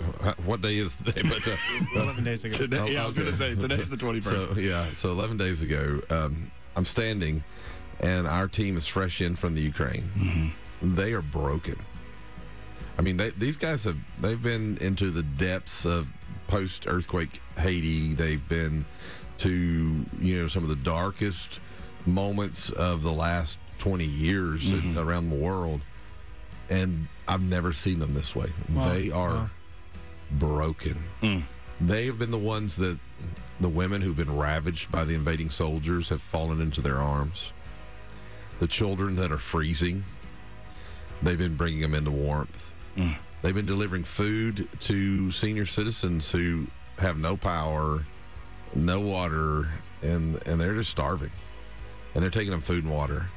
What 0.46 0.62
day 0.62 0.78
is 0.78 0.96
today? 0.96 1.22
But 1.24 1.48
uh, 1.48 1.56
11 2.04 2.24
days 2.24 2.44
ago. 2.44 2.58
Today, 2.58 2.94
yeah, 2.94 3.04
I 3.04 3.06
was 3.08 3.16
going 3.16 3.30
to 3.30 3.36
say, 3.36 3.56
today's 3.56 3.90
the 3.90 3.98
21st. 3.98 4.24
so 4.24 4.60
yeah, 4.60 4.92
so 4.94 5.10
11 5.10 5.38
days 5.38 5.62
ago, 5.62 6.02
um, 6.10 6.52
I'm 6.76 6.86
standing, 6.86 7.44
and 8.00 8.28
our 8.28 8.48
team 8.48 8.78
is 8.78 8.88
fresh 8.88 9.22
in 9.22 9.36
from 9.36 9.56
the 9.56 9.62
Ukraine. 9.62 10.54
They 10.82 11.14
are 11.14 11.22
broken. 11.22 11.76
I 12.98 13.02
mean, 13.02 13.18
they, 13.18 13.30
these 13.32 13.58
guys 13.58 13.84
have 13.86 13.98
they've 14.20 14.42
been 14.42 14.78
into 14.82 15.10
the 15.10 15.24
depths 15.24 15.86
of 15.86 16.12
post 16.48 16.86
earthquake 16.88 17.42
Haiti. 17.58 18.14
They've 18.14 18.46
been 18.48 18.86
to 19.40 20.06
you 20.20 20.42
know 20.42 20.48
some 20.48 20.64
of 20.64 20.70
the 20.70 20.76
darkest 20.76 21.60
moments 22.06 22.70
of 22.70 23.04
the 23.04 23.12
last 23.12 23.58
20 23.80 24.04
years 24.04 24.66
mm-hmm. 24.66 24.98
around 24.98 25.30
the 25.30 25.36
world, 25.36 25.82
and 26.70 27.08
I've 27.28 27.42
never 27.42 27.72
seen 27.74 28.00
them 28.00 28.14
this 28.14 28.36
way. 28.36 28.52
Wow. 28.74 28.94
They 28.94 29.12
are 29.12 29.34
Wow. 29.34 29.50
broken. 30.32 31.04
Mm. 31.22 31.44
They 31.82 32.06
have 32.08 32.20
been 32.20 32.32
the 32.32 32.38
ones 32.38 32.76
that 32.78 33.00
the 33.62 33.70
women 33.70 34.02
who've 34.02 34.16
been 34.18 34.36
ravaged 34.36 34.92
by 34.92 35.06
the 35.06 35.14
invading 35.14 35.50
soldiers 35.50 36.10
have 36.10 36.22
fallen 36.22 36.60
into 36.60 36.82
their 36.82 36.98
arms. 36.98 37.54
The 38.60 38.68
children 38.68 39.16
that 39.16 39.32
are 39.32 39.38
freezing, 39.38 40.04
they've 41.22 41.38
been 41.38 41.56
bringing 41.56 41.82
them 41.82 41.94
into 41.96 42.12
warmth. 42.12 42.74
They've 43.42 43.56
been 43.56 43.66
delivering 43.66 44.04
food 44.04 44.68
to 44.82 45.32
senior 45.32 45.66
citizens 45.66 46.32
who 46.32 46.68
have 46.98 47.18
no 47.18 47.38
power, 47.38 48.06
no 48.76 49.00
water, 49.00 49.70
and 50.02 50.42
and 50.46 50.60
they're 50.60 50.76
just 50.76 50.90
starving. 50.92 51.32
And 52.14 52.22
they're 52.24 52.30
taking 52.32 52.52
them 52.52 52.62
food 52.62 52.84
and 52.84 52.92
water. 52.94 53.28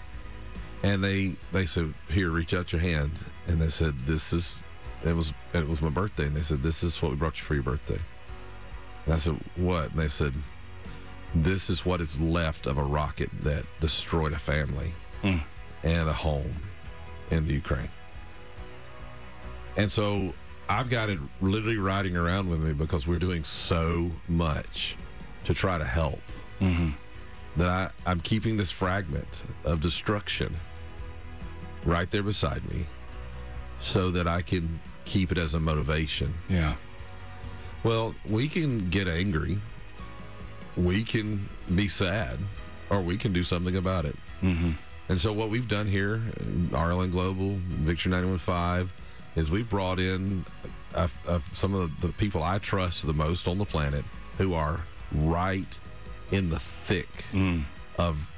And 0.82 1.04
they 1.04 1.36
they 1.52 1.66
said, 1.66 1.94
"Here, 2.08 2.30
reach 2.30 2.52
out 2.54 2.72
your 2.72 2.80
hand." 2.80 3.12
And 3.46 3.60
they 3.60 3.68
said, 3.68 3.98
"This 4.00 4.32
is." 4.32 4.62
It 5.04 5.14
was 5.14 5.32
it 5.52 5.68
was 5.68 5.80
my 5.80 5.90
birthday, 5.90 6.26
and 6.26 6.36
they 6.36 6.42
said, 6.42 6.62
"This 6.62 6.82
is 6.82 7.00
what 7.00 7.10
we 7.12 7.16
brought 7.16 7.38
you 7.38 7.44
for 7.44 7.54
your 7.54 7.62
birthday." 7.62 8.00
And 9.04 9.14
I 9.14 9.18
said, 9.18 9.38
"What?" 9.54 9.90
And 9.90 10.00
they 10.00 10.08
said, 10.08 10.34
"This 11.34 11.70
is 11.70 11.86
what 11.86 12.00
is 12.00 12.18
left 12.18 12.66
of 12.66 12.78
a 12.78 12.82
rocket 12.82 13.30
that 13.42 13.64
destroyed 13.80 14.32
a 14.32 14.38
family 14.38 14.94
Mm. 15.22 15.42
and 15.84 16.08
a 16.08 16.12
home 16.12 16.56
in 17.30 17.46
the 17.46 17.54
Ukraine." 17.54 17.90
And 19.76 19.90
so 19.90 20.34
I've 20.68 20.90
got 20.90 21.08
it 21.10 21.18
literally 21.40 21.78
riding 21.78 22.16
around 22.16 22.48
with 22.48 22.60
me 22.60 22.72
because 22.72 23.06
we're 23.06 23.18
doing 23.18 23.44
so 23.44 24.10
much 24.28 24.96
to 25.44 25.54
try 25.54 25.78
to 25.78 25.84
help 25.84 26.20
that 27.56 27.68
I, 27.68 27.90
I'm 28.06 28.20
keeping 28.20 28.56
this 28.56 28.70
fragment 28.70 29.42
of 29.64 29.80
destruction 29.80 30.54
right 31.84 32.08
there 32.10 32.22
beside 32.22 32.64
me 32.70 32.86
so 33.80 34.10
that 34.12 34.28
I 34.28 34.42
can 34.42 34.78
keep 35.04 35.32
it 35.32 35.38
as 35.38 35.54
a 35.54 35.60
motivation. 35.60 36.34
yeah. 36.48 36.74
Well, 37.82 38.14
we 38.28 38.46
can 38.46 38.90
get 38.90 39.08
angry, 39.08 39.58
we 40.76 41.02
can 41.02 41.48
be 41.74 41.88
sad, 41.88 42.38
or 42.90 43.00
we 43.00 43.16
can 43.16 43.32
do 43.32 43.42
something 43.42 43.74
about 43.76 44.04
it. 44.04 44.16
Mm-hmm. 44.40 44.70
And 45.12 45.20
so 45.20 45.30
what 45.30 45.50
we've 45.50 45.68
done 45.68 45.88
here, 45.88 46.22
RLN 46.70 47.10
Global, 47.10 47.58
Victory 47.68 48.10
91.5, 48.10 48.88
is 49.36 49.50
we've 49.50 49.68
brought 49.68 50.00
in 50.00 50.46
uh, 50.94 51.06
uh, 51.28 51.38
some 51.52 51.74
of 51.74 52.00
the 52.00 52.08
people 52.08 52.42
I 52.42 52.56
trust 52.56 53.06
the 53.06 53.12
most 53.12 53.46
on 53.46 53.58
the 53.58 53.66
planet 53.66 54.06
who 54.38 54.54
are 54.54 54.86
right 55.14 55.78
in 56.30 56.48
the 56.48 56.58
thick 56.58 57.26
of 57.98 58.32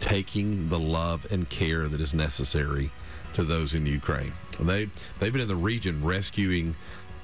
taking 0.00 0.70
the 0.70 0.78
love 0.78 1.30
and 1.30 1.46
care 1.50 1.88
that 1.88 2.00
is 2.00 2.14
necessary 2.14 2.90
to 3.34 3.44
those 3.44 3.74
in 3.74 3.84
Ukraine. 3.84 4.32
They 4.58 4.88
they've 5.18 5.30
been 5.30 5.42
in 5.42 5.48
the 5.48 5.56
region 5.56 6.02
rescuing 6.02 6.74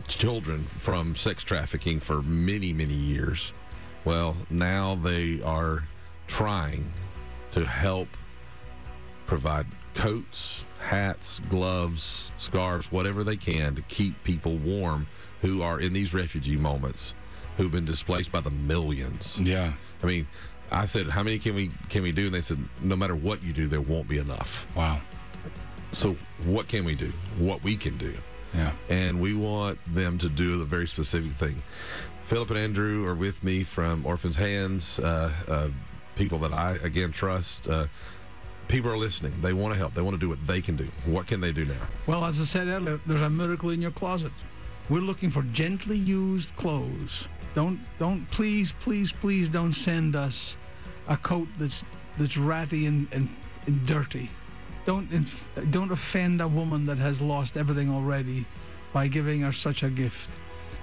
children 0.09 0.65
from 0.65 1.15
sex 1.15 1.43
trafficking 1.43 2.01
for 2.01 2.21
many 2.21 2.75
many 2.75 2.93
years. 2.93 3.55
Well, 4.05 4.37
now 4.51 4.95
they 4.97 5.41
are 5.41 5.85
trying 6.27 6.93
to 7.53 7.65
help 7.65 8.09
provide 9.27 9.67
coats, 9.95 10.65
hats, 10.81 11.41
gloves, 11.49 12.31
scarves, 12.39 12.91
whatever 12.93 13.25
they 13.25 13.37
can 13.37 13.75
to 13.75 13.83
keep 13.83 14.23
people 14.25 14.57
warm 14.57 15.07
who 15.41 15.63
are 15.63 15.81
in 15.81 15.93
these 15.93 16.13
refugee 16.15 16.57
moments 16.57 17.15
who've 17.57 17.73
been 17.73 17.85
displaced 17.85 18.33
by 18.33 18.41
the 18.41 18.51
millions. 18.51 19.39
Yeah. 19.39 19.73
I 20.03 20.07
mean, 20.07 20.27
I 20.71 20.87
said, 20.87 21.09
"How 21.09 21.23
many 21.23 21.39
can 21.39 21.55
we 21.55 21.71
can 21.89 22.03
we 22.03 22.13
do?" 22.13 22.27
And 22.27 22.35
they 22.35 22.41
said, 22.41 22.59
"No 22.83 22.97
matter 22.97 23.15
what 23.15 23.43
you 23.43 23.53
do, 23.53 23.69
there 23.69 23.81
won't 23.81 24.09
be 24.09 24.19
enough." 24.19 24.67
Wow. 24.75 25.01
So, 25.93 26.17
what 26.45 26.67
can 26.67 26.85
we 26.85 26.95
do? 26.95 27.13
What 27.39 27.63
we 27.63 27.77
can 27.77 27.97
do? 27.99 28.15
Yeah. 28.55 28.71
and 28.89 29.21
we 29.21 29.35
want 29.35 29.81
them 29.97 30.17
to 30.19 30.29
do 30.29 30.63
a 30.63 30.65
very 30.65 30.87
specific 30.87 31.33
thing. 31.33 31.61
Philip 32.27 32.51
and 32.51 32.59
Andrew 32.59 33.05
are 33.05 33.15
with 33.15 33.43
me 33.43 33.65
from 33.65 34.07
Orphans 34.07 34.37
Hands, 34.37 35.01
uh, 35.01 35.33
uh, 35.49 35.69
people 36.15 36.39
that 36.39 36.53
I 36.53 36.77
again 36.83 37.11
trust. 37.11 37.67
Uh, 37.67 37.87
people 38.69 38.91
are 38.91 38.97
listening. 38.97 39.33
They 39.41 39.53
want 39.53 39.75
to 39.75 39.79
help. 39.79 39.93
They 39.93 40.03
want 40.03 40.15
to 40.15 40.21
do 40.21 40.29
what 40.29 40.45
they 40.47 40.61
can 40.61 40.77
do. 40.77 40.89
What 41.07 41.27
can 41.27 41.41
they 41.41 41.53
do 41.53 41.65
now? 41.65 41.87
Well, 42.07 42.25
as 42.25 42.41
I 42.41 42.45
said 42.45 42.69
earlier, 42.69 43.01
there's 43.07 43.23
a 43.23 43.31
miracle 43.31 43.71
in 43.71 43.81
your 43.81 43.91
closet. 43.91 44.33
We're 44.89 45.01
looking 45.01 45.31
for 45.31 45.43
gently 45.43 45.97
used 45.97 46.55
clothes. 46.57 47.29
Don't 47.55 47.81
don't 47.99 48.29
please 48.31 48.73
please 48.73 49.13
please 49.13 49.49
don't 49.49 49.73
send 49.73 50.17
us 50.17 50.57
a 51.09 51.17
coat 51.17 51.49
that's 51.59 51.85
that's 52.19 52.37
ratty 52.37 52.87
and, 52.87 53.09
and, 53.13 53.29
and 53.67 53.87
dirty. 53.87 54.31
Don't 54.85 55.11
inf- 55.13 55.51
don't 55.71 55.91
offend 55.91 56.41
a 56.41 56.49
woman 56.49 56.85
that 56.85 56.99
has 56.99 57.21
lost 57.21 57.57
everything 57.57 57.91
already 57.91 58.45
by 58.93 59.09
giving 59.09 59.41
her 59.41 59.53
such 59.53 59.83
a 59.83 59.89
gift. 59.89 60.31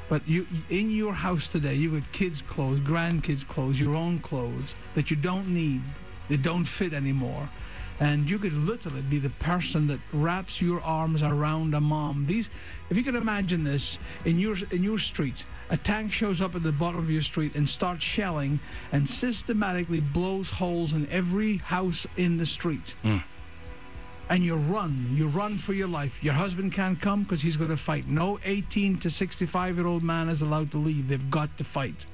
But 0.10 0.28
you 0.28 0.48
in 0.70 0.92
your 0.92 1.14
house 1.14 1.48
today, 1.48 1.76
you 1.76 1.92
got 1.92 2.12
kids' 2.12 2.42
clothes, 2.42 2.80
grandkids' 2.80 3.48
clothes, 3.48 3.80
your 3.80 3.96
own 3.96 4.20
clothes 4.20 4.76
that 4.96 5.12
you 5.12 5.16
don't 5.16 5.48
need, 5.48 5.82
they 6.28 6.38
don't 6.38 6.66
fit 6.66 6.94
anymore. 6.94 7.50
And 8.02 8.28
you 8.28 8.40
could 8.40 8.54
literally 8.54 9.04
be 9.04 9.20
the 9.20 9.30
person 9.30 9.86
that 9.88 10.00
wraps 10.12 10.60
your 10.60 10.82
arms 10.82 11.22
around 11.22 11.76
a 11.76 11.80
mom. 11.80 12.26
These, 12.26 12.50
if 12.90 12.98
you 12.98 13.04
could 13.04 13.14
imagine 13.14 13.64
this 13.64 14.00
in 14.26 14.40
your 14.40 14.56
in 14.72 14.84
your 14.84 14.98
street, 14.98 15.46
a 15.70 15.78
tank 15.78 16.12
shows 16.12 16.42
up 16.42 16.56
at 16.56 16.64
the 16.64 16.72
bottom 16.72 16.98
of 16.98 17.12
your 17.12 17.22
street 17.22 17.54
and 17.54 17.70
starts 17.70 18.04
shelling 18.04 18.60
and 18.92 19.08
systematically 19.08 20.00
blows 20.00 20.50
holes 20.50 20.94
in 20.94 21.08
every 21.12 21.58
house 21.58 22.08
in 22.18 22.38
the 22.38 22.46
street. 22.46 22.96
Hmm. 23.04 23.18
And 24.30 24.44
you 24.44 24.56
run, 24.56 25.12
you 25.14 25.28
run 25.28 25.60
for 25.60 25.74
your 25.74 25.88
life. 25.88 26.24
Your 26.24 26.34
husband 26.34 26.74
can't 26.74 27.00
come 27.00 27.22
because 27.22 27.44
he's 27.44 27.58
going 27.58 27.70
to 27.70 27.78
fight. 27.78 28.08
No 28.08 28.40
18 28.44 28.98
to 28.98 29.12
65 29.12 29.78
year 29.78 29.86
old 29.86 30.02
man 30.02 30.28
is 30.28 30.42
allowed 30.42 30.72
to 30.72 30.80
leave. 30.80 31.08
They've 31.08 31.30
got 31.30 31.56
to 31.60 31.64
fight. 31.64 32.08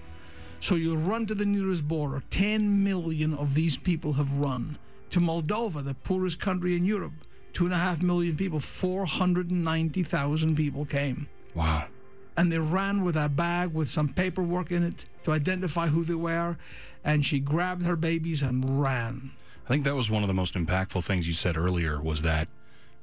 So 0.60 0.76
you 0.76 0.98
run 0.98 1.28
to 1.28 1.36
the 1.36 1.46
nearest 1.46 1.88
border. 1.88 2.24
10 2.30 2.84
million 2.84 3.34
of 3.34 3.54
these 3.54 3.78
people 3.78 4.14
have 4.14 4.34
run 4.34 4.78
to 5.12 5.20
Moldova, 5.20 5.84
the 5.84 5.94
poorest 5.94 6.40
country 6.40 6.76
in 6.76 6.86
Europe. 6.86 7.14
Two 7.54 7.66
and 7.66 7.74
a 7.74 7.78
half 7.78 8.02
million 8.04 8.36
people, 8.38 8.60
490,000 8.60 10.56
people 10.56 10.86
came. 10.86 11.28
Wow. 11.56 11.88
And 12.36 12.52
they 12.52 12.60
ran 12.60 13.04
with 13.04 13.16
a 13.16 13.30
bag 13.30 13.74
with 13.74 13.90
some 13.90 14.10
paperwork 14.10 14.72
in 14.72 14.84
it 14.84 15.06
to 15.24 15.32
identify 15.32 15.88
who 15.88 16.04
they 16.04 16.14
were. 16.14 16.58
And 17.04 17.26
she 17.26 17.40
grabbed 17.40 17.84
her 17.84 17.96
babies 17.96 18.42
and 18.42 18.82
ran. 18.82 19.32
I 19.66 19.70
think 19.70 19.86
that 19.86 19.96
was 19.96 20.10
one 20.10 20.24
of 20.24 20.28
the 20.28 20.34
most 20.36 20.54
impactful 20.54 21.04
things 21.04 21.28
you 21.28 21.34
said 21.34 21.58
earlier 21.58 22.00
was 22.02 22.22
that 22.22 22.48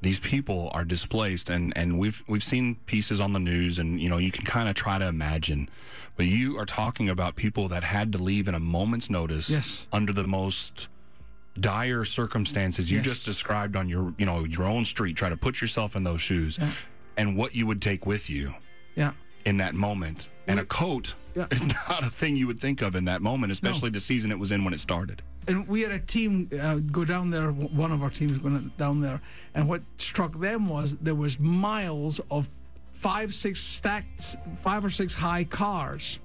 these 0.03 0.21
people 0.21 0.71
are 0.73 0.85
displaced 0.85 1.49
and, 1.51 1.73
and 1.77 1.99
we've 1.99 2.23
we've 2.29 2.43
seen 2.45 2.75
pieces 2.87 3.21
on 3.21 3.33
the 3.33 3.39
news 3.39 3.79
and 3.79 3.99
you 4.01 4.09
know 4.09 4.19
you 4.19 4.31
can 4.31 4.45
kind 4.45 4.69
of 4.69 4.75
try 4.75 4.99
to 4.99 5.07
imagine 5.07 5.67
but 6.17 6.27
you 6.27 6.59
are 6.59 6.67
talking 6.67 7.09
about 7.09 7.37
people 7.37 7.69
that 7.69 7.83
had 7.85 8.13
to 8.13 8.19
leave 8.19 8.47
in 8.47 8.55
a 8.55 8.61
moment's 8.61 9.09
notice 9.09 9.49
Yes. 9.49 9.87
under 9.95 10.13
the 10.13 10.27
most 10.27 10.89
dire 11.61 12.05
circumstances 12.05 12.91
you 12.91 12.97
Yes. 12.99 13.05
just 13.05 13.25
described 13.25 13.77
on 13.77 13.89
your 13.89 14.13
you 14.19 14.27
know 14.27 14.45
your 14.45 14.65
own 14.65 14.85
street 14.85 15.17
try 15.17 15.29
to 15.29 15.37
put 15.37 15.61
yourself 15.61 15.95
in 15.97 16.03
those 16.05 16.21
shoes 16.21 16.59
Yeah. 16.61 16.71
and 17.17 17.37
what 17.37 17.55
you 17.55 17.67
would 17.67 17.81
take 17.81 18.07
with 18.07 18.29
you 18.29 18.55
Yeah. 18.97 19.13
in 19.45 19.59
that 19.59 19.75
moment 19.75 20.29
and 20.49 20.59
a 20.59 20.65
coat 20.65 21.15
Yeah. 21.37 21.47
is 21.53 21.65
not 21.67 22.03
a 22.03 22.11
thing 22.11 22.37
you 22.37 22.47
would 22.49 22.59
think 22.59 22.83
of 22.83 22.97
in 22.97 23.05
that 23.05 23.23
moment 23.23 23.53
especially 23.53 23.91
the 23.91 24.01
season 24.01 24.33
it 24.33 24.39
was 24.39 24.51
in 24.51 24.65
when 24.65 24.75
it 24.75 24.81
started 24.81 25.23
and 25.47 25.69
we 25.69 25.83
had 25.83 25.93
a 25.93 25.99
team 25.99 26.49
uh, 26.59 26.77
go 26.77 27.05
down 27.05 27.29
there. 27.29 27.51
One 27.51 27.93
of 27.93 28.03
our 28.03 28.09
teams 28.09 28.39
going 28.39 28.73
down 28.79 29.03
there, 29.03 29.21
and 29.55 29.69
what 29.69 29.83
struck 29.99 30.41
them 30.41 30.71
was 30.71 30.97
there 31.03 31.15
was 31.15 31.39
miles 31.39 32.19
of 32.31 32.49
five, 32.93 33.35
six 33.35 33.61
stacked, 33.61 34.37
five 34.63 34.83
or 34.87 34.89
six 34.89 35.13
high 35.13 35.45
cars 35.45 36.19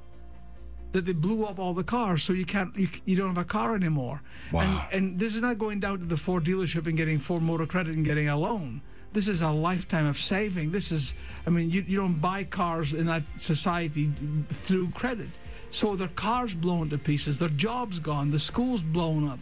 that 0.92 1.06
they 1.06 1.14
blew 1.14 1.46
up 1.46 1.60
all 1.60 1.74
the 1.74 1.84
cars, 1.84 2.24
so 2.24 2.34
you 2.34 2.46
can't, 2.46 2.76
you, 2.76 2.90
you 3.06 3.16
don't 3.16 3.30
have 3.30 3.38
a 3.38 3.44
car 3.44 3.76
anymore. 3.76 4.22
Wow. 4.52 4.88
And, 4.92 5.12
and 5.12 5.20
this 5.20 5.36
is 5.36 5.42
not 5.42 5.58
going 5.58 5.80
down 5.80 6.00
to 6.00 6.06
the 6.06 6.18
Ford 6.18 6.44
dealership 6.46 6.88
and 6.88 6.98
getting 6.98 7.20
Ford 7.20 7.44
Motor 7.44 7.66
Credit 7.66 7.96
and 7.96 8.04
getting 8.04 8.30
a 8.30 8.38
loan. 8.38 8.82
This 9.14 9.28
is 9.28 9.42
a 9.42 9.50
lifetime 9.50 10.06
of 10.06 10.18
saving. 10.18 10.72
This 10.72 10.92
is, 10.92 11.14
I 11.46 11.50
mean, 11.50 11.70
you, 11.72 11.84
you 11.88 11.98
don't 11.98 12.20
buy 12.20 12.44
cars 12.44 12.94
in 12.94 13.06
that 13.08 13.24
society 13.38 14.12
through 14.50 14.90
credit. 14.92 15.30
So 15.72 15.96
their 15.96 16.08
cars 16.10 16.56
blown 16.56 16.90
to 16.90 16.98
pieces, 16.98 17.38
their 17.38 17.50
jobs 17.50 18.00
gone, 18.00 18.32
the 18.32 18.40
schools 18.40 18.82
blown 18.82 19.28
up, 19.28 19.40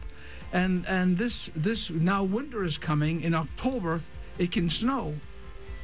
and 0.52 0.86
and 0.86 1.18
this 1.18 1.50
this 1.56 1.90
now 1.90 2.24
winter 2.24 2.66
is 2.66 2.78
coming 2.78 3.22
in 3.22 3.34
October. 3.34 4.02
It 4.38 4.52
can 4.52 4.70
snow, 4.70 5.16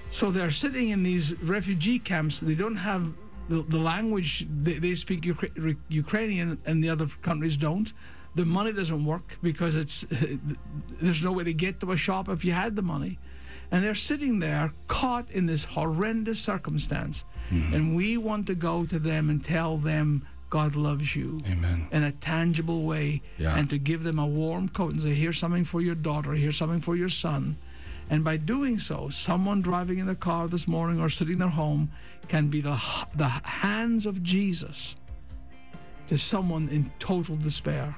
so 0.09 0.31
they're 0.31 0.51
sitting 0.51 0.89
in 0.89 1.01
these 1.01 1.33
refugee 1.41 1.97
camps. 1.97 2.41
They 2.41 2.55
don't 2.55 2.75
have 2.75 3.13
the, 3.49 3.61
the 3.63 3.77
language. 3.77 4.45
They, 4.49 4.73
they 4.79 4.95
speak 4.95 5.21
Ukra- 5.21 5.77
Ukrainian, 5.89 6.59
and 6.65 6.83
the 6.83 6.89
other 6.89 7.07
countries 7.21 7.57
don't. 7.57 7.91
The 8.35 8.45
money 8.45 8.73
doesn't 8.73 9.05
work 9.05 9.37
because 9.43 9.75
it's 9.75 10.05
there's 11.01 11.23
no 11.23 11.31
way 11.31 11.43
to 11.43 11.53
get 11.53 11.79
to 11.81 11.91
a 11.91 11.97
shop 11.97 12.29
if 12.29 12.43
you 12.43 12.51
had 12.53 12.75
the 12.75 12.81
money, 12.81 13.19
and 13.71 13.83
they're 13.83 13.95
sitting 13.95 14.39
there 14.39 14.73
caught 14.87 15.29
in 15.31 15.45
this 15.45 15.65
horrendous 15.65 16.39
circumstance. 16.39 17.25
Mm-hmm. 17.51 17.73
And 17.73 17.95
we 17.95 18.17
want 18.17 18.47
to 18.47 18.55
go 18.55 18.85
to 18.85 18.97
them 18.97 19.29
and 19.29 19.43
tell 19.43 19.77
them 19.77 20.25
God 20.49 20.75
loves 20.75 21.15
you 21.15 21.41
amen 21.47 21.87
in 21.91 22.03
a 22.03 22.11
tangible 22.11 22.83
way 22.83 23.21
Yeah. 23.39 23.57
and 23.57 23.69
to 23.71 23.77
give 23.77 24.03
them 24.03 24.17
a 24.19 24.25
warm 24.27 24.69
coat 24.69 24.93
and 24.93 25.01
say, 25.01 25.13
here's 25.13 25.37
something 25.39 25.63
for 25.65 25.81
your 25.81 25.95
daughter, 25.95 26.33
here's 26.33 26.57
something 26.57 26.79
for 26.79 26.95
your 26.95 27.09
son. 27.09 27.57
And 28.09 28.23
by 28.23 28.37
doing 28.37 28.79
so, 28.79 29.09
someone 29.09 29.61
driving 29.61 29.99
in 29.99 30.07
the 30.07 30.15
car 30.15 30.47
this 30.47 30.67
morning 30.67 30.99
or 30.99 31.09
sitting 31.09 31.33
in 31.33 31.39
their 31.39 31.49
home 31.49 31.91
can 32.27 32.47
be 32.47 32.61
the, 32.61 32.79
the 33.15 33.27
hands 33.27 34.05
of 34.05 34.21
Jesus 34.21 34.95
to 36.07 36.17
someone 36.17 36.69
in 36.69 36.91
total 36.99 37.35
despair. 37.35 37.95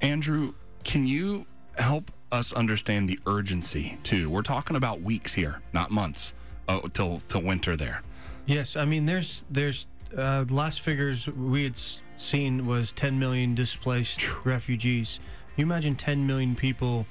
Andrew, 0.00 0.54
can 0.84 1.06
you 1.06 1.46
help 1.76 2.10
us 2.30 2.52
understand 2.52 3.08
the 3.08 3.18
urgency 3.26 3.98
too? 4.02 4.30
We're 4.30 4.42
talking 4.42 4.76
about 4.76 5.02
weeks 5.02 5.34
here, 5.34 5.60
not 5.72 5.90
months, 5.90 6.32
uh, 6.68 6.80
till 6.92 7.20
till 7.28 7.42
winter 7.42 7.76
there. 7.76 8.02
Yes, 8.46 8.76
I 8.76 8.84
mean 8.84 9.06
there's 9.06 9.44
there's 9.50 9.86
uh, 10.16 10.44
last 10.48 10.80
figures 10.80 11.26
we 11.28 11.64
had 11.64 11.80
seen 12.16 12.66
was 12.66 12.92
10 12.92 13.18
million 13.18 13.54
displaced 13.54 14.44
refugees. 14.44 15.20
You 15.56 15.64
imagine 15.64 15.94
10 15.94 16.26
million 16.26 16.54
people 16.54 17.06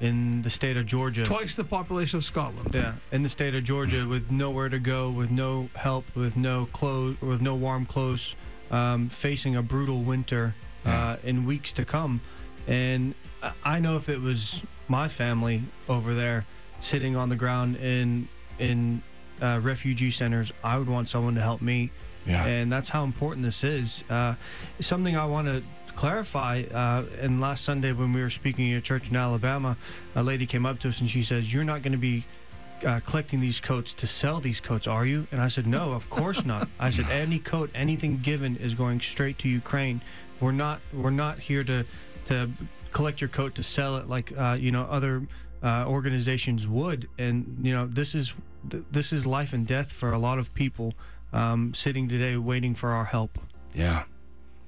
in 0.00 0.42
the 0.42 0.50
state 0.50 0.76
of 0.76 0.86
Georgia. 0.86 1.24
Twice 1.24 1.54
the 1.54 1.64
population 1.64 2.18
of 2.18 2.24
Scotland. 2.24 2.70
Yeah, 2.74 2.94
in 3.12 3.22
the 3.22 3.28
state 3.28 3.54
of 3.54 3.64
Georgia, 3.64 4.06
with 4.06 4.30
nowhere 4.30 4.68
to 4.68 4.78
go, 4.78 5.10
with 5.10 5.30
no 5.30 5.68
help, 5.74 6.04
with 6.14 6.36
no 6.36 6.66
clothes, 6.72 7.20
with 7.20 7.40
no 7.40 7.54
warm 7.54 7.84
clothes, 7.86 8.34
um, 8.70 9.08
facing 9.08 9.56
a 9.56 9.62
brutal 9.62 10.02
winter 10.02 10.54
uh, 10.84 11.16
in 11.24 11.44
weeks 11.44 11.72
to 11.74 11.84
come. 11.84 12.20
And 12.66 13.14
I- 13.42 13.52
I 13.64 13.78
know 13.80 13.96
if 13.96 14.08
it 14.08 14.20
was 14.20 14.62
my 14.88 15.08
family 15.08 15.62
over 15.88 16.14
there, 16.14 16.46
sitting 16.80 17.16
on 17.16 17.28
the 17.28 17.36
ground 17.36 17.76
in 17.76 18.28
in 18.58 19.02
uh, 19.42 19.60
refugee 19.62 20.10
centers, 20.10 20.52
I 20.64 20.78
would 20.78 20.88
want 20.88 21.08
someone 21.08 21.34
to 21.36 21.40
help 21.42 21.60
me. 21.62 21.90
Yeah. 22.26 22.44
And 22.44 22.70
that's 22.72 22.88
how 22.88 23.04
important 23.04 23.44
this 23.44 23.62
is. 23.64 24.02
Uh, 24.10 24.34
something 24.80 25.16
I 25.16 25.24
want 25.26 25.46
to 25.48 25.62
clarify. 25.98 26.62
Uh, 26.72 27.04
and 27.20 27.40
last 27.40 27.64
Sunday, 27.64 27.92
when 27.92 28.12
we 28.12 28.22
were 28.22 28.30
speaking 28.30 28.72
at 28.72 28.78
a 28.78 28.80
church 28.80 29.10
in 29.10 29.16
Alabama, 29.16 29.76
a 30.14 30.22
lady 30.22 30.46
came 30.46 30.64
up 30.64 30.78
to 30.80 30.88
us 30.88 31.00
and 31.00 31.10
she 31.10 31.22
says, 31.22 31.52
"You're 31.52 31.64
not 31.64 31.82
going 31.82 31.92
to 31.92 31.98
be." 31.98 32.24
Uh, 32.86 33.00
collecting 33.00 33.40
these 33.40 33.58
coats 33.58 33.92
to 33.92 34.06
sell 34.06 34.38
these 34.38 34.60
coats, 34.60 34.86
are 34.86 35.04
you? 35.04 35.26
And 35.32 35.40
I 35.40 35.48
said, 35.48 35.66
no, 35.66 35.90
of 35.90 36.08
course 36.10 36.44
not. 36.44 36.68
I 36.78 36.90
said, 36.90 37.10
any 37.10 37.40
coat, 37.40 37.70
anything 37.74 38.18
given 38.18 38.54
is 38.54 38.72
going 38.72 39.00
straight 39.00 39.36
to 39.38 39.48
Ukraine. 39.48 40.00
We're 40.38 40.52
not, 40.52 40.80
we're 40.92 41.10
not 41.10 41.40
here 41.40 41.64
to, 41.64 41.84
to 42.26 42.48
collect 42.92 43.20
your 43.20 43.28
coat 43.28 43.54
to 43.56 43.62
sell 43.62 43.96
it 43.96 44.08
like 44.08 44.32
uh, 44.36 44.56
you 44.58 44.70
know 44.70 44.82
other 44.84 45.26
uh, 45.62 45.84
organizations 45.86 46.66
would. 46.66 47.08
And 47.18 47.58
you 47.62 47.74
know 47.74 47.86
this 47.86 48.14
is 48.14 48.32
th- 48.70 48.84
this 48.90 49.12
is 49.12 49.26
life 49.26 49.52
and 49.52 49.66
death 49.66 49.90
for 49.92 50.12
a 50.12 50.18
lot 50.18 50.38
of 50.38 50.54
people 50.54 50.94
um, 51.32 51.74
sitting 51.74 52.08
today 52.08 52.36
waiting 52.36 52.74
for 52.74 52.90
our 52.90 53.04
help. 53.04 53.38
Yeah. 53.74 54.04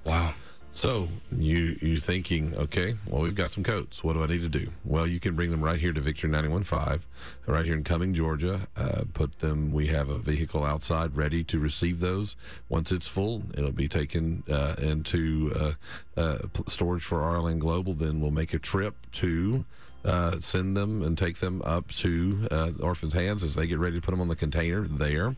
Wow. 0.05 0.35
So 0.73 1.09
you 1.37 1.77
you 1.81 1.99
thinking, 1.99 2.55
okay, 2.57 2.97
well 3.07 3.23
we've 3.23 3.35
got 3.35 3.51
some 3.51 3.65
coats. 3.65 4.05
What 4.05 4.13
do 4.13 4.23
I 4.23 4.27
need 4.27 4.43
to 4.43 4.49
do? 4.49 4.71
Well, 4.85 5.07
you 5.07 5.19
can 5.19 5.35
bring 5.35 5.51
them 5.51 5.63
right 5.63 5.81
here 5.81 5.93
to 5.93 6.01
Victor 6.01 6.29
915, 6.29 7.01
right 7.47 7.65
here 7.65 7.75
in 7.75 7.83
Cumming, 7.83 8.15
Georgia. 8.15 8.69
Uh, 8.77 9.03
put 9.13 9.41
them. 9.41 9.73
We 9.73 9.89
have 9.89 10.09
a 10.09 10.19
vehicle 10.19 10.65
outside 10.65 11.17
ready 11.17 11.43
to 11.45 11.59
receive 11.59 11.99
those. 11.99 12.37
Once 12.69 12.93
it's 12.93 13.09
full, 13.09 13.43
it'll 13.55 13.73
be 13.73 13.89
taken 13.89 14.45
uh, 14.49 14.77
into 14.79 15.53
uh, 15.57 15.73
uh, 16.21 16.39
storage 16.67 17.03
for 17.03 17.19
RLN 17.19 17.59
Global. 17.59 17.95
Then 17.95 18.21
we'll 18.21 18.31
make 18.31 18.55
a 18.55 18.59
trip 18.59 18.95
to. 19.13 19.65
Uh, 20.03 20.41
send 20.41 20.75
them 20.75 21.03
and 21.03 21.19
take 21.19 21.41
them 21.41 21.61
up 21.63 21.89
to 21.89 22.49
uh, 22.51 22.71
orphans' 22.81 23.13
hands 23.13 23.43
as 23.43 23.55
they 23.55 23.67
get 23.67 23.79
ready 23.79 23.97
to 23.97 24.01
put 24.01 24.13
them 24.13 24.21
on 24.23 24.29
the 24.29 24.35
container 24.35 24.87
there 24.87 25.37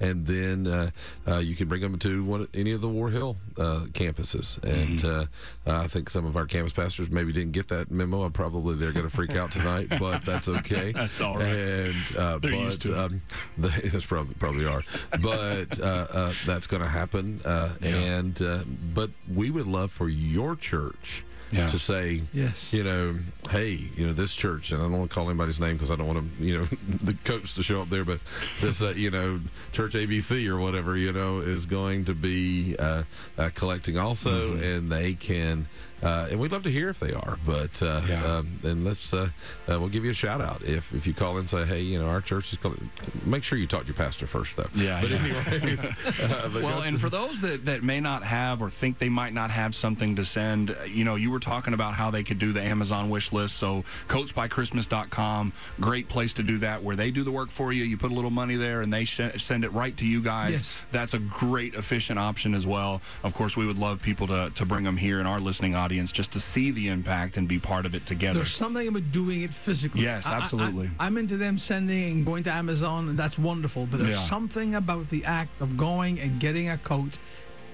and 0.00 0.26
then 0.26 0.66
uh, 0.66 0.90
uh, 1.26 1.38
you 1.38 1.54
can 1.54 1.68
bring 1.68 1.80
them 1.80 1.98
to 1.98 2.24
one 2.24 2.46
any 2.54 2.72
of 2.72 2.80
the 2.80 2.88
War 2.88 3.10
Hill 3.10 3.36
uh, 3.58 3.86
campuses. 3.92 4.62
And 4.64 5.04
uh, 5.04 5.26
I 5.66 5.86
think 5.86 6.10
some 6.10 6.26
of 6.26 6.36
our 6.36 6.46
campus 6.46 6.72
pastors 6.72 7.10
maybe 7.10 7.32
didn't 7.32 7.52
get 7.52 7.68
that 7.68 7.90
memo. 7.90 8.22
I'm 8.22 8.32
probably 8.32 8.76
they're 8.76 8.92
going 8.92 9.06
to 9.08 9.14
freak 9.14 9.36
out 9.36 9.50
tonight, 9.52 9.88
but 9.98 10.24
that's 10.24 10.48
okay. 10.48 10.92
That's 10.96 11.20
all 11.20 11.36
right. 11.36 11.46
And 11.46 12.16
uh, 12.16 12.38
They're 12.46 12.52
but 12.52 12.52
used 12.52 12.82
to 12.82 13.04
um, 13.04 13.22
they 13.58 13.68
that's 13.88 14.06
probably 14.06 14.34
probably 14.34 14.66
are, 14.66 14.82
but 15.20 15.78
uh, 15.80 16.06
uh, 16.12 16.32
that's 16.44 16.66
going 16.66 16.82
to 16.82 16.88
happen. 16.88 17.40
Uh, 17.44 17.70
And 17.82 18.40
uh, 18.42 18.64
but 18.94 19.10
we 19.32 19.50
would 19.50 19.66
love 19.66 19.90
for 19.92 20.08
your 20.08 20.56
church. 20.56 21.24
Yeah. 21.52 21.68
To 21.68 21.78
say, 21.78 22.22
Yes. 22.32 22.72
you 22.72 22.82
know, 22.82 23.16
hey, 23.50 23.88
you 23.94 24.06
know, 24.06 24.12
this 24.12 24.34
church, 24.34 24.72
and 24.72 24.80
I 24.80 24.84
don't 24.86 24.98
want 24.98 25.10
to 25.10 25.14
call 25.14 25.28
anybody's 25.30 25.60
name 25.60 25.74
because 25.74 25.90
I 25.92 25.96
don't 25.96 26.06
want 26.08 26.38
to, 26.38 26.44
you 26.44 26.58
know, 26.58 26.64
the 27.02 27.14
coach 27.24 27.54
to 27.54 27.62
show 27.62 27.82
up 27.82 27.88
there, 27.90 28.04
but 28.04 28.18
this, 28.60 28.82
uh, 28.82 28.94
you 28.96 29.10
know, 29.12 29.40
Church 29.72 29.94
ABC 29.94 30.48
or 30.48 30.58
whatever, 30.58 30.96
you 30.96 31.12
know, 31.12 31.38
is 31.38 31.64
going 31.66 32.04
to 32.06 32.14
be 32.14 32.74
uh, 32.78 33.04
uh, 33.38 33.50
collecting 33.54 33.96
also, 33.96 34.54
Mm-hmm. 34.56 34.62
and 34.64 34.92
they 34.92 35.14
can, 35.14 35.68
uh, 36.06 36.28
and 36.30 36.38
we'd 36.40 36.52
love 36.52 36.62
to 36.62 36.70
hear 36.70 36.88
if 36.88 36.98
they 37.00 37.12
are, 37.12 37.36
but, 37.44 37.82
uh, 37.82 38.00
Yeah. 38.08 38.24
um, 38.36 38.58
and 38.62 38.84
let's, 38.84 39.12
uh, 39.12 39.28
uh, 39.68 39.78
we'll 39.80 39.88
give 39.88 40.04
you 40.04 40.10
a 40.12 40.14
shout 40.24 40.40
out 40.40 40.62
if 40.62 40.92
if 40.94 41.06
you 41.06 41.14
call 41.14 41.36
and 41.38 41.48
say, 41.50 41.64
hey, 41.66 41.80
you 41.80 41.98
know, 41.98 42.06
our 42.08 42.20
church 42.20 42.52
is, 42.52 42.58
calling, 42.58 42.88
make 43.24 43.42
sure 43.42 43.58
you 43.58 43.66
talk 43.66 43.82
to 43.82 43.86
your 43.88 43.94
pastor 43.96 44.26
first, 44.26 44.56
though. 44.56 44.68
Yeah, 44.74 45.00
But 45.00 45.10
yeah. 45.10 45.16
anyways, 45.52 45.84
uh, 46.22 46.48
but 46.52 46.62
Well, 46.62 46.82
and 46.82 47.00
for 47.00 47.10
those 47.10 47.40
that, 47.40 47.64
that 47.66 47.82
may 47.82 48.00
not 48.00 48.22
have 48.22 48.62
or 48.62 48.70
think 48.70 48.98
they 48.98 49.08
might 49.08 49.32
not 49.34 49.50
have 49.50 49.74
something 49.74 50.14
to 50.16 50.24
send, 50.24 50.70
uh, 50.70 50.74
you 50.84 51.04
know, 51.04 51.16
you 51.16 51.30
were 51.30 51.40
talking 51.40 51.74
about 51.74 51.94
how 51.94 52.10
they 52.10 52.22
could 52.22 52.38
do 52.38 52.52
the 52.52 52.62
Amazon 52.62 53.10
wish 53.10 53.32
list. 53.32 53.56
So, 53.56 53.84
coatsbychristmas.com, 54.08 55.52
great 55.80 56.08
place 56.08 56.32
to 56.34 56.42
do 56.42 56.58
that 56.58 56.82
where 56.82 56.96
they 56.96 57.10
do 57.10 57.24
the 57.24 57.32
work 57.32 57.50
for 57.50 57.72
you. 57.72 57.84
You 57.84 57.96
put 57.96 58.12
a 58.12 58.14
little 58.14 58.30
money 58.30 58.56
there 58.56 58.80
and 58.82 58.92
they 58.92 59.04
sh- 59.04 59.20
send 59.38 59.64
it 59.64 59.72
right 59.72 59.96
to 59.96 60.06
you 60.06 60.22
guys. 60.22 60.52
Yes. 60.52 60.82
That's 60.92 61.14
a 61.14 61.18
great, 61.18 61.74
efficient 61.74 62.18
option 62.18 62.54
as 62.54 62.66
well. 62.66 63.00
Of 63.22 63.34
course, 63.34 63.56
we 63.56 63.66
would 63.66 63.78
love 63.78 64.00
people 64.02 64.26
to, 64.28 64.50
to 64.54 64.64
bring 64.64 64.84
them 64.84 64.96
here 64.96 65.20
in 65.20 65.26
our 65.26 65.40
listening 65.40 65.74
audience 65.74 65.95
just 66.04 66.32
to 66.32 66.40
see 66.40 66.70
the 66.70 66.88
impact 66.88 67.36
and 67.36 67.46
be 67.48 67.58
part 67.58 67.86
of 67.86 67.94
it 67.94 68.06
together. 68.06 68.38
There's 68.40 68.54
something 68.54 68.86
about 68.88 69.10
doing 69.12 69.42
it 69.42 69.52
physically. 69.54 70.02
Yes, 70.02 70.26
I- 70.26 70.34
I- 70.34 70.36
absolutely. 70.40 70.90
I, 70.98 71.06
am 71.06 71.16
into 71.16 71.36
them 71.36 71.58
sending 71.58 72.12
and 72.12 72.26
going 72.26 72.42
to 72.44 72.52
Amazon, 72.52 73.08
and 73.08 73.18
that's 73.18 73.38
wonderful. 73.38 73.86
But 73.86 74.00
there's 74.00 74.14
Yeah. 74.16 74.20
something 74.22 74.74
about 74.74 75.08
the 75.10 75.24
act 75.24 75.60
of 75.60 75.76
going 75.76 76.20
and 76.20 76.38
getting 76.40 76.68
a 76.68 76.78
coat, 76.78 77.18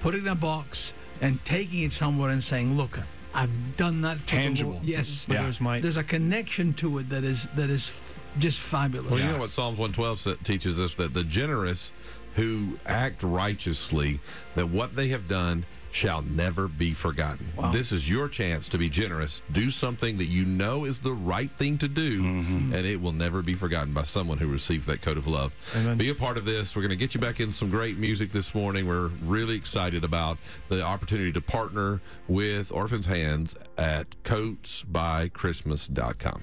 putting 0.00 0.20
it 0.20 0.26
in 0.26 0.32
a 0.32 0.34
box, 0.34 0.92
and 1.20 1.44
taking 1.44 1.82
it 1.82 1.92
somewhere 1.92 2.30
and 2.30 2.42
saying, 2.42 2.76
"Look, 2.76 2.98
I've 3.34 3.76
done 3.76 4.02
that." 4.02 4.20
For 4.20 4.28
Tangible. 4.28 4.72
Lord." 4.72 4.84
Yes. 4.84 5.26
Yeah. 5.28 5.40
Others 5.42 5.60
might. 5.60 5.82
There's 5.82 5.96
a 5.96 6.04
connection 6.04 6.72
to 6.74 6.98
it 6.98 7.08
that 7.10 7.24
is 7.24 7.46
that 7.56 7.70
is 7.70 7.88
f- 7.88 8.18
just 8.38 8.58
fabulous. 8.58 9.10
Well, 9.10 9.20
you 9.20 9.26
know 9.26 9.38
what 9.38 9.50
Psalms 9.50 9.78
112 9.78 10.42
teaches 10.42 10.80
us 10.80 10.94
that 10.96 11.14
the 11.14 11.22
generous 11.24 11.92
who 12.36 12.78
act 12.86 13.22
righteously, 13.22 14.18
that 14.54 14.68
what 14.68 14.96
they 14.96 15.08
have 15.08 15.28
done 15.28 15.64
shall 15.92 16.22
never 16.22 16.66
be 16.66 16.92
forgotten. 16.92 17.52
This 17.70 17.92
is 17.92 18.10
your 18.10 18.28
chance 18.28 18.68
to 18.70 18.78
be 18.78 18.88
generous. 18.88 19.42
Do 19.52 19.70
something 19.70 20.18
that 20.18 20.24
you 20.24 20.44
know 20.44 20.84
is 20.84 20.98
the 21.00 21.12
right 21.12 21.50
thing 21.50 21.78
to 21.78 21.88
do, 21.88 22.22
mm-hmm. 22.22 22.74
and 22.74 22.86
it 22.86 23.00
will 23.00 23.12
never 23.12 23.42
be 23.42 23.54
forgotten 23.54 23.92
by 23.92 24.02
someone 24.02 24.38
who 24.38 24.48
receives 24.48 24.86
that 24.86 25.02
coat 25.02 25.18
of 25.18 25.26
love. 25.26 25.52
Amen. 25.76 25.98
Be 25.98 26.08
a 26.08 26.14
part 26.14 26.38
of 26.38 26.44
this. 26.44 26.74
We're 26.74 26.82
going 26.82 26.90
to 26.90 26.96
get 26.96 27.14
you 27.14 27.20
back 27.20 27.40
in 27.40 27.52
some 27.52 27.70
great 27.70 27.98
music 27.98 28.32
this 28.32 28.54
morning. 28.54 28.88
We're 28.88 29.08
really 29.22 29.54
excited 29.54 30.02
about 30.02 30.38
the 30.68 30.82
opportunity 30.82 31.30
to 31.32 31.40
partner 31.40 32.00
with 32.26 32.72
Orphans 32.72 33.06
Hands 33.06 33.54
at 33.76 34.06
coatsbychristmas.com. 34.24 36.42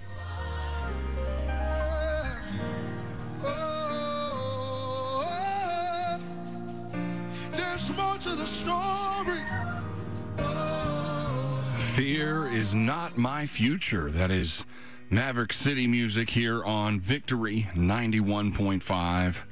Fear 11.77 12.49
is 12.53 12.75
not 12.75 13.17
my 13.17 13.45
future. 13.45 14.09
That 14.11 14.29
is 14.29 14.65
Maverick 15.09 15.53
City 15.53 15.87
music 15.87 16.29
here 16.29 16.61
on 16.65 16.99
Victory 16.99 17.69
91.5. 17.75 19.43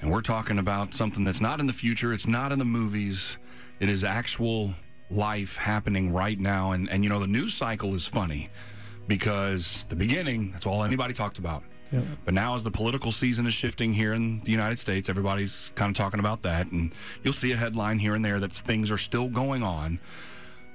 And 0.00 0.10
we're 0.12 0.20
talking 0.20 0.60
about 0.60 0.94
something 0.94 1.24
that's 1.24 1.40
not 1.40 1.58
in 1.58 1.66
the 1.66 1.72
future, 1.72 2.12
it's 2.12 2.28
not 2.28 2.52
in 2.52 2.60
the 2.60 2.64
movies, 2.64 3.38
it 3.80 3.88
is 3.88 4.04
actual 4.04 4.74
life 5.10 5.56
happening 5.56 6.12
right 6.12 6.38
now. 6.38 6.72
And, 6.72 6.88
and 6.88 7.02
you 7.02 7.10
know, 7.10 7.18
the 7.18 7.26
news 7.26 7.52
cycle 7.52 7.94
is 7.94 8.06
funny 8.06 8.48
because 9.08 9.86
the 9.88 9.96
beginning, 9.96 10.52
that's 10.52 10.66
all 10.66 10.84
anybody 10.84 11.14
talked 11.14 11.38
about. 11.38 11.64
But 12.24 12.34
now, 12.34 12.54
as 12.54 12.64
the 12.64 12.70
political 12.70 13.12
season 13.12 13.46
is 13.46 13.54
shifting 13.54 13.92
here 13.92 14.14
in 14.14 14.40
the 14.40 14.50
United 14.50 14.78
States, 14.78 15.08
everybody's 15.08 15.70
kind 15.74 15.90
of 15.90 15.96
talking 15.96 16.20
about 16.20 16.42
that. 16.42 16.70
And 16.70 16.92
you'll 17.22 17.32
see 17.32 17.52
a 17.52 17.56
headline 17.56 17.98
here 17.98 18.14
and 18.14 18.24
there 18.24 18.40
that 18.40 18.52
things 18.52 18.90
are 18.90 18.98
still 18.98 19.28
going 19.28 19.62
on. 19.62 20.00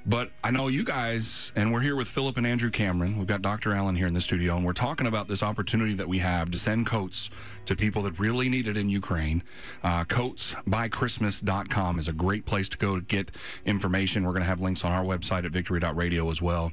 But 0.07 0.31
I 0.41 0.51
know 0.51 0.69
you 0.69 0.85
guys, 0.85 1.51
and 1.53 1.73
we're 1.73 1.81
here 1.81 1.97
with 1.97 2.07
Philip 2.07 2.37
and 2.37 2.47
Andrew 2.47 2.69
Cameron. 2.69 3.17
We've 3.17 3.27
got 3.27 3.41
Dr. 3.41 3.73
Allen 3.73 3.97
here 3.97 4.07
in 4.07 4.13
the 4.13 4.21
studio, 4.21 4.55
and 4.55 4.65
we're 4.65 4.71
talking 4.71 5.05
about 5.05 5.27
this 5.27 5.43
opportunity 5.43 5.93
that 5.95 6.07
we 6.07 6.19
have 6.19 6.49
to 6.51 6.57
send 6.57 6.85
coats 6.85 7.29
to 7.65 7.75
people 7.75 8.03
that 8.03 8.17
really 8.17 8.47
need 8.47 8.67
it 8.67 8.77
in 8.77 8.89
Ukraine. 8.89 9.43
Uh, 9.83 10.05
coatsbychristmas.com 10.05 11.99
is 11.99 12.07
a 12.07 12.13
great 12.13 12.45
place 12.45 12.69
to 12.69 12.77
go 12.77 12.95
to 12.95 13.01
get 13.01 13.31
information. 13.65 14.23
We're 14.23 14.31
going 14.31 14.43
to 14.43 14.47
have 14.47 14.61
links 14.61 14.85
on 14.85 14.93
our 14.93 15.03
website 15.03 15.43
at 15.43 15.51
victory.radio 15.51 16.29
as 16.29 16.41
well. 16.41 16.71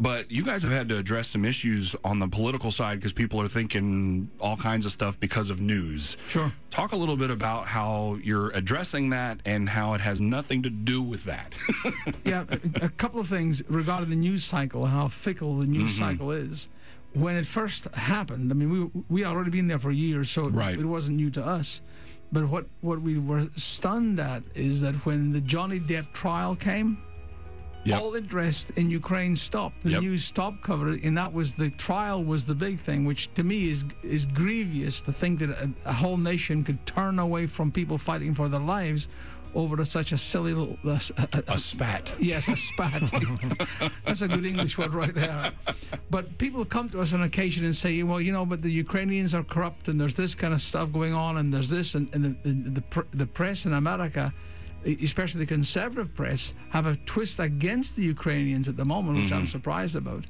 But 0.00 0.30
you 0.30 0.44
guys 0.44 0.62
have 0.62 0.70
had 0.70 0.88
to 0.90 0.96
address 0.96 1.26
some 1.28 1.44
issues 1.44 1.96
on 2.04 2.20
the 2.20 2.28
political 2.28 2.70
side 2.70 2.98
because 2.98 3.12
people 3.12 3.40
are 3.40 3.48
thinking 3.48 4.30
all 4.40 4.56
kinds 4.56 4.86
of 4.86 4.92
stuff 4.92 5.18
because 5.18 5.50
of 5.50 5.60
news. 5.60 6.16
Sure. 6.28 6.52
Talk 6.70 6.92
a 6.92 6.96
little 6.96 7.16
bit 7.16 7.30
about 7.30 7.66
how 7.66 8.18
you're 8.22 8.50
addressing 8.50 9.10
that 9.10 9.40
and 9.44 9.68
how 9.68 9.94
it 9.94 10.00
has 10.00 10.20
nothing 10.20 10.62
to 10.62 10.70
do 10.70 11.02
with 11.02 11.24
that. 11.24 11.58
yeah, 12.24 12.44
a, 12.48 12.84
a 12.86 12.88
couple 12.90 13.18
of 13.18 13.26
things 13.26 13.60
regarding 13.68 14.10
the 14.10 14.16
news 14.16 14.44
cycle 14.44 14.86
how 14.86 15.08
fickle 15.08 15.58
the 15.58 15.66
news 15.66 15.94
Mm-hmm. 15.98 16.04
cycle 16.10 16.30
is. 16.30 16.68
When 17.14 17.36
it 17.36 17.46
first 17.46 17.84
happened, 17.94 18.52
I 18.52 18.54
mean, 18.54 18.70
we 18.70 19.02
we 19.08 19.24
already 19.24 19.50
been 19.50 19.66
there 19.66 19.78
for 19.78 19.90
years, 19.90 20.30
so 20.30 20.46
it, 20.46 20.50
Right. 20.52 20.78
it 20.78 20.84
wasn't 20.84 21.16
new 21.16 21.30
to 21.30 21.44
us. 21.44 21.80
But 22.30 22.48
what 22.50 22.66
what 22.82 23.00
we 23.00 23.18
were 23.18 23.48
stunned 23.56 24.20
at 24.20 24.42
is 24.54 24.82
that 24.82 24.94
when 25.06 25.32
the 25.32 25.40
Johnny 25.40 25.80
Depp 25.80 26.12
trial 26.12 26.54
came, 26.54 26.98
Yep. 27.88 28.00
all 28.00 28.14
interest 28.14 28.70
in 28.76 28.90
Ukraine 28.90 29.36
stopped. 29.36 29.82
The 29.82 29.90
Yep. 29.90 30.00
news 30.02 30.24
stopped 30.24 30.62
covering, 30.62 31.04
and 31.04 31.16
that 31.18 31.32
was 31.32 31.54
the 31.54 31.70
trial 31.70 32.22
was 32.24 32.44
the 32.44 32.54
big 32.54 32.78
thing, 32.78 33.04
which 33.04 33.32
to 33.34 33.42
me 33.44 33.70
is 33.70 33.84
is 34.02 34.26
grievous 34.26 35.00
to 35.02 35.12
think 35.12 35.38
that 35.40 35.50
a, 35.50 35.70
a 35.84 35.92
whole 35.92 36.16
nation 36.16 36.64
could 36.64 36.84
turn 36.86 37.18
away 37.18 37.46
from 37.46 37.70
people 37.72 37.98
fighting 37.98 38.34
for 38.34 38.48
their 38.48 38.60
lives 38.60 39.08
over 39.54 39.76
to 39.78 39.86
such 39.86 40.12
a 40.12 40.18
silly 40.18 40.52
little 40.52 40.76
a, 40.84 41.00
a- 41.38 41.52
a 41.54 41.58
spat. 41.58 42.14
Yes, 42.20 42.48
a 42.48 42.56
spat. 42.56 43.02
That's 44.04 44.20
a 44.22 44.28
good 44.28 44.44
English 44.44 44.76
word 44.76 44.92
right 44.94 45.14
there. 45.14 45.50
But 46.10 46.36
people 46.36 46.64
come 46.66 46.90
to 46.90 47.00
us 47.00 47.14
on 47.14 47.22
occasion 47.22 47.64
and 47.64 47.74
say, 47.74 48.02
well, 48.02 48.20
you 48.20 48.30
know, 48.32 48.44
but 48.44 48.60
the 48.60 48.70
Ukrainians 48.70 49.32
are 49.34 49.42
corrupt 49.42 49.88
and 49.88 49.98
there's 50.00 50.14
this 50.14 50.34
kind 50.34 50.52
of 50.52 50.60
stuff 50.60 50.92
going 50.92 51.14
on 51.14 51.38
and 51.38 51.52
there's 51.52 51.70
this 51.70 51.94
and, 51.94 52.08
and 52.14 52.24
the, 52.26 52.52
the, 52.52 52.70
the, 52.70 52.80
pr- 52.82 53.08
the 53.14 53.26
press 53.26 53.64
in 53.64 53.72
America, 53.72 54.32
especially 54.84 55.40
the 55.40 55.46
conservative 55.46 56.14
press, 56.14 56.54
have 56.70 56.86
a 56.86 56.96
twist 56.96 57.40
against 57.40 57.96
the 57.96 58.02
Ukrainians 58.02 58.68
at 58.68 58.76
the 58.76 58.84
moment, 58.84 59.18
which 59.18 59.32
I'm 59.32 59.38
mm-hmm. 59.38 59.46
surprised 59.46 59.96
about. 59.96 60.24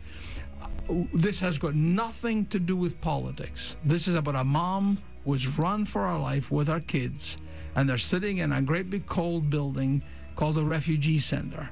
Uh, 0.62 1.04
this 1.12 1.40
has 1.40 1.58
got 1.58 1.74
nothing 1.74 2.46
to 2.46 2.58
do 2.58 2.76
with 2.76 3.00
politics. 3.00 3.76
This 3.84 4.08
is 4.08 4.14
about 4.14 4.36
a 4.36 4.44
mom 4.44 4.98
who 5.24 5.30
was 5.32 5.58
run 5.58 5.84
for 5.84 6.06
her 6.06 6.18
life 6.18 6.50
with 6.50 6.68
her 6.68 6.80
kids, 6.80 7.38
and 7.76 7.88
they're 7.88 7.98
sitting 7.98 8.38
in 8.38 8.52
a 8.52 8.62
great 8.62 8.90
big 8.90 9.06
cold 9.06 9.50
building 9.50 10.02
called 10.34 10.56
a 10.58 10.64
refugee 10.64 11.18
center, 11.18 11.70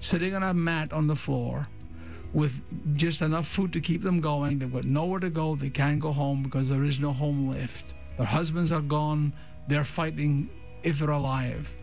sitting 0.00 0.34
on 0.34 0.42
a 0.42 0.52
mat 0.52 0.92
on 0.92 1.06
the 1.06 1.16
floor 1.16 1.68
with 2.32 2.60
just 2.96 3.22
enough 3.22 3.46
food 3.46 3.72
to 3.72 3.80
keep 3.80 4.02
them 4.02 4.20
going. 4.20 4.58
They've 4.58 4.72
got 4.72 4.84
nowhere 4.84 5.20
to 5.20 5.30
go. 5.30 5.56
They 5.56 5.70
can't 5.70 5.98
go 5.98 6.12
home 6.12 6.42
because 6.42 6.68
there 6.68 6.84
is 6.84 7.00
no 7.00 7.12
home 7.12 7.48
left. 7.48 7.94
Their 8.16 8.26
husbands 8.26 8.72
are 8.72 8.82
gone. 8.82 9.32
They're 9.66 9.84
fighting 9.84 10.50
if 10.82 10.98
they're 10.98 11.10
alive. 11.10 11.74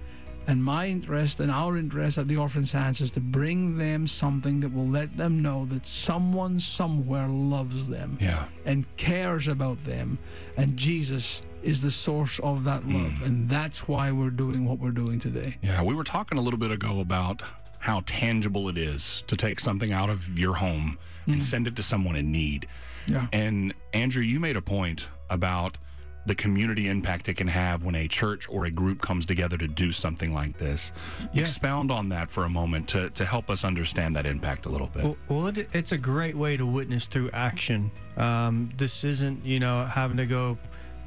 And 0.48 0.64
my 0.64 0.88
interest 0.88 1.40
and 1.40 1.52
our 1.52 1.78
interest 1.78 2.18
at 2.18 2.28
the 2.28 2.38
Orphan's 2.38 2.72
Hands 2.72 3.00
is 3.02 3.12
to 3.12 3.20
bring 3.20 3.78
them 3.78 4.08
something 4.08 4.60
that 4.60 4.74
will 4.74 4.88
let 4.88 5.18
them 5.18 5.42
know 5.42 5.66
that 5.66 5.88
someone 5.88 6.60
somewhere 6.60 7.28
loves 7.28 7.88
them 7.88 8.18
Yeah. 8.22 8.46
and 8.66 8.86
cares 8.98 9.48
about 9.48 9.80
them. 9.86 10.20
And 10.58 10.78
Jesus 10.78 11.42
is 11.64 11.82
the 11.82 11.92
source 11.92 12.40
of 12.40 12.64
that 12.66 12.84
mm. 12.84 12.94
love. 12.94 13.22
And 13.24 13.50
that's 13.50 13.88
why 13.88 14.12
we're 14.12 14.30
doing 14.30 14.66
what 14.66 14.80
we're 14.80 14.92
doing 14.92 15.20
today. 15.20 15.58
Yeah, 15.62 15.82
we 15.82 15.96
were 15.96 16.04
talking 16.04 16.38
a 16.38 16.42
little 16.42 16.60
bit 16.60 16.72
ago 16.72 17.00
about 17.00 17.42
how 17.80 18.04
tangible 18.06 18.70
it 18.70 18.78
is 18.78 19.24
to 19.28 19.36
take 19.36 19.60
something 19.60 19.92
out 19.92 20.10
of 20.10 20.38
your 20.38 20.56
home 20.56 20.98
and 21.26 21.38
mm. 21.38 21.42
send 21.42 21.68
it 21.68 21.76
to 21.76 21.84
someone 21.84 22.16
in 22.16 22.32
need. 22.32 22.68
Yeah. 23.08 23.28
And 23.32 23.74
Andrew, 23.94 24.24
you 24.24 24.40
made 24.40 24.58
a 24.58 24.62
point 24.62 25.10
about 25.30 25.78
the 26.26 26.36
community 26.36 26.88
impact 26.88 27.30
it 27.30 27.36
can 27.36 27.48
have 27.48 27.84
when 27.84 27.96
a 27.96 28.08
church 28.08 28.50
or 28.50 28.66
a 28.66 28.72
group 28.72 29.02
comes 29.02 29.26
together 29.26 29.58
to 29.58 29.68
do 29.68 29.92
something 29.92 30.34
like 30.34 30.58
this. 30.58 30.92
Expound 31.34 31.92
on 31.92 32.10
that 32.10 32.32
for 32.32 32.46
a 32.46 32.50
moment 32.50 32.88
to, 32.90 33.10
to 33.12 33.26
help 33.26 33.50
us 33.50 33.64
understand 33.64 34.16
that 34.16 34.26
impact 34.26 34.66
a 34.66 34.70
little 34.70 34.88
bit. 34.88 35.04
Well, 35.04 35.18
well 35.30 35.48
it, 35.48 35.70
it's 35.74 35.92
a 35.92 35.98
great 35.98 36.36
way 36.36 36.58
to 36.58 36.66
witness 36.66 37.08
through 37.08 37.30
action. 37.32 37.92
Um, 38.18 38.70
this 38.78 39.04
isn't, 39.04 39.46
you 39.46 39.60
know, 39.60 39.86
having 39.86 40.18
to 40.18 40.26
go 40.26 40.58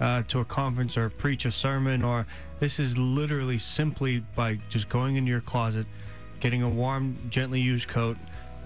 uh, 0.01 0.23
to 0.29 0.41
a 0.41 0.45
conference 0.45 0.97
or 0.97 1.11
preach 1.11 1.45
a 1.45 1.51
sermon, 1.51 2.03
or 2.05 2.27
this 2.61 2.79
is 2.79 2.97
literally 2.97 3.59
simply 3.59 4.21
by 4.37 4.61
just 4.69 4.89
going 4.89 5.17
into 5.17 5.31
your 5.31 5.41
closet, 5.41 5.87
getting 6.41 6.63
a 6.63 6.69
warm, 6.69 7.17
gently 7.31 7.61
used 7.61 7.89
coat, 7.89 8.17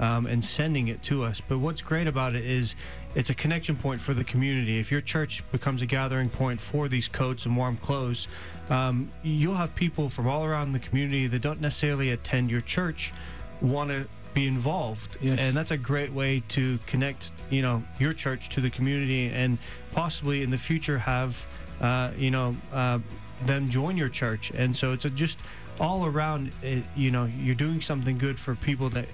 um, 0.03 0.27
and 0.27 0.45
sending 0.45 0.89
it 0.89 1.03
to 1.05 1.23
us. 1.23 1.41
But 1.41 1.59
what's 1.59 1.81
great 1.81 2.07
about 2.09 2.35
it 2.35 2.45
is 2.45 2.75
it's 3.15 3.31
a 3.31 3.35
connection 3.35 3.77
point 3.77 4.01
for 4.01 4.13
the 4.15 4.25
community. 4.25 4.79
If 4.81 4.91
your 4.91 5.01
church 5.01 5.43
becomes 5.53 5.81
a 5.81 5.87
gathering 5.87 6.29
point 6.29 6.61
for 6.61 6.89
these 6.89 7.07
coats 7.09 7.47
and 7.47 7.57
warm 7.57 7.77
clothes, 7.77 8.27
um, 8.69 9.11
you'll 9.23 9.55
have 9.55 9.75
people 9.77 10.09
from 10.09 10.27
all 10.27 10.45
around 10.45 10.73
the 10.73 10.81
community 10.81 11.29
that 11.29 11.41
don't 11.41 11.61
necessarily 11.61 12.11
attend 12.11 12.51
your 12.51 12.61
church 12.63 13.13
want 13.61 13.91
to 13.91 14.07
be 14.35 14.47
involved 14.49 15.19
Yes. 15.21 15.39
and 15.39 15.55
that's 15.55 15.73
a 15.73 15.77
great 15.77 16.11
way 16.11 16.43
to 16.49 16.79
connect 16.87 17.33
you 17.51 17.61
know 17.61 17.83
your 18.01 18.15
church 18.15 18.49
to 18.49 18.63
the 18.63 18.71
community 18.71 19.27
and 19.29 19.59
possibly 19.93 20.43
in 20.43 20.49
the 20.49 20.57
future 20.57 20.97
have 20.99 21.47
uh, 21.83 22.11
you 22.17 22.31
know 22.31 22.57
uh, 22.73 22.99
them 23.45 23.69
join 23.69 23.95
your 23.99 24.09
church 24.09 24.51
and 24.55 24.75
so 24.75 24.93
it's 24.95 25.05
a 25.05 25.11
just 25.11 25.39
all 25.79 26.07
around 26.07 26.51
uh, 26.65 26.77
you 26.97 27.11
know 27.11 27.27
you're 27.39 27.55
doing 27.55 27.79
something 27.83 28.17
good 28.17 28.39
for 28.39 28.55
people 28.55 28.89
that 28.89 29.07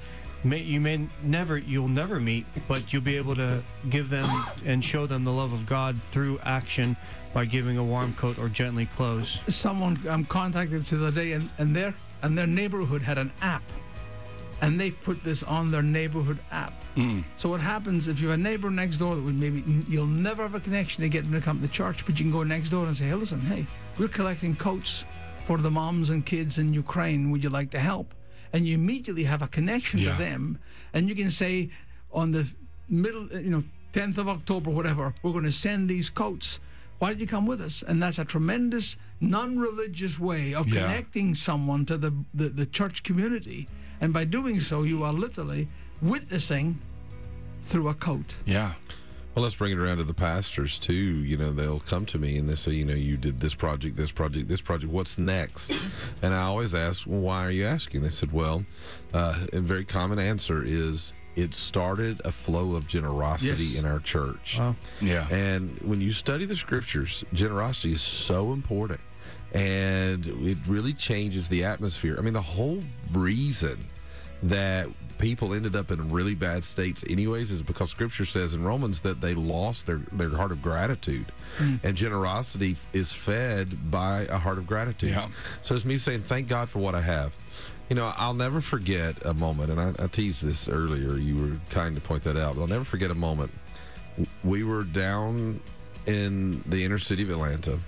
may 0.44 0.58
you 0.58 0.80
may 0.80 1.06
never 1.22 1.58
you'll 1.58 1.88
never 1.88 2.20
meet 2.20 2.46
but 2.66 2.92
you'll 2.92 3.02
be 3.02 3.16
able 3.16 3.34
to 3.34 3.62
give 3.90 4.08
them 4.08 4.44
and 4.64 4.84
show 4.84 5.06
them 5.06 5.24
the 5.24 5.32
love 5.32 5.52
of 5.52 5.66
god 5.66 6.00
through 6.02 6.38
action 6.44 6.96
by 7.34 7.44
giving 7.44 7.76
a 7.76 7.84
warm 7.84 8.14
coat 8.14 8.38
or 8.38 8.48
gently 8.48 8.86
clothes 8.96 9.40
someone 9.48 9.98
I'm 10.08 10.24
contacted 10.24 10.84
to 10.86 10.96
the 10.96 11.06
other 11.08 11.22
day, 11.22 11.32
and, 11.32 11.48
and 11.58 11.74
their 11.74 11.94
and 12.22 12.36
their 12.36 12.46
neighborhood 12.46 13.02
had 13.02 13.18
an 13.18 13.32
app, 13.40 13.62
and 14.60 14.80
they 14.80 14.90
put 14.90 15.22
this 15.22 15.42
on 15.42 15.70
their 15.70 15.82
neighborhood 15.82 16.38
app. 16.50 16.72
Hmm. 16.94 17.20
So 17.36 17.48
what 17.48 17.60
happens 17.60 18.08
if 18.08 18.20
you 18.20 18.28
have 18.28 18.40
a 18.40 18.42
neighbor 18.42 18.70
next 18.70 18.98
door 18.98 19.14
that 19.14 19.22
would 19.22 19.38
maybe 19.38 19.62
you'll 19.88 20.06
never 20.06 20.42
have 20.42 20.54
a 20.54 20.60
connection 20.60 21.02
to 21.02 21.08
get 21.08 21.24
them 21.24 21.32
to 21.32 21.40
come 21.40 21.60
to 21.60 21.68
church, 21.68 22.04
but 22.06 22.18
you 22.18 22.24
can 22.24 22.32
go 22.32 22.42
next 22.42 22.70
door 22.70 22.86
and 22.86 22.96
say, 22.96 23.06
hey, 23.06 23.14
listen, 23.14 23.40
hey, 23.40 23.66
we're 23.98 24.08
collecting 24.08 24.56
coats 24.56 25.04
for 25.44 25.58
the 25.58 25.70
moms 25.70 26.10
and 26.10 26.26
kids 26.26 26.58
in 26.58 26.74
Ukraine. 26.74 27.30
Would 27.30 27.44
you 27.44 27.50
like 27.50 27.70
to 27.70 27.78
help? 27.78 28.14
And 28.52 28.66
you 28.66 28.74
immediately 28.74 29.24
have 29.24 29.42
a 29.42 29.48
connection 29.48 30.00
Yeah. 30.00 30.12
to 30.16 30.22
them, 30.22 30.58
and 30.92 31.08
you 31.08 31.14
can 31.14 31.30
say 31.30 31.70
on 32.12 32.30
the 32.30 32.50
middle, 32.88 33.28
you 33.32 33.50
know, 33.50 33.64
10th 33.92 34.18
of 34.18 34.28
October, 34.28 34.70
whatever, 34.70 35.14
we're 35.22 35.32
going 35.32 35.44
to 35.44 35.52
send 35.52 35.88
these 35.88 36.08
coats. 36.10 36.58
Why 36.98 37.10
don't 37.10 37.20
you 37.20 37.26
come 37.26 37.46
with 37.46 37.60
us? 37.60 37.82
And 37.82 38.02
that's 38.02 38.18
a 38.18 38.24
tremendous 38.24 38.96
non-religious 39.20 40.18
way 40.18 40.54
of 40.54 40.66
Yeah. 40.68 40.82
connecting 40.82 41.34
someone 41.34 41.84
to 41.86 41.96
the, 41.98 42.12
the, 42.34 42.48
the 42.48 42.66
church 42.66 43.02
community. 43.02 43.68
And 44.00 44.12
by 44.12 44.24
doing 44.24 44.60
so, 44.60 44.82
you 44.82 45.02
are 45.04 45.12
literally 45.12 45.68
witnessing 46.00 46.78
through 47.62 47.88
a 47.88 47.94
coat. 47.94 48.36
Yeah. 48.46 48.74
Well, 49.38 49.44
let's 49.44 49.54
bring 49.54 49.70
it 49.70 49.78
around 49.78 49.98
to 49.98 50.02
the 50.02 50.14
pastors 50.14 50.80
too. 50.80 50.92
You 50.94 51.36
know, 51.36 51.52
they'll 51.52 51.78
come 51.78 52.04
to 52.06 52.18
me 52.18 52.38
and 52.38 52.48
they 52.50 52.56
say, 52.56 52.72
you 52.72 52.84
know, 52.84 52.96
you 52.96 53.16
did 53.16 53.38
this 53.38 53.54
project, 53.54 53.96
this 53.96 54.10
project, 54.10 54.48
this 54.48 54.60
project. 54.60 54.92
What's 54.92 55.16
next? 55.16 55.70
And 56.22 56.34
I 56.34 56.42
always 56.42 56.74
ask, 56.74 57.06
well, 57.06 57.20
why 57.20 57.46
are 57.46 57.50
you 57.52 57.64
asking? 57.64 58.02
They 58.02 58.08
said, 58.08 58.32
well, 58.32 58.64
uh, 59.14 59.46
a 59.52 59.60
very 59.60 59.84
common 59.84 60.18
answer 60.18 60.64
is 60.66 61.12
it 61.36 61.54
started 61.54 62.20
a 62.24 62.32
flow 62.32 62.74
of 62.74 62.88
generosity 62.88 63.62
Yes. 63.66 63.78
in 63.78 63.86
our 63.86 64.00
church. 64.00 64.56
Wow. 64.58 64.74
Yeah. 65.00 65.28
And 65.30 65.78
when 65.82 66.00
you 66.00 66.10
study 66.10 66.44
the 66.44 66.56
scriptures, 66.56 67.22
generosity 67.32 67.92
is 67.92 68.02
so 68.02 68.52
important. 68.52 68.98
And 69.52 70.26
it 70.26 70.58
really 70.66 70.94
changes 70.94 71.48
the 71.48 71.62
atmosphere. 71.62 72.16
I 72.18 72.22
mean, 72.22 72.34
the 72.34 72.42
whole 72.42 72.82
reason 73.12 73.78
that 74.42 74.88
people 75.18 75.52
ended 75.52 75.74
up 75.74 75.90
in 75.90 76.08
really 76.10 76.34
bad 76.34 76.62
states 76.62 77.02
anyways 77.08 77.50
is 77.50 77.60
because 77.60 77.90
scripture 77.90 78.24
says 78.24 78.54
in 78.54 78.62
Romans 78.62 79.00
that 79.00 79.20
they 79.20 79.34
lost 79.34 79.86
their, 79.86 79.98
their 80.12 80.30
heart 80.30 80.52
of 80.52 80.62
gratitude. 80.62 81.32
Hmm. 81.58 81.76
And 81.82 81.96
generosity 81.96 82.76
is 82.92 83.12
fed 83.12 83.90
by 83.90 84.22
a 84.30 84.38
heart 84.38 84.58
of 84.58 84.66
gratitude. 84.66 85.10
Yeah. 85.10 85.28
So 85.62 85.74
it's 85.74 85.84
me 85.84 85.96
saying, 85.96 86.22
thank 86.22 86.46
God 86.46 86.70
for 86.70 86.78
what 86.78 86.94
I 86.94 87.00
have. 87.00 87.36
You 87.88 87.96
know, 87.96 88.12
I'll 88.16 88.34
never 88.34 88.60
forget 88.60 89.24
a 89.24 89.32
moment, 89.32 89.70
and 89.70 89.80
I, 89.80 89.94
I 89.98 90.08
teased 90.08 90.44
this 90.44 90.68
earlier. 90.68 91.16
You 91.16 91.36
were 91.36 91.56
kind 91.70 91.94
to 91.94 92.02
point 92.02 92.22
that 92.24 92.36
out, 92.36 92.54
but 92.54 92.60
I'll 92.60 92.68
never 92.68 92.84
forget 92.84 93.10
a 93.10 93.14
moment 93.14 93.50
we 94.44 94.64
were 94.64 94.84
down 94.84 95.60
in 96.06 96.62
the 96.66 96.84
inner 96.84 96.98
city 96.98 97.22
of 97.22 97.30
Atlanta 97.30 97.78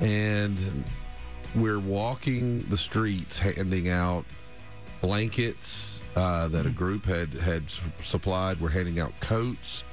and 0.00 0.84
we're 1.54 1.78
walking 1.78 2.64
the 2.68 2.76
streets 2.76 3.38
handing 3.38 3.88
out 3.88 4.24
blankets 5.00 6.00
uh, 6.16 6.48
that 6.48 6.66
a 6.66 6.70
group 6.70 7.04
had 7.04 7.32
had 7.34 7.64
supplied. 8.00 8.60
We're 8.60 8.70
handing 8.70 8.98
out 9.00 9.12
coats. 9.20 9.84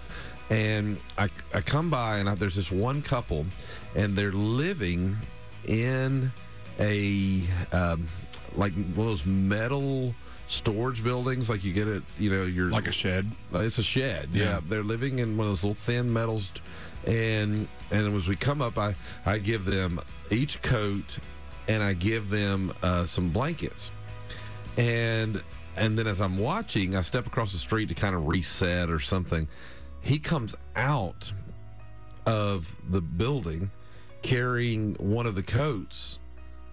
And 0.50 1.00
I, 1.18 1.30
I 1.56 1.62
come 1.62 1.90
by 1.90 2.18
and 2.18 2.30
I, 2.30 2.36
there's 2.36 2.56
this 2.56 2.72
one 2.72 3.02
couple 3.02 3.48
and 3.96 4.16
they're 4.16 4.32
living 4.32 5.18
in 5.68 6.32
a 6.80 7.42
um, 7.72 8.08
like 8.56 8.74
one 8.74 8.90
of 8.90 8.96
those 8.96 9.26
metal 9.26 10.14
storage 10.48 11.04
buildings 11.04 11.50
like 11.50 11.64
you 11.64 11.74
get 11.74 11.88
it 11.88 12.04
you 12.20 12.30
know 12.30 12.44
your 12.44 12.70
Like 12.70 12.88
a 12.88 12.92
shed. 12.92 13.32
It's 13.54 13.80
a 13.80 13.84
shed. 13.84 14.30
Yeah. 14.34 14.44
Yeah. 14.44 14.60
they're 14.70 14.84
living 14.84 15.18
in 15.20 15.36
one 15.38 15.48
of 15.48 15.52
those 15.52 15.64
little 15.64 15.74
thin 15.74 16.12
metals, 16.14 16.52
and 17.08 17.68
and 17.92 18.16
as 18.16 18.28
we 18.28 18.36
come 18.36 18.62
up, 18.62 18.78
I 18.78 18.96
I 19.26 19.40
give 19.40 19.66
them 19.66 20.00
each 20.30 20.62
coat, 20.62 21.18
and 21.68 21.82
I 21.82 21.94
give 21.94 22.30
them 22.30 22.72
uh, 22.84 23.06
some 23.06 23.30
blankets, 23.30 23.90
and 24.78 25.42
and 25.78 25.98
then 25.98 26.08
as 26.08 26.22
I'm 26.22 26.38
watching, 26.38 26.96
I 26.96 27.02
step 27.02 27.28
across 27.28 27.52
the 27.52 27.58
street 27.58 27.90
to 27.90 27.96
kind 27.96 28.16
of 28.16 28.28
reset 28.28 28.90
or 28.90 29.00
something. 29.00 29.48
He 30.02 30.20
comes 30.20 30.56
out 30.76 31.32
of 32.26 32.76
the 32.90 33.02
building 33.02 33.72
carrying 34.22 34.96
one 34.96 35.26
of 35.26 35.36
the 35.36 35.44
coats. 35.44 36.18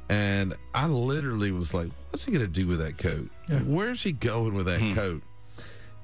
And 0.08 0.54
I 0.74 0.86
literally 0.86 1.50
was 1.52 1.72
like, 1.72 1.90
what's 2.10 2.24
he 2.24 2.32
going 2.32 2.44
to 2.44 2.50
do 2.50 2.66
with 2.66 2.78
that 2.80 2.98
coat? 2.98 3.30
Yeah. 3.48 3.60
Where's 3.60 4.02
he 4.02 4.12
going 4.12 4.54
with 4.54 4.66
that 4.66 4.80
coat? 4.94 5.22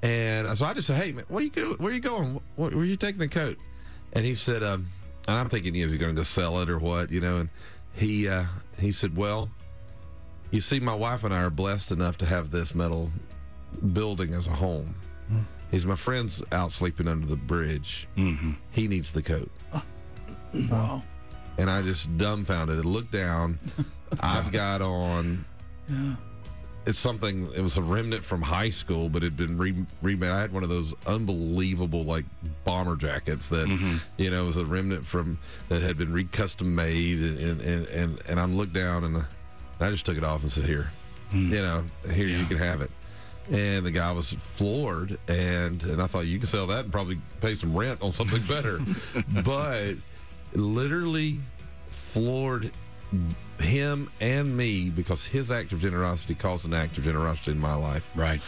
And 0.03 0.57
so 0.57 0.65
I 0.65 0.75
just 0.75 0.87
said, 0.87 1.03
"Hey 1.03 1.13
man, 1.13 1.25
what 1.29 1.41
are 1.41 1.45
you 1.45 1.51
go? 1.51 1.75
Where 1.75 1.91
are 1.91 1.95
you 1.95 2.01
going? 2.01 2.41
Where, 2.57 2.71
where 2.71 2.81
are 2.81 2.85
you 2.85 2.97
taking 2.97 3.19
the 3.19 3.29
coat?" 3.29 3.59
And 4.13 4.25
he 4.25 4.35
said, 4.35 4.63
um, 4.63 4.87
and 5.27 5.37
"I'm 5.37 5.49
thinking, 5.49 5.75
is 5.75 5.91
he 5.91 5.99
going 5.99 6.15
to 6.15 6.21
go 6.21 6.23
sell 6.23 6.61
it 6.61 6.71
or 6.71 6.79
what? 6.79 7.11
You 7.11 7.21
know?" 7.21 7.39
And 7.39 7.49
he 7.95 8.29
uh, 8.29 8.45
he 8.79 8.93
said, 8.93 9.17
"Well, 9.17 9.51
you 10.51 10.61
see, 10.61 10.81
my 10.81 10.95
wife 10.95 11.25
and 11.25 11.33
I 11.35 11.43
are 11.43 11.51
blessed 11.51 11.93
enough 11.93 12.19
to 12.19 12.27
have 12.27 12.51
this 12.51 12.75
metal 12.75 13.11
building 13.93 14.35
as 14.35 14.47
a 14.47 14.51
home. 14.53 14.95
He's 15.71 15.85
my 15.85 15.97
friend's 15.97 16.43
out 16.53 16.73
sleeping 16.73 17.07
under 17.09 17.27
the 17.27 17.37
bridge. 17.37 18.09
Mm-hmm. 18.17 18.53
He 18.71 18.89
needs 18.89 19.13
the 19.13 19.23
coat." 19.23 19.51
Wow. 20.55 21.03
And 21.59 21.69
I 21.69 21.83
just 21.83 22.17
dumbfounded. 22.17 22.79
I 22.79 22.83
looked 22.83 23.13
down. 23.13 23.59
I've 24.21 24.51
got 24.53 24.81
on 24.81 25.45
Yeah. 25.91 26.15
it's 26.87 26.99
something 26.99 27.51
it 27.55 27.61
was 27.61 27.77
a 27.77 27.83
remnant 27.83 28.25
from 28.25 28.41
high 28.41 28.71
school 28.71 29.11
but 29.11 29.23
it 29.23 29.27
had 29.27 29.37
been 29.37 29.59
re- 29.59 29.85
remade 30.01 30.31
i 30.31 30.41
had 30.41 30.51
one 30.53 30.63
of 30.63 30.71
those 30.71 30.95
unbelievable 31.07 32.05
like 32.05 32.25
bomber 32.65 32.97
jackets 32.97 33.51
that 33.51 33.69
you 34.17 34.31
know 34.31 34.45
was 34.47 34.57
a 34.57 34.65
remnant 34.65 35.05
from 35.05 35.39
that 35.69 35.83
had 35.83 35.99
been 35.99 36.11
re-custom 36.13 36.75
made 36.75 37.19
and 37.19 37.61
and 37.61 37.87
and, 37.89 38.19
and 38.27 38.41
i'm 38.41 38.57
looked 38.57 38.73
down 38.73 39.05
and 39.05 39.23
i 39.81 39.91
just 39.91 40.05
took 40.07 40.17
it 40.17 40.25
off 40.25 40.43
and 40.43 40.53
said 40.53 40.65
here 40.65 40.91
hmm. 41.31 41.53
you 41.53 41.63
know 41.63 41.85
here 42.13 42.27
you 42.27 42.45
can 42.47 42.59
have 42.59 42.81
it 42.81 42.91
and 43.51 43.85
the 43.85 43.91
guy 43.91 44.13
was 44.13 44.33
floored 44.33 45.19
and 45.29 45.83
and 45.85 46.03
i 46.03 46.07
thought 46.07 46.27
you 46.27 46.39
can 46.39 46.47
sell 46.47 46.67
that 46.67 46.85
and 46.85 46.93
probably 46.93 47.19
pay 47.41 47.55
some 47.55 47.77
rent 47.77 48.01
on 48.03 48.13
something 48.13 48.43
better 48.43 48.81
but 49.45 49.95
literally 50.55 51.39
floored 51.91 52.71
him 53.61 54.11
and 54.21 54.57
me 54.57 54.91
because 54.91 55.27
his 55.27 55.51
act 55.51 55.73
of 55.73 55.81
generosity 55.81 56.35
caused 56.35 56.65
an 56.65 56.75
act 56.75 56.99
of 56.99 57.05
generosity 57.05 57.53
in 57.53 57.59
my 57.59 57.75
life. 57.75 58.09
Right. 58.15 58.41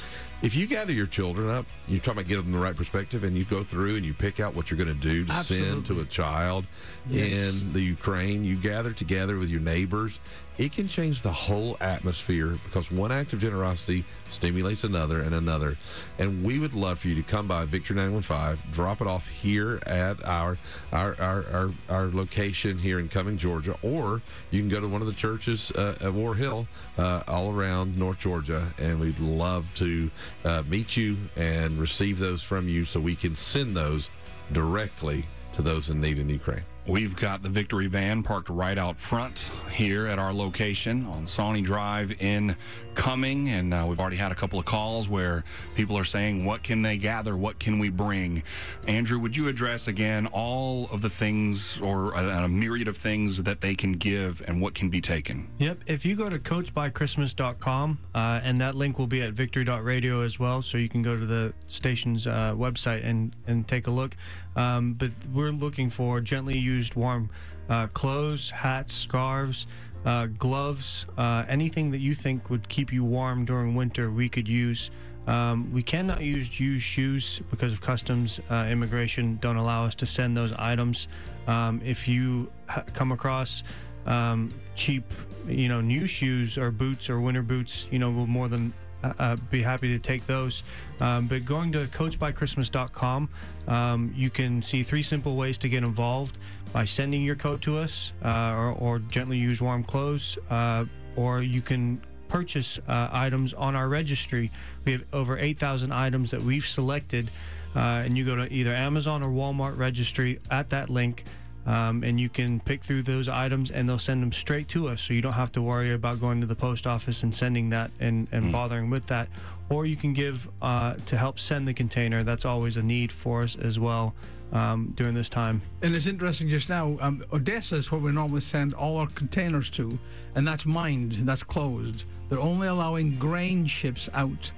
If 0.43 0.55
you 0.55 0.67
gather 0.67 0.93
your 0.93 1.07
children 1.07 1.51
up, 1.51 1.67
you're 1.87 2.01
talking 2.01 2.21
about 2.21 2.29
getting 2.29 2.45
them 2.45 2.53
the 2.53 2.59
right 2.59 2.75
perspective, 2.75 3.25
and 3.25 3.37
you 3.37 3.45
go 3.45 3.63
through 3.63 3.97
and 3.97 4.07
you 4.07 4.15
pick 4.15 4.41
out 4.41 4.57
what 4.57 4.71
you're 4.71 4.79
going 4.83 4.89
to 4.89 4.95
do 4.95 5.27
to 5.27 5.33
send 5.45 5.85
to 5.87 6.01
a 6.01 6.05
child 6.07 6.67
Yes. 7.09 7.33
in 7.55 7.73
the 7.75 7.81
Ukraine, 7.81 8.45
you 8.45 8.57
gather 8.57 8.93
together 8.93 9.37
with 9.37 9.51
your 9.51 9.61
neighbors. 9.61 10.19
it 10.59 10.73
can 10.73 10.87
change 10.87 11.23
the 11.23 11.33
whole 11.33 11.77
atmosphere 11.81 12.59
because 12.65 12.91
one 12.91 13.11
act 13.11 13.33
of 13.33 13.41
generosity 13.41 14.05
stimulates 14.29 14.85
another 14.85 15.23
and 15.23 15.35
another. 15.35 15.79
And 16.19 16.45
we 16.45 16.59
would 16.59 16.75
love 16.75 16.99
for 16.99 17.09
you 17.09 17.15
to 17.15 17.23
come 17.23 17.49
by 17.49 17.65
Victory 17.65 17.97
915, 17.97 18.71
drop 18.71 19.01
it 19.01 19.07
off 19.07 19.27
here 19.29 19.81
at 19.87 20.23
our 20.27 20.59
our 20.93 21.17
our, 21.21 21.45
our, 21.51 21.71
our 21.89 22.07
location 22.09 22.79
here 22.79 22.99
in 22.99 23.09
Cumming, 23.09 23.39
Georgia, 23.39 23.77
or 23.83 24.21
you 24.51 24.61
can 24.61 24.69
go 24.69 24.81
to 24.81 24.87
one 24.89 25.01
of 25.01 25.07
the 25.07 25.15
churches 25.15 25.71
uh, 25.73 25.97
at 26.03 26.13
War 26.13 26.35
Hill 26.35 26.69
uh, 26.99 27.23
all 27.27 27.51
around 27.55 27.97
North 27.99 28.19
Georgia, 28.19 28.67
and 28.79 29.01
we'd 29.01 29.19
love 29.19 29.73
to 29.77 30.11
uh, 30.45 30.63
meet 30.69 30.97
you 30.97 31.17
and 31.37 31.79
receive 31.79 32.19
those 32.19 32.43
from 32.43 32.69
you 32.69 32.85
so 32.85 33.01
we 33.01 33.15
can 33.15 33.35
send 33.35 33.77
those 33.77 34.11
directly 34.53 35.25
to 35.53 35.63
those 35.63 35.91
in 35.91 36.01
need 36.01 36.19
in 36.19 36.29
Ukraine. 36.29 36.65
We've 36.91 37.15
got 37.15 37.45
the 37.45 37.49
Victory 37.49 37.87
van 37.87 38.25
parked 38.25 38.49
right 38.49 38.77
out 38.77 38.99
front 38.99 39.53
here 39.71 40.09
at 40.09 40.19
our 40.19 40.35
location 40.35 41.07
on 41.07 41.25
Sawnee 41.25 41.63
Drive 41.63 42.21
in 42.21 42.57
Cumming. 42.97 43.49
And 43.49 43.73
uh, 43.73 43.85
we've 43.89 44.01
already 44.01 44.17
had 44.17 44.33
a 44.33 44.35
couple 44.35 44.59
of 44.59 44.65
calls 44.65 45.09
where 45.09 45.45
people 45.77 45.97
are 45.97 46.03
saying, 46.03 46.45
What 46.45 46.65
can 46.65 46.83
they 46.83 46.97
gather? 46.97 47.37
What 47.37 47.61
can 47.61 47.79
we 47.79 47.91
bring? 47.91 48.43
Andrew, 48.89 49.21
would 49.21 49.37
you 49.37 49.47
address 49.47 49.87
again 49.87 50.27
all 50.27 50.89
of 50.91 51.01
the 51.01 51.09
things 51.09 51.81
or 51.81 52.13
a, 52.15 52.43
a 52.43 52.49
myriad 52.49 52.89
of 52.89 52.97
things 52.97 53.41
that 53.45 53.61
they 53.61 53.77
can 53.77 53.93
give 53.93 54.43
and 54.49 54.61
what 54.61 54.75
can 54.75 54.91
be 54.91 55.01
taken? 55.01 55.49
Yep. 55.59 55.85
If 55.87 56.05
you 56.05 56.17
go 56.17 56.29
to 56.29 56.41
coatsbychristmas.com, 56.41 57.99
uh, 58.17 58.41
and 58.43 58.61
that 58.61 58.75
link 58.75 58.99
will 58.99 59.07
be 59.07 59.23
at 59.23 59.33
victory.radio 59.33 60.23
as 60.23 60.41
well, 60.41 60.61
so 60.61 60.77
you 60.77 60.89
can 60.89 61.03
go 61.03 61.17
to 61.17 61.25
the 61.25 61.53
station's 61.69 62.27
uh, 62.27 62.53
website 62.57 63.07
and, 63.07 63.37
and 63.47 63.69
take 63.69 63.87
a 63.87 63.93
look. 63.93 64.17
Um, 64.57 64.95
but 64.95 65.11
we're 65.33 65.53
looking 65.53 65.91
for 65.91 66.21
gently 66.21 66.59
used 66.59 66.95
warm 66.95 67.31
uh, 67.69 67.87
clothes, 67.89 68.51
hats, 68.51 68.93
scarves, 68.93 69.67
uh, 70.05 70.27
gloves, 70.27 71.07
uh, 71.19 71.45
anything 71.49 71.91
that 71.91 72.01
you 72.01 72.15
think 72.15 72.51
would 72.51 72.69
keep 72.69 72.93
you 72.93 73.05
warm 73.05 73.45
during 73.45 73.75
winter, 73.75 74.11
we 74.11 74.29
could 74.29 74.49
use. 74.49 74.91
Um, 75.27 75.73
we 75.73 75.83
cannot 75.83 76.23
use 76.23 76.59
used 76.59 76.83
shoes 76.83 77.41
because 77.51 77.73
of 77.73 77.81
customs 77.81 78.41
uh, 78.51 78.67
immigration 78.69 79.39
don't 79.41 79.57
allow 79.57 79.85
us 79.85 79.95
to 79.97 80.07
send 80.07 80.37
those 80.37 80.53
items. 80.55 81.07
Um, 81.47 81.81
if 81.85 82.09
you 82.09 82.51
ha- 82.69 82.85
come 82.95 83.13
across 83.13 83.63
um, 84.07 84.53
cheap, 84.75 85.05
you 85.47 85.69
know, 85.69 85.81
new 85.81 86.07
shoes 86.07 86.57
or 86.59 86.71
boots 86.71 87.11
or 87.11 87.21
winter 87.21 87.43
boots, 87.43 87.87
you 87.91 87.99
know, 87.99 88.11
we'll 88.11 88.27
more 88.27 88.49
than 88.49 88.73
uh, 89.03 89.13
uh, 89.19 89.37
be 89.51 89.63
happy 89.63 89.89
to 89.89 89.99
take 89.99 90.27
those. 90.27 90.63
Um, 91.01 91.27
but 91.27 91.45
going 91.45 91.73
to 91.73 91.87
coatsbychristmas.com, 91.87 93.29
um, 93.69 94.13
you 94.17 94.31
can 94.31 94.63
see 94.63 94.83
three 94.83 95.03
simple 95.03 95.37
ways 95.37 95.59
to 95.59 95.69
get 95.69 95.83
involved 95.83 96.39
by 96.73 96.85
sending 96.85 97.23
your 97.23 97.37
coat 97.37 97.63
to 97.63 97.79
us 97.79 98.13
uh, 98.25 98.53
or, 98.55 98.73
or 98.73 98.99
gently 98.99 99.39
use 99.39 99.61
warm 99.61 99.83
clothes, 99.83 100.39
uh, 100.51 100.85
or 101.17 101.43
you 101.43 101.61
can 101.61 102.01
purchase 102.29 102.79
uh, 102.89 103.09
items 103.13 103.53
on 103.55 103.75
our 103.75 103.89
registry. 103.89 104.51
We 104.85 104.93
have 104.93 105.05
over 105.13 105.37
8,000 105.37 105.93
items 105.93 106.31
that 106.31 106.41
we've 106.41 106.67
selected, 106.67 107.31
uh, 107.75 108.03
and 108.05 108.17
you 108.17 108.25
go 108.25 108.37
to 108.37 108.53
either 108.53 108.73
Amazon 108.73 109.23
or 109.23 109.31
Walmart 109.31 109.77
registry 109.77 110.41
at 110.51 110.71
that 110.71 110.89
link. 110.89 111.25
Um, 111.67 112.03
and 112.03 112.19
you 112.19 112.29
can 112.29 112.61
pick 112.61 112.83
through 112.83 113.03
those 113.03 113.29
items 113.29 113.71
and 113.71 113.89
they'll 113.89 113.99
send 113.99 114.23
them 114.23 114.33
straight 114.33 114.69
to 114.69 114.89
us. 114.89 115.03
So 115.03 115.13
you 115.13 115.21
don't 115.21 115.35
have 115.35 115.53
to 115.53 115.63
worry 115.63 115.93
about 115.93 116.21
going 116.21 116.41
to 116.41 116.47
the 116.47 116.55
post 116.55 116.87
office 116.87 117.23
and 117.23 117.35
sending 117.35 117.71
that 117.71 117.91
and, 118.01 118.29
and 118.33 118.51
bothering 118.51 118.91
with 118.91 119.07
that. 119.09 119.29
Or 119.69 119.87
you 119.87 119.97
can 119.97 120.13
give 120.13 120.49
uh, 120.63 120.95
to 121.07 121.17
help 121.17 121.39
send 121.39 121.69
the 121.69 121.75
container. 121.75 122.25
That's 122.25 122.45
always 122.45 122.77
a 122.77 122.83
need 122.83 123.13
for 123.13 123.43
us 123.43 123.57
as 123.57 123.79
well 123.79 124.15
um, 124.53 124.93
during 124.97 125.15
this 125.15 125.29
time. 125.29 125.63
And 125.83 125.95
it's 125.95 126.07
interesting 126.07 126.49
just 126.49 126.69
now, 126.69 126.97
um, 127.01 127.23
Odessa 127.33 127.77
is 127.77 127.93
where 127.93 128.01
we 128.01 128.11
normally 128.11 128.41
send 128.41 128.75
all 128.75 128.97
our 128.97 129.07
containers 129.09 129.71
to, 129.71 129.99
and 130.35 130.47
that's 130.47 130.67
mined, 130.67 131.15
that's 131.23 131.43
closed. 131.45 132.05
They're 132.29 132.41
only 132.41 132.69
allowing 132.69 133.17
grain 133.17 133.67
ships 133.67 134.09
out 134.15 134.51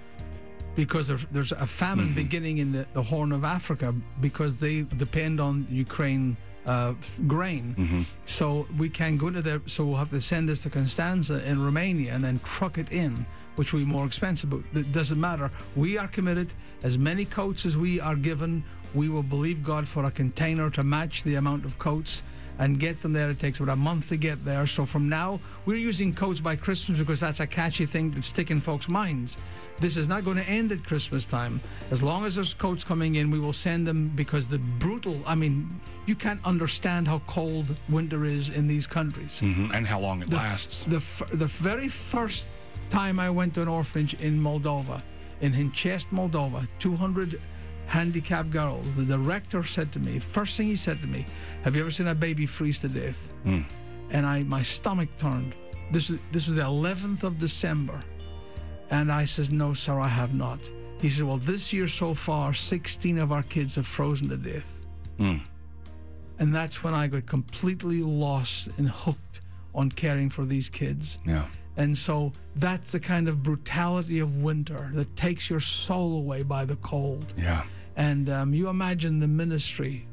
because 0.77 1.11
there's 1.31 1.53
a 1.53 1.67
famine 1.67 2.15
beginning 2.15 2.59
in 2.59 2.73
the, 2.73 2.87
the 2.95 3.03
Horn 3.03 3.33
of 3.33 3.45
Africa 3.45 3.95
because 4.21 4.57
they 4.57 4.83
depend 4.83 5.41
on 5.41 5.67
Ukraine 5.71 6.37
uh, 6.67 6.95
grain. 7.27 8.07
So 8.27 8.67
we 8.79 8.89
can't 8.89 9.19
go 9.19 9.31
to 9.31 9.43
there, 9.43 9.61
so 9.67 9.85
we'll 9.85 9.97
have 9.99 10.11
to 10.11 10.21
send 10.21 10.49
this 10.49 10.63
to 10.63 10.71
Constanza 10.71 11.45
in 11.45 11.63
Romania 11.65 12.13
and 12.15 12.23
then 12.23 12.41
truck 12.45 12.79
it 12.79 12.91
in. 12.93 13.27
Which 13.57 13.75
will 13.75 13.81
be 13.81 13.87
more 13.87 14.07
expensive, 14.07 14.49
but 14.49 14.61
it 14.73 14.93
doesn't 14.93 15.21
matter. 15.21 15.51
We 15.77 15.99
are 15.99 16.09
committed. 16.09 16.55
As 16.83 16.97
many 16.97 17.27
coats 17.27 17.67
as 17.67 17.77
we 17.77 18.01
are 18.01 18.17
given, 18.17 18.65
we 18.95 19.11
will 19.11 19.23
believe 19.23 19.63
God 19.63 19.87
for 19.87 20.07
a 20.07 20.11
container 20.11 20.71
to 20.71 20.83
match 20.83 21.23
the 21.23 21.35
amount 21.35 21.67
of 21.67 21.79
coats 21.79 22.23
and 22.59 22.79
get 22.79 23.01
them 23.03 23.13
there. 23.13 23.31
It 23.31 23.39
takes 23.39 23.61
about 23.61 23.73
a 23.73 23.77
month 23.77 24.09
to 24.11 24.17
get 24.17 24.45
there. 24.45 24.67
So 24.67 24.85
from 24.85 25.09
now, 25.09 25.41
we're 25.67 25.77
using 25.79 26.15
coats 26.15 26.41
by 26.41 26.57
Christmas 26.57 26.99
because 26.99 27.21
that's 27.21 27.41
a 27.41 27.47
catchy 27.47 27.87
thing 27.87 28.11
that's 28.11 28.27
sticking 28.27 28.61
folks' 28.61 28.89
minds. 28.89 29.37
This 29.81 29.97
is 29.97 30.07
not 30.07 30.25
going 30.25 30.37
to 30.37 30.45
end 30.45 30.71
at 30.71 30.85
Christmas 30.85 31.25
time. 31.25 31.61
As 31.91 32.03
long 32.03 32.25
as 32.25 32.35
there's 32.37 32.55
coats 32.55 32.85
coming 32.85 33.17
in, 33.17 33.31
we 33.31 33.41
will 33.41 33.53
send 33.55 33.87
them 33.87 34.13
because 34.15 34.47
the 34.47 34.59
brutal, 34.59 35.21
I 35.27 35.35
mean, 35.35 35.81
you 36.07 36.15
can't 36.15 36.41
understand 36.45 37.09
how 37.09 37.21
cold 37.27 37.67
winter 37.89 38.25
is 38.25 38.51
in 38.51 38.67
these 38.69 38.87
countries. 38.87 39.41
Mhm, 39.43 39.71
And 39.75 39.87
how 39.87 39.99
long 40.01 40.23
it 40.23 40.31
The 40.31 40.37
lasts. 40.37 40.85
The, 40.85 40.97
f- 40.97 41.23
the 41.33 41.47
very 41.47 41.89
first 41.89 42.47
time 42.91 43.19
I 43.19 43.31
went 43.31 43.55
to 43.55 43.63
an 43.63 43.69
orphanage 43.69 44.15
in 44.15 44.41
Moldova, 44.41 45.03
in 45.41 45.53
Hinchest, 45.53 46.11
Moldova, 46.13 46.69
200 46.79 47.41
handicapped 47.93 48.51
girls, 48.51 48.87
the 48.95 49.05
director 49.05 49.63
said 49.63 49.93
to 49.93 49.99
me, 49.99 50.19
first 50.19 50.57
thing 50.57 50.67
he 50.67 50.77
said 50.77 50.99
to 51.03 51.07
me, 51.07 51.27
have 51.63 51.77
you 51.77 51.83
ever 51.83 51.91
seen 51.91 52.07
a 52.07 52.15
baby 52.15 52.47
freeze 52.47 52.79
to 52.79 52.89
death? 52.89 53.31
Hmm. 53.43 53.61
And 54.09 54.25
I, 54.25 54.45
my 54.45 54.63
stomach 54.63 55.11
turned. 55.19 55.55
This 55.91 56.09
is 56.09 56.19
this 56.33 56.47
was 56.49 56.57
the 56.57 56.63
11th 56.63 57.23
of 57.23 57.39
December, 57.39 58.03
and 58.89 59.13
I 59.13 59.27
says, 59.27 59.51
no, 59.51 59.75
sir, 59.75 60.01
I 60.01 60.09
have 60.09 60.33
not. 60.33 60.59
He 61.03 61.11
said, 61.11 61.27
well, 61.27 61.37
this 61.37 61.71
year 61.71 61.87
so 61.87 62.15
far, 62.15 62.55
16 62.55 63.19
of 63.19 63.31
our 63.31 63.43
kids 63.43 63.77
have 63.77 63.87
frozen 63.87 64.31
to 64.31 64.39
death. 64.39 64.81
Hmm. 65.19 65.39
And 66.39 66.55
that's 66.55 66.83
when 66.83 66.95
I 66.95 67.09
got 67.09 67.27
completely 67.27 68.01
lost 68.03 68.69
and 68.79 68.89
hooked 68.89 69.43
on 69.75 69.91
caring 69.91 70.31
for 70.31 70.47
these 70.47 70.71
kids. 70.71 71.19
Yeah. 71.27 71.45
And 71.77 71.97
so 71.97 72.33
that's 72.57 72.93
the 72.93 73.01
kind 73.01 73.29
of 73.29 73.43
brutality 73.43 74.19
of 74.21 74.43
winter 74.43 74.91
that 74.95 75.15
takes 75.15 75.51
your 75.51 75.61
soul 75.61 76.17
away 76.17 76.43
by 76.43 76.65
the 76.65 76.77
cold. 76.77 77.35
Yeah. 77.37 77.65
And 77.97 78.29
um, 78.31 78.55
you 78.55 78.69
imagine 78.69 79.21
the 79.21 79.29
ministry 79.29 80.07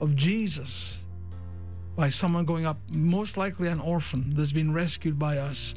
of 0.00 0.14
Jesus 0.14 1.06
by 1.96 2.08
someone 2.10 2.44
going 2.44 2.66
up, 2.66 2.78
most 2.90 3.36
likely 3.38 3.68
an 3.68 3.80
orphan 3.80 4.34
that's 4.36 4.52
been 4.52 4.72
rescued 4.72 5.18
by 5.18 5.38
us, 5.38 5.74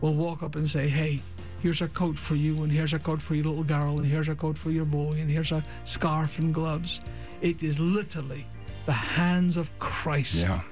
will 0.00 0.14
walk 0.14 0.42
up 0.42 0.56
and 0.56 0.68
say, 0.68 0.88
Hey, 0.88 1.20
here's 1.60 1.80
a 1.80 1.88
coat 1.88 2.18
for 2.18 2.34
you, 2.34 2.62
and 2.64 2.72
here's 2.72 2.92
a 2.92 2.98
coat 2.98 3.22
for 3.22 3.34
your 3.36 3.44
little 3.44 3.62
girl, 3.64 3.98
and 3.98 4.06
here's 4.06 4.28
a 4.28 4.34
coat 4.34 4.58
for 4.58 4.70
your 4.72 4.84
boy, 4.84 5.12
and 5.12 5.30
here's 5.30 5.52
a 5.52 5.64
scarf 5.84 6.38
and 6.40 6.52
gloves. 6.52 7.00
It 7.40 7.62
is 7.62 7.78
literally 7.78 8.46
the 8.86 8.92
hands 8.92 9.56
of 9.56 9.76
Christ 9.78 10.34
Yeah. 10.34 10.62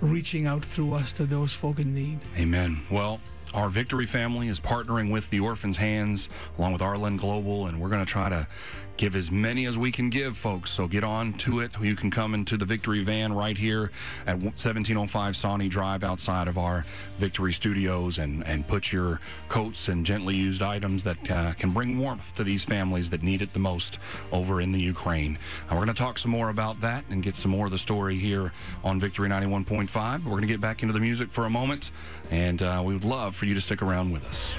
reaching 0.00 0.46
out 0.46 0.64
through 0.64 0.94
us 0.94 1.12
to 1.12 1.26
those 1.26 1.52
folk 1.52 1.78
in 1.78 1.92
need. 1.94 2.18
Amen. 2.38 2.80
Well, 2.90 3.20
our 3.52 3.68
Victory 3.68 4.06
family 4.06 4.48
is 4.48 4.58
partnering 4.58 5.12
with 5.12 5.30
the 5.30 5.38
Orphan's 5.40 5.76
Hands 5.76 6.28
along 6.58 6.72
with 6.72 6.82
RLN 6.82 7.16
Global, 7.18 7.66
and 7.66 7.78
we're 7.80 7.90
going 7.90 8.04
to 8.04 8.10
try 8.10 8.28
to 8.28 8.48
give 8.96 9.16
as 9.16 9.30
many 9.30 9.66
as 9.66 9.76
we 9.76 9.90
can 9.90 10.10
give, 10.10 10.36
folks. 10.36 10.70
So 10.70 10.86
get 10.86 11.04
on 11.04 11.32
to 11.34 11.60
it. 11.60 11.72
You 11.80 11.96
can 11.96 12.10
come 12.10 12.34
into 12.34 12.56
the 12.56 12.64
Victory 12.64 13.02
van 13.02 13.32
right 13.32 13.56
here 13.56 13.90
at 14.26 14.36
1705 14.38 15.36
Sawnee 15.36 15.68
Drive 15.68 16.04
outside 16.04 16.48
of 16.48 16.58
our 16.58 16.84
Victory 17.18 17.52
studios 17.52 18.18
and, 18.18 18.46
and 18.46 18.66
put 18.66 18.92
your 18.92 19.20
coats 19.48 19.88
and 19.88 20.06
gently 20.06 20.34
used 20.34 20.62
items 20.62 21.02
that 21.04 21.30
uh, 21.30 21.52
can 21.54 21.70
bring 21.70 21.98
warmth 21.98 22.34
to 22.34 22.44
these 22.44 22.64
families 22.64 23.10
that 23.10 23.22
need 23.22 23.42
it 23.42 23.52
the 23.52 23.58
most 23.58 23.98
over 24.32 24.60
in 24.60 24.72
the 24.72 24.80
Ukraine. 24.80 25.38
And 25.68 25.70
we're 25.70 25.84
going 25.84 25.94
to 25.94 26.02
talk 26.02 26.18
some 26.18 26.30
more 26.30 26.50
about 26.50 26.80
that 26.80 27.04
and 27.10 27.22
get 27.22 27.34
some 27.34 27.50
more 27.50 27.66
of 27.66 27.72
the 27.72 27.78
story 27.78 28.16
here 28.16 28.52
on 28.82 29.00
Victory 29.00 29.28
91.5. 29.28 30.24
We're 30.24 30.30
going 30.30 30.42
to 30.42 30.46
get 30.46 30.60
back 30.60 30.82
into 30.82 30.92
the 30.92 31.00
music 31.00 31.30
for 31.30 31.46
a 31.46 31.50
moment, 31.50 31.90
and 32.30 32.62
uh, 32.62 32.82
we 32.84 32.94
would 32.94 33.04
love 33.04 33.34
for 33.34 33.46
you 33.46 33.54
to 33.54 33.60
stick 33.60 33.82
around 33.82 34.12
with 34.12 34.24
us. 34.26 34.54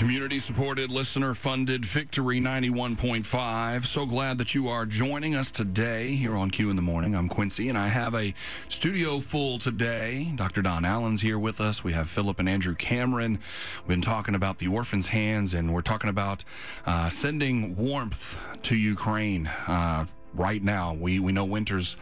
Community 0.00 0.38
supported, 0.38 0.90
listener 0.90 1.34
funded 1.34 1.84
Victory 1.84 2.40
91.5. 2.40 3.84
So 3.84 4.06
glad 4.06 4.38
that 4.38 4.54
you 4.54 4.66
are 4.66 4.86
joining 4.86 5.34
us 5.34 5.50
today 5.50 6.14
here 6.14 6.36
on 6.36 6.50
Q 6.50 6.70
in 6.70 6.76
the 6.76 6.80
Morning. 6.80 7.14
I'm 7.14 7.28
Quincy, 7.28 7.68
and 7.68 7.76
I 7.76 7.88
have 7.88 8.14
a 8.14 8.32
studio 8.66 9.20
full 9.20 9.58
today. 9.58 10.32
Dr. 10.36 10.62
Don 10.62 10.86
Allen's 10.86 11.20
here 11.20 11.38
with 11.38 11.60
us. 11.60 11.84
We 11.84 11.92
have 11.92 12.08
Philip 12.08 12.38
and 12.38 12.48
Andrew 12.48 12.74
Cameron. 12.74 13.40
We've 13.80 13.88
been 13.88 14.00
talking 14.00 14.34
about 14.34 14.56
the 14.56 14.68
orphan's 14.68 15.08
hands, 15.08 15.52
and 15.52 15.74
we're 15.74 15.82
talking 15.82 16.08
about 16.08 16.46
uh, 16.86 17.10
sending 17.10 17.76
warmth 17.76 18.40
to 18.62 18.76
Ukraine. 18.76 19.48
Uh, 19.66 20.06
right 20.34 20.62
now. 20.62 20.94
We 20.94 21.18
we 21.18 21.32
know 21.32 21.44
winter's 21.44 21.96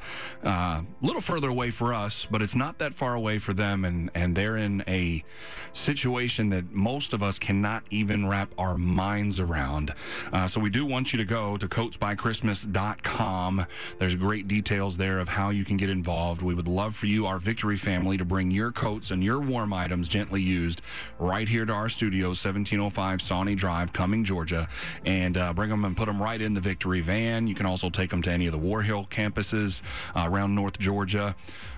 uh, 0.44 0.48
a 0.48 0.84
little 1.00 1.20
further 1.20 1.48
away 1.48 1.70
for 1.70 1.94
us, 1.94 2.26
but 2.30 2.42
it's 2.42 2.54
not 2.54 2.78
that 2.78 2.94
far 2.94 3.14
away 3.14 3.38
for 3.38 3.54
them, 3.54 3.84
and 3.84 4.10
and 4.14 4.36
they're 4.36 4.56
in 4.56 4.82
a 4.86 5.24
situation 5.72 6.50
that 6.50 6.70
most 6.72 7.12
of 7.12 7.22
us 7.22 7.38
cannot 7.38 7.84
even 7.90 8.26
wrap 8.26 8.52
our 8.58 8.76
minds 8.76 9.40
around. 9.40 9.94
Uh, 10.32 10.46
so 10.46 10.60
we 10.60 10.70
do 10.70 10.84
want 10.84 11.12
you 11.12 11.18
to 11.18 11.24
go 11.24 11.56
to 11.56 11.68
coatsbychristmas.com. 11.68 13.66
There's 13.98 14.14
great 14.16 14.48
details 14.48 14.96
there 14.96 15.18
of 15.18 15.28
how 15.28 15.50
you 15.50 15.64
can 15.64 15.76
get 15.76 15.90
involved. 15.90 16.42
We 16.42 16.54
would 16.54 16.68
love 16.68 16.96
for 16.96 17.06
you, 17.06 17.26
our 17.26 17.38
Victory 17.38 17.76
family, 17.76 18.16
to 18.16 18.24
bring 18.24 18.50
your 18.50 18.72
coats 18.72 19.10
and 19.10 19.22
your 19.22 19.40
warm 19.40 19.72
items 19.72 20.08
gently 20.08 20.42
used 20.42 20.82
right 21.18 21.48
here 21.48 21.64
to 21.64 21.72
our 21.72 21.88
studio, 21.88 22.28
1705 22.28 23.22
Sawnee 23.22 23.54
Drive, 23.54 23.92
Cumming, 23.92 24.24
Georgia, 24.24 24.68
and 25.04 25.36
uh, 25.36 25.52
bring 25.52 25.70
them 25.70 25.84
and 25.84 25.96
put 25.96 26.06
them 26.06 26.22
right 26.22 26.40
in 26.40 26.54
the 26.54 26.60
Victory 26.60 27.00
van. 27.00 27.46
You 27.46 27.54
can 27.54 27.66
also 27.66 27.90
take 27.90 28.10
them 28.10 28.17
to 28.22 28.30
any 28.30 28.46
of 28.46 28.52
the 28.52 28.58
War 28.58 28.82
Hill 28.82 29.06
campuses 29.10 29.82
uh, 30.14 30.26
around 30.28 30.54
North 30.54 30.78
Georgia. 30.78 31.34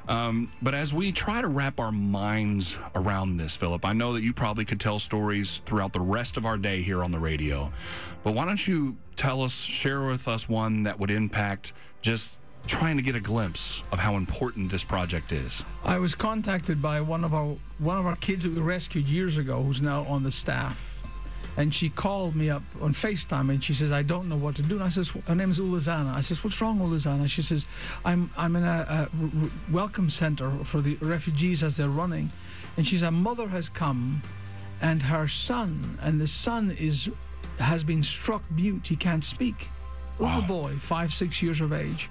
Um, 0.09 0.51
but 0.61 0.74
as 0.74 0.93
we 0.93 1.12
try 1.12 1.41
to 1.41 1.49
wrap 1.49 1.78
our 1.78 1.93
minds 1.93 2.78
around 2.95 3.36
this, 3.36 3.55
Philip, 3.55 3.84
I 3.84 3.93
know 3.93 4.14
that 4.14 4.22
you 4.22 4.32
probably 4.32 4.64
could 4.64 4.80
tell 4.80 4.99
stories 4.99 5.61
throughout 5.66 5.93
the 5.93 6.01
rest 6.01 6.36
of 6.36 6.45
our 6.45 6.57
day 6.57 6.82
here 6.82 7.05
on 7.05 7.12
the 7.12 7.18
radio. 7.18 7.70
But 8.24 8.34
why 8.34 8.45
don't 8.45 8.66
you 8.66 8.97
tell 9.16 9.43
us, 9.43 9.53
share 9.53 10.07
with 10.07 10.26
us 10.26 10.49
one 10.49 10.82
that 10.82 10.99
would 10.99 11.11
impact 11.11 11.72
just 12.03 12.32
trying 12.66 12.97
to 12.97 13.03
get 13.03 13.14
a 13.14 13.20
glimpse 13.20 13.82
of 13.93 13.99
how 13.99 14.16
important 14.16 14.70
this 14.70 14.84
project 14.84 15.32
is? 15.32 15.64
I 15.84 15.99
was 15.99 16.14
contacted 16.14 16.82
by 16.82 17.01
one 17.01 17.24
of 17.24 17.32
our 17.32 17.57
one 17.78 17.97
of 17.97 18.07
our 18.07 18.16
kids 18.16 18.45
that 18.45 18.53
we 18.53 18.61
rescued 18.61 19.07
years 19.07 19.38
ago, 19.38 19.62
who's 19.62 19.80
now 19.80 20.05
on 20.05 20.22
the 20.22 20.30
staff, 20.30 20.89
and 21.61 21.74
she 21.74 21.90
called 21.90 22.34
me 22.34 22.48
up 22.48 22.62
on 22.80 22.94
FaceTime 22.94 23.50
and 23.50 23.62
she 23.62 23.74
says, 23.74 23.92
"I 23.92 24.02
don't 24.02 24.28
know 24.28 24.36
what 24.36 24.56
to 24.56 24.62
do." 24.62 24.76
And 24.76 24.84
I 24.84 24.88
says, 24.88 25.11
"Her 25.26 25.34
name 25.34 25.50
is 25.50 25.61
Ulazana." 25.61 26.14
I 26.14 26.22
says, 26.22 26.42
"What's 26.42 26.61
wrong, 26.61 26.78
Ulazana?" 26.78 27.28
She 27.28 27.42
says, 27.42 27.66
"I'm 28.04 28.30
I'm 28.36 28.56
in 28.56 28.64
a, 28.64 29.08
a 29.12 29.70
welcome 29.70 30.08
center 30.08 30.50
for 30.64 30.80
the 30.80 30.94
refugees 30.96 31.62
as 31.62 31.76
they're 31.76 31.88
running," 31.88 32.32
and 32.76 32.86
she 32.86 32.96
says, 32.96 33.08
"A 33.08 33.11
mother 33.11 33.48
has 33.48 33.68
come, 33.68 34.22
and 34.80 35.02
her 35.02 35.28
son, 35.28 35.98
and 36.00 36.20
the 36.20 36.26
son 36.26 36.70
is 36.70 37.11
has 37.58 37.84
been 37.84 38.02
struck 38.02 38.42
mute. 38.50 38.86
He 38.86 38.96
can't 38.96 39.24
speak. 39.24 39.68
Little 40.18 40.42
boy, 40.42 40.76
five 40.78 41.12
six 41.12 41.42
years 41.42 41.61
of 41.61 41.72
age." 41.72 42.08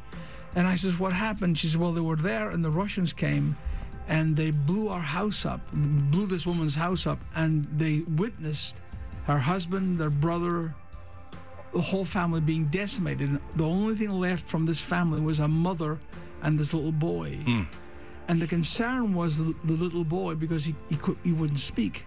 And 0.56 0.68
I 0.68 0.76
says, 0.76 0.98
What 0.98 1.14
happened? 1.14 1.60
She 1.60 1.68
says, 1.68 1.78
Well, 1.78 1.92
they 1.92 2.02
were 2.02 2.16
there 2.16 2.50
and 2.50 2.66
the 2.66 2.72
Russians 2.72 3.14
came 3.14 3.56
and 4.08 4.36
they 4.36 4.50
blew 4.50 4.90
our 4.90 5.00
house 5.00 5.46
up, 5.46 5.62
blew 5.72 6.26
this 6.26 6.44
woman's 6.44 6.74
house 6.74 7.06
up, 7.06 7.20
and 7.36 7.68
they 7.78 8.00
witnessed 8.00 8.78
her 9.30 9.38
husband, 9.38 10.00
their 10.00 10.10
brother, 10.10 10.74
the 11.72 11.82
whole 11.82 12.04
family 12.04 12.42
being 12.42 12.66
decimated. 12.66 13.40
The 13.56 13.64
only 13.64 13.96
thing 13.96 14.10
left 14.10 14.48
from 14.48 14.66
this 14.66 14.82
family 14.82 15.22
was 15.22 15.40
a 15.40 15.48
mother 15.48 16.00
and 16.42 16.58
this 16.58 16.74
little 16.74 16.92
boy. 16.92 17.38
And 18.28 18.42
the 18.42 18.48
concern 18.48 19.14
was 19.14 19.38
the, 19.38 19.56
the 19.64 19.74
little 19.74 20.04
boy 20.04 20.34
because 20.34 20.66
he, 20.66 20.76
he 20.90 20.96
could 20.96 21.18
he 21.24 21.32
wouldn't 21.32 21.60
speak. 21.60 22.06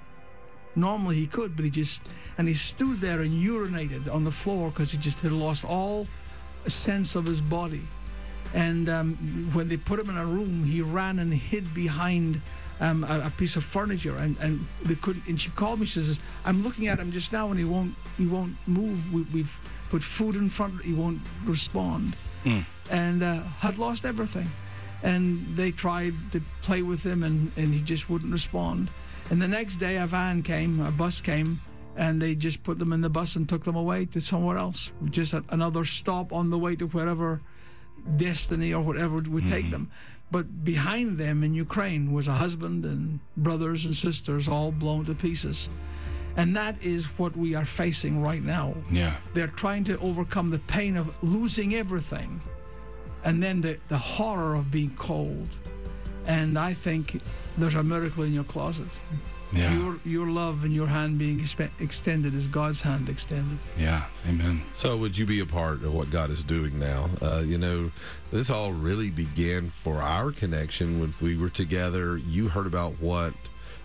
Normally 0.74 1.16
he 1.16 1.26
could, 1.28 1.54
but 1.54 1.64
he 1.64 1.70
just 1.70 2.02
and 2.38 2.48
he 2.48 2.54
stood 2.54 3.00
there 3.00 3.20
and 3.20 3.30
urinated 3.30 4.12
on 4.12 4.24
the 4.24 4.32
floor 4.32 4.70
because 4.70 4.90
he 4.90 4.98
just 4.98 5.20
had 5.20 5.32
lost 5.32 5.64
all 5.64 6.08
sense 6.66 7.14
of 7.14 7.24
his 7.24 7.40
body. 7.40 7.82
And 8.52 8.88
um, 8.88 9.50
when 9.52 9.68
they 9.68 9.76
put 9.76 10.00
him 10.00 10.10
in 10.10 10.16
a 10.16 10.26
room, 10.26 10.64
he 10.64 10.82
ran 10.82 11.20
and 11.20 11.32
hid 11.32 11.72
behind 11.72 12.40
um, 12.82 13.04
a, 13.04 13.26
a 13.26 13.32
piece 13.38 13.56
of 13.56 13.64
furniture, 13.64 14.16
and, 14.16 14.36
and 14.40 14.66
they 14.82 14.96
couldn't. 14.96 15.26
And 15.28 15.40
she 15.40 15.50
called 15.50 15.78
me. 15.80 15.86
She 15.86 16.00
says, 16.00 16.18
"I'm 16.44 16.62
looking 16.62 16.88
at 16.88 16.98
him 16.98 17.12
just 17.12 17.32
now, 17.32 17.48
and 17.50 17.58
he 17.58 17.64
won't 17.64 17.94
he 18.18 18.26
won't 18.26 18.56
move. 18.66 18.98
We, 19.14 19.22
we've 19.34 19.56
put 19.88 20.02
food 20.02 20.34
in 20.36 20.50
front. 20.50 20.82
He 20.84 20.92
won't 20.92 21.20
respond." 21.44 22.16
And 22.90 23.22
uh, 23.22 23.42
had 23.60 23.78
lost 23.78 24.04
everything. 24.04 24.48
And 25.04 25.56
they 25.56 25.72
tried 25.72 26.14
to 26.32 26.40
play 26.62 26.82
with 26.82 27.02
him, 27.04 27.22
and, 27.22 27.50
and 27.56 27.74
he 27.74 27.80
just 27.80 28.08
wouldn't 28.10 28.32
respond. 28.32 28.88
And 29.30 29.40
the 29.42 29.48
next 29.48 29.76
day, 29.76 29.96
a 29.96 30.06
van 30.06 30.42
came, 30.42 30.80
a 30.80 30.92
bus 30.92 31.20
came, 31.20 31.60
and 31.96 32.22
they 32.22 32.34
just 32.34 32.62
put 32.62 32.78
them 32.78 32.92
in 32.92 33.00
the 33.00 33.10
bus 33.10 33.36
and 33.36 33.48
took 33.48 33.64
them 33.64 33.76
away 33.76 34.06
to 34.06 34.20
somewhere 34.20 34.58
else. 34.58 34.92
Just 35.10 35.34
another 35.48 35.84
stop 35.84 36.32
on 36.32 36.50
the 36.50 36.58
way 36.58 36.76
to 36.76 36.86
wherever 36.86 37.40
destiny 38.16 38.72
or 38.72 38.82
whatever 38.82 39.16
would 39.16 39.48
take 39.48 39.70
them. 39.70 39.90
But 40.32 40.64
behind 40.64 41.18
them 41.18 41.44
in 41.44 41.52
Ukraine 41.52 42.10
was 42.10 42.26
a 42.26 42.32
husband 42.32 42.86
and 42.86 43.20
brothers 43.36 43.84
and 43.84 43.94
sisters 43.94 44.48
all 44.48 44.72
blown 44.72 45.04
to 45.04 45.14
pieces. 45.14 45.68
And 46.38 46.56
that 46.56 46.82
is 46.82 47.04
what 47.18 47.36
we 47.36 47.54
are 47.54 47.66
facing 47.66 48.22
right 48.22 48.42
now. 48.42 48.74
Yeah. 48.90 49.16
They're 49.34 49.46
trying 49.64 49.84
to 49.84 49.98
overcome 49.98 50.48
the 50.48 50.58
pain 50.60 50.96
of 50.96 51.06
losing 51.22 51.74
everything 51.74 52.40
and 53.24 53.42
then 53.42 53.60
the, 53.60 53.78
the 53.88 53.98
horror 53.98 54.54
of 54.54 54.70
being 54.70 54.94
cold. 54.96 55.50
And 56.26 56.58
I 56.58 56.72
think 56.72 57.20
there's 57.58 57.74
a 57.74 57.82
miracle 57.82 58.24
in 58.24 58.32
your 58.32 58.44
closet. 58.44 58.88
Yeah. 59.52 59.78
Your, 59.78 59.98
your 60.04 60.26
love 60.28 60.64
and 60.64 60.72
your 60.72 60.86
hand 60.86 61.18
being 61.18 61.40
expe- 61.40 61.70
extended 61.80 62.34
is 62.34 62.46
God's 62.46 62.82
hand 62.82 63.08
extended. 63.08 63.58
Yeah. 63.78 64.04
Amen. 64.28 64.62
So, 64.72 64.96
would 64.96 65.16
you 65.16 65.26
be 65.26 65.40
a 65.40 65.46
part 65.46 65.82
of 65.82 65.92
what 65.92 66.10
God 66.10 66.30
is 66.30 66.42
doing 66.42 66.78
now? 66.78 67.10
Uh, 67.20 67.42
you 67.44 67.58
know, 67.58 67.90
this 68.30 68.50
all 68.50 68.72
really 68.72 69.10
began 69.10 69.70
for 69.70 69.96
our 69.96 70.32
connection 70.32 71.00
when 71.00 71.12
we 71.20 71.36
were 71.36 71.50
together. 71.50 72.16
You 72.16 72.48
heard 72.48 72.66
about 72.66 73.00
what 73.00 73.34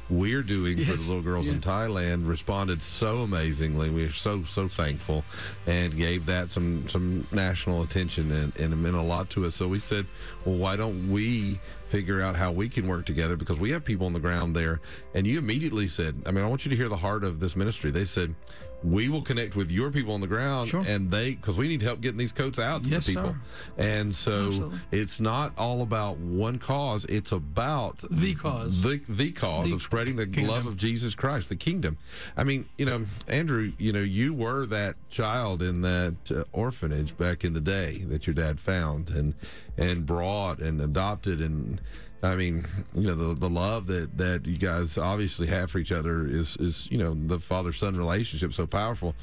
we're 0.09 0.43
doing 0.43 0.77
for 0.77 0.93
the 0.93 1.03
little 1.03 1.21
girls 1.21 1.47
in. 1.47 1.61
Thailand. 1.61 2.27
Responded 2.27 2.81
so 2.81 3.19
amazingly. 3.19 3.89
We're 3.89 4.11
so 4.11 4.43
so 4.43 4.67
thankful, 4.67 5.23
and 5.65 5.95
gave 5.95 6.25
that 6.27 6.49
some 6.49 6.87
some 6.87 7.27
national 7.31 7.81
attention, 7.81 8.31
and, 8.31 8.55
and 8.57 8.73
it 8.73 8.77
meant 8.77 8.95
a 8.95 9.01
lot 9.01 9.29
to 9.31 9.45
us. 9.45 9.55
So 9.55 9.67
we 9.67 9.79
said, 9.79 10.05
well, 10.45 10.55
why 10.55 10.75
don't 10.75 11.11
we 11.11 11.59
figure 11.87 12.21
out 12.21 12.35
how 12.35 12.51
we 12.51 12.69
can 12.69 12.87
work 12.87 13.05
together 13.05 13.37
because 13.37 13.59
we 13.59 13.71
have 13.71 13.83
people 13.83 14.05
on 14.05 14.13
the 14.13 14.19
ground 14.19 14.55
there. 14.55 14.81
And 15.13 15.25
you 15.25 15.37
immediately 15.37 15.87
said, 15.87 16.21
I 16.25 16.31
mean, 16.31 16.43
I 16.43 16.47
want 16.47 16.65
you 16.65 16.69
to 16.69 16.75
hear 16.75 16.89
the 16.89 16.97
heart 16.97 17.23
of 17.23 17.39
this 17.39 17.55
ministry. 17.55 17.91
They 17.91 18.05
said. 18.05 18.35
We 18.83 19.09
will 19.09 19.23
connect 19.23 19.55
with 19.55 19.71
your 19.71 19.89
people 19.89 20.13
on 20.13 20.21
the 20.21 20.27
ground, 20.27 20.69
Sure. 20.69 20.83
and 20.87 21.09
they 21.09 21.31
because 21.31 21.57
we 21.57 21.67
need 21.67 21.81
help 21.81 21.99
getting 21.99 22.19
these 22.19 22.31
coats 22.31 22.59
out 22.59 22.83
to 22.83 22.89
Yes, 22.91 23.07
the 23.07 23.13
people. 23.13 23.31
sir. 23.31 23.37
And 23.77 24.15
so 24.15 24.47
Absolutely. 24.47 24.79
it's 24.91 25.19
not 25.19 25.53
all 25.57 25.81
about 25.81 26.17
one 26.17 26.59
cause; 26.59 27.03
it's 27.05 27.31
about 27.31 28.03
The 28.11 28.35
cause. 28.35 28.83
the 28.83 29.01
the 29.09 29.31
cause 29.31 29.69
The 29.69 29.75
of 29.75 29.81
spreading 29.81 30.15
the 30.15 30.27
kingdom. 30.27 30.53
love 30.53 30.67
of 30.67 30.77
Jesus 30.77 31.15
Christ, 31.15 31.49
the 31.49 31.55
kingdom. 31.55 31.97
I 32.37 32.43
mean, 32.43 32.69
you 32.77 32.85
know, 32.85 33.05
Andrew, 33.27 33.71
you 33.79 33.91
know, 33.91 34.01
you 34.01 34.31
were 34.33 34.67
that 34.67 34.95
child 35.09 35.63
in 35.63 35.81
that 35.81 36.15
uh, 36.31 36.43
orphanage 36.53 37.17
back 37.17 37.43
in 37.43 37.53
the 37.53 37.61
day 37.61 38.03
that 38.07 38.27
your 38.27 38.35
dad 38.35 38.59
found 38.59 39.09
and 39.09 39.33
and 39.75 40.05
brought 40.05 40.59
and 40.59 40.79
adopted 40.81 41.41
and. 41.41 41.81
I 42.23 42.35
mean, 42.35 42.65
you 42.93 43.03
know, 43.03 43.15
the 43.15 43.35
the 43.35 43.49
love 43.49 43.87
that 43.87 44.17
that 44.17 44.45
you 44.45 44.57
guys 44.57 44.97
obviously 44.97 45.47
have 45.47 45.69
for 45.69 45.79
each 45.79 45.91
other 45.91 46.25
is 46.25 46.57
is 46.57 46.87
you 46.91 46.97
know 46.97 47.13
the 47.13 47.39
father 47.39 47.71
son 47.71 47.95
relationship 47.95 48.53
so 48.53 48.65
powerful. 48.65 49.15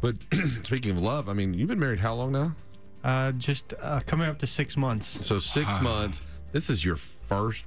But 0.00 0.16
speaking 0.64 0.90
of 0.92 0.98
love, 0.98 1.28
I 1.28 1.32
mean, 1.32 1.54
you've 1.54 1.68
been 1.68 1.78
married 1.78 2.00
how 2.00 2.14
long 2.14 2.32
now? 2.32 2.54
Uh, 3.02 3.32
just 3.32 3.72
uh, 3.80 4.00
coming 4.06 4.28
up 4.28 4.38
to 4.40 4.46
six 4.46 4.76
months. 4.76 5.26
So 5.26 5.38
six 5.38 5.80
months. 5.80 6.20
This 6.52 6.70
is 6.70 6.84
your 6.84 6.96
first 6.96 7.64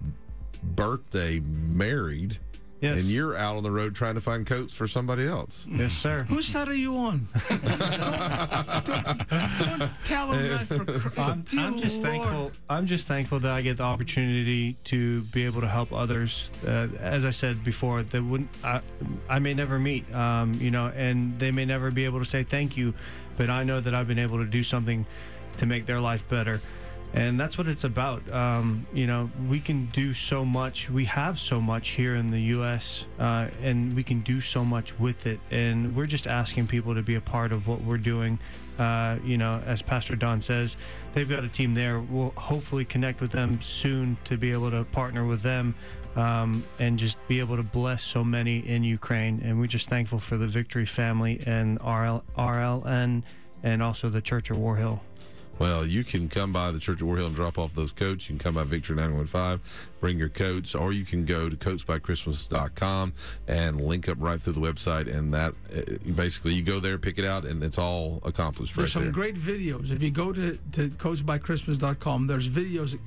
birthday 0.63 1.39
married, 1.39 2.39
Yes. 2.79 2.99
and 2.99 3.09
you're 3.09 3.35
out 3.35 3.55
on 3.55 3.63
the 3.63 3.71
road 3.71 3.95
trying 3.95 4.15
to 4.15 4.21
find 4.21 4.45
coats 4.45 4.73
for 4.73 4.87
somebody 4.87 5.25
else. 5.25 5.65
Yes, 5.67 5.93
sir. 5.93 6.23
Whose 6.29 6.45
side 6.45 6.67
are 6.67 6.75
you 6.75 6.95
on? 6.97 7.27
don't, 7.49 7.61
don't, 8.85 9.29
don't 9.57 9.91
tell 10.05 10.31
him 10.31 10.47
that 10.49 10.67
for 10.67 10.85
Christ. 10.85 11.19
I'm, 11.19 11.45
I'm 11.57 11.77
just 11.77 12.01
thankful. 12.01 12.51
I'm 12.69 12.85
just 12.85 13.07
thankful 13.07 13.39
that 13.39 13.51
I 13.51 13.61
get 13.61 13.77
the 13.77 13.83
opportunity 13.83 14.77
to 14.85 15.21
be 15.23 15.45
able 15.45 15.61
to 15.61 15.67
help 15.67 15.91
others. 15.91 16.51
Uh, 16.65 16.87
as 16.99 17.25
I 17.25 17.31
said 17.31 17.63
before, 17.63 18.03
that 18.03 18.23
wouldn't 18.23 18.49
I, 18.63 18.81
I 19.29 19.39
may 19.39 19.53
never 19.53 19.79
meet, 19.79 20.13
um, 20.13 20.53
you 20.55 20.69
know, 20.71 20.91
and 20.95 21.37
they 21.39 21.51
may 21.51 21.65
never 21.65 21.89
be 21.89 22.05
able 22.05 22.19
to 22.19 22.25
say 22.25 22.43
thank 22.43 22.77
you, 22.77 22.93
but 23.37 23.49
I 23.49 23.63
know 23.63 23.79
that 23.79 23.95
I've 23.95 24.07
been 24.07 24.19
able 24.19 24.37
to 24.37 24.45
do 24.45 24.63
something 24.63 25.05
to 25.57 25.65
make 25.65 25.85
their 25.85 25.99
life 25.99 26.27
better. 26.29 26.61
And 27.13 27.39
that's 27.39 27.57
what 27.57 27.67
it's 27.67 27.83
about. 27.83 28.29
Um, 28.31 28.85
you 28.93 29.07
know, 29.07 29.29
we 29.49 29.59
can 29.59 29.87
do 29.87 30.13
so 30.13 30.43
much. 30.43 30.89
We 30.89 31.05
have 31.05 31.39
so 31.39 31.61
much 31.61 31.89
here 31.89 32.15
in 32.15 32.31
the 32.31 32.41
U.S., 32.41 33.05
uh, 33.17 33.47
and 33.63 33.95
we 33.95 34.03
can 34.03 34.21
do 34.21 34.41
so 34.41 34.63
much 34.63 34.97
with 34.99 35.25
it. 35.25 35.39
And 35.49 35.95
we're 35.95 36.05
just 36.05 36.27
asking 36.27 36.67
people 36.67 36.93
to 36.95 37.01
be 37.01 37.15
a 37.15 37.21
part 37.21 37.51
of 37.51 37.67
what 37.67 37.81
we're 37.81 37.97
doing. 37.97 38.39
Uh, 38.77 39.17
you 39.23 39.37
know, 39.37 39.61
as 39.65 39.81
Pastor 39.81 40.15
Don 40.15 40.41
says, 40.41 40.77
they've 41.13 41.29
got 41.29 41.43
a 41.43 41.47
team 41.47 41.73
there. 41.73 41.99
We'll 41.99 42.31
hopefully 42.31 42.85
connect 42.85 43.21
with 43.21 43.31
them 43.31 43.61
soon 43.61 44.17
to 44.25 44.37
be 44.37 44.51
able 44.51 44.69
to 44.71 44.83
partner 44.83 45.25
with 45.25 45.41
them 45.41 45.73
um, 46.17 46.63
and 46.79 46.99
just 46.99 47.17
be 47.27 47.39
able 47.39 47.55
to 47.55 47.63
bless 47.63 48.03
so 48.03 48.23
many 48.23 48.59
in 48.67 48.83
Ukraine. 48.83 49.41
And 49.43 49.59
we're 49.59 49.67
just 49.67 49.89
thankful 49.89 50.19
for 50.19 50.37
the 50.37 50.47
Victory 50.47 50.85
family 50.85 51.41
and 51.45 51.79
RL, 51.79 52.23
RLN 52.37 53.23
and 53.63 53.81
also 53.81 54.09
the 54.09 54.21
Church 54.21 54.49
of 54.49 54.57
War 54.57 54.75
Hill. 54.75 55.01
Well, 55.59 55.85
you 55.85 56.03
can 56.03 56.29
come 56.29 56.51
by 56.53 56.71
the 56.71 56.79
Church 56.79 57.01
of 57.01 57.07
War 57.07 57.17
Hill 57.17 57.27
and 57.27 57.35
drop 57.35 57.57
off 57.57 57.73
those 57.73 57.91
coats. 57.91 58.29
You 58.29 58.35
can 58.35 58.43
come 58.43 58.55
by 58.55 58.63
Victory 58.63 58.95
915, 58.95 59.59
bring 59.99 60.19
your 60.19 60.29
coats, 60.29 60.75
or 60.75 60.91
you 60.93 61.03
can 61.05 61.25
go 61.25 61.49
to 61.49 61.55
coatsbychristmas.com 61.55 63.13
and 63.47 63.81
link 63.81 64.07
up 64.07 64.17
right 64.19 64.41
through 64.41 64.53
the 64.53 64.59
website. 64.59 65.13
And 65.13 65.33
that 65.33 65.53
uh, 65.75 66.11
basically, 66.13 66.53
you 66.53 66.63
go 66.63 66.79
there, 66.79 66.97
pick 66.97 67.17
it 67.17 67.25
out, 67.25 67.45
and 67.45 67.63
it's 67.63 67.77
all 67.77 68.21
accomplished 68.23 68.75
There's 68.75 68.89
right 68.89 68.93
some 68.93 69.03
there. 69.03 69.11
great 69.11 69.35
videos. 69.35 69.91
If 69.91 70.03
you 70.03 70.11
go 70.11 70.31
to, 70.31 70.57
to 70.73 70.89
coatsbychristmas.com, 70.89 72.27
there's 72.27 72.47
videos 72.47 72.97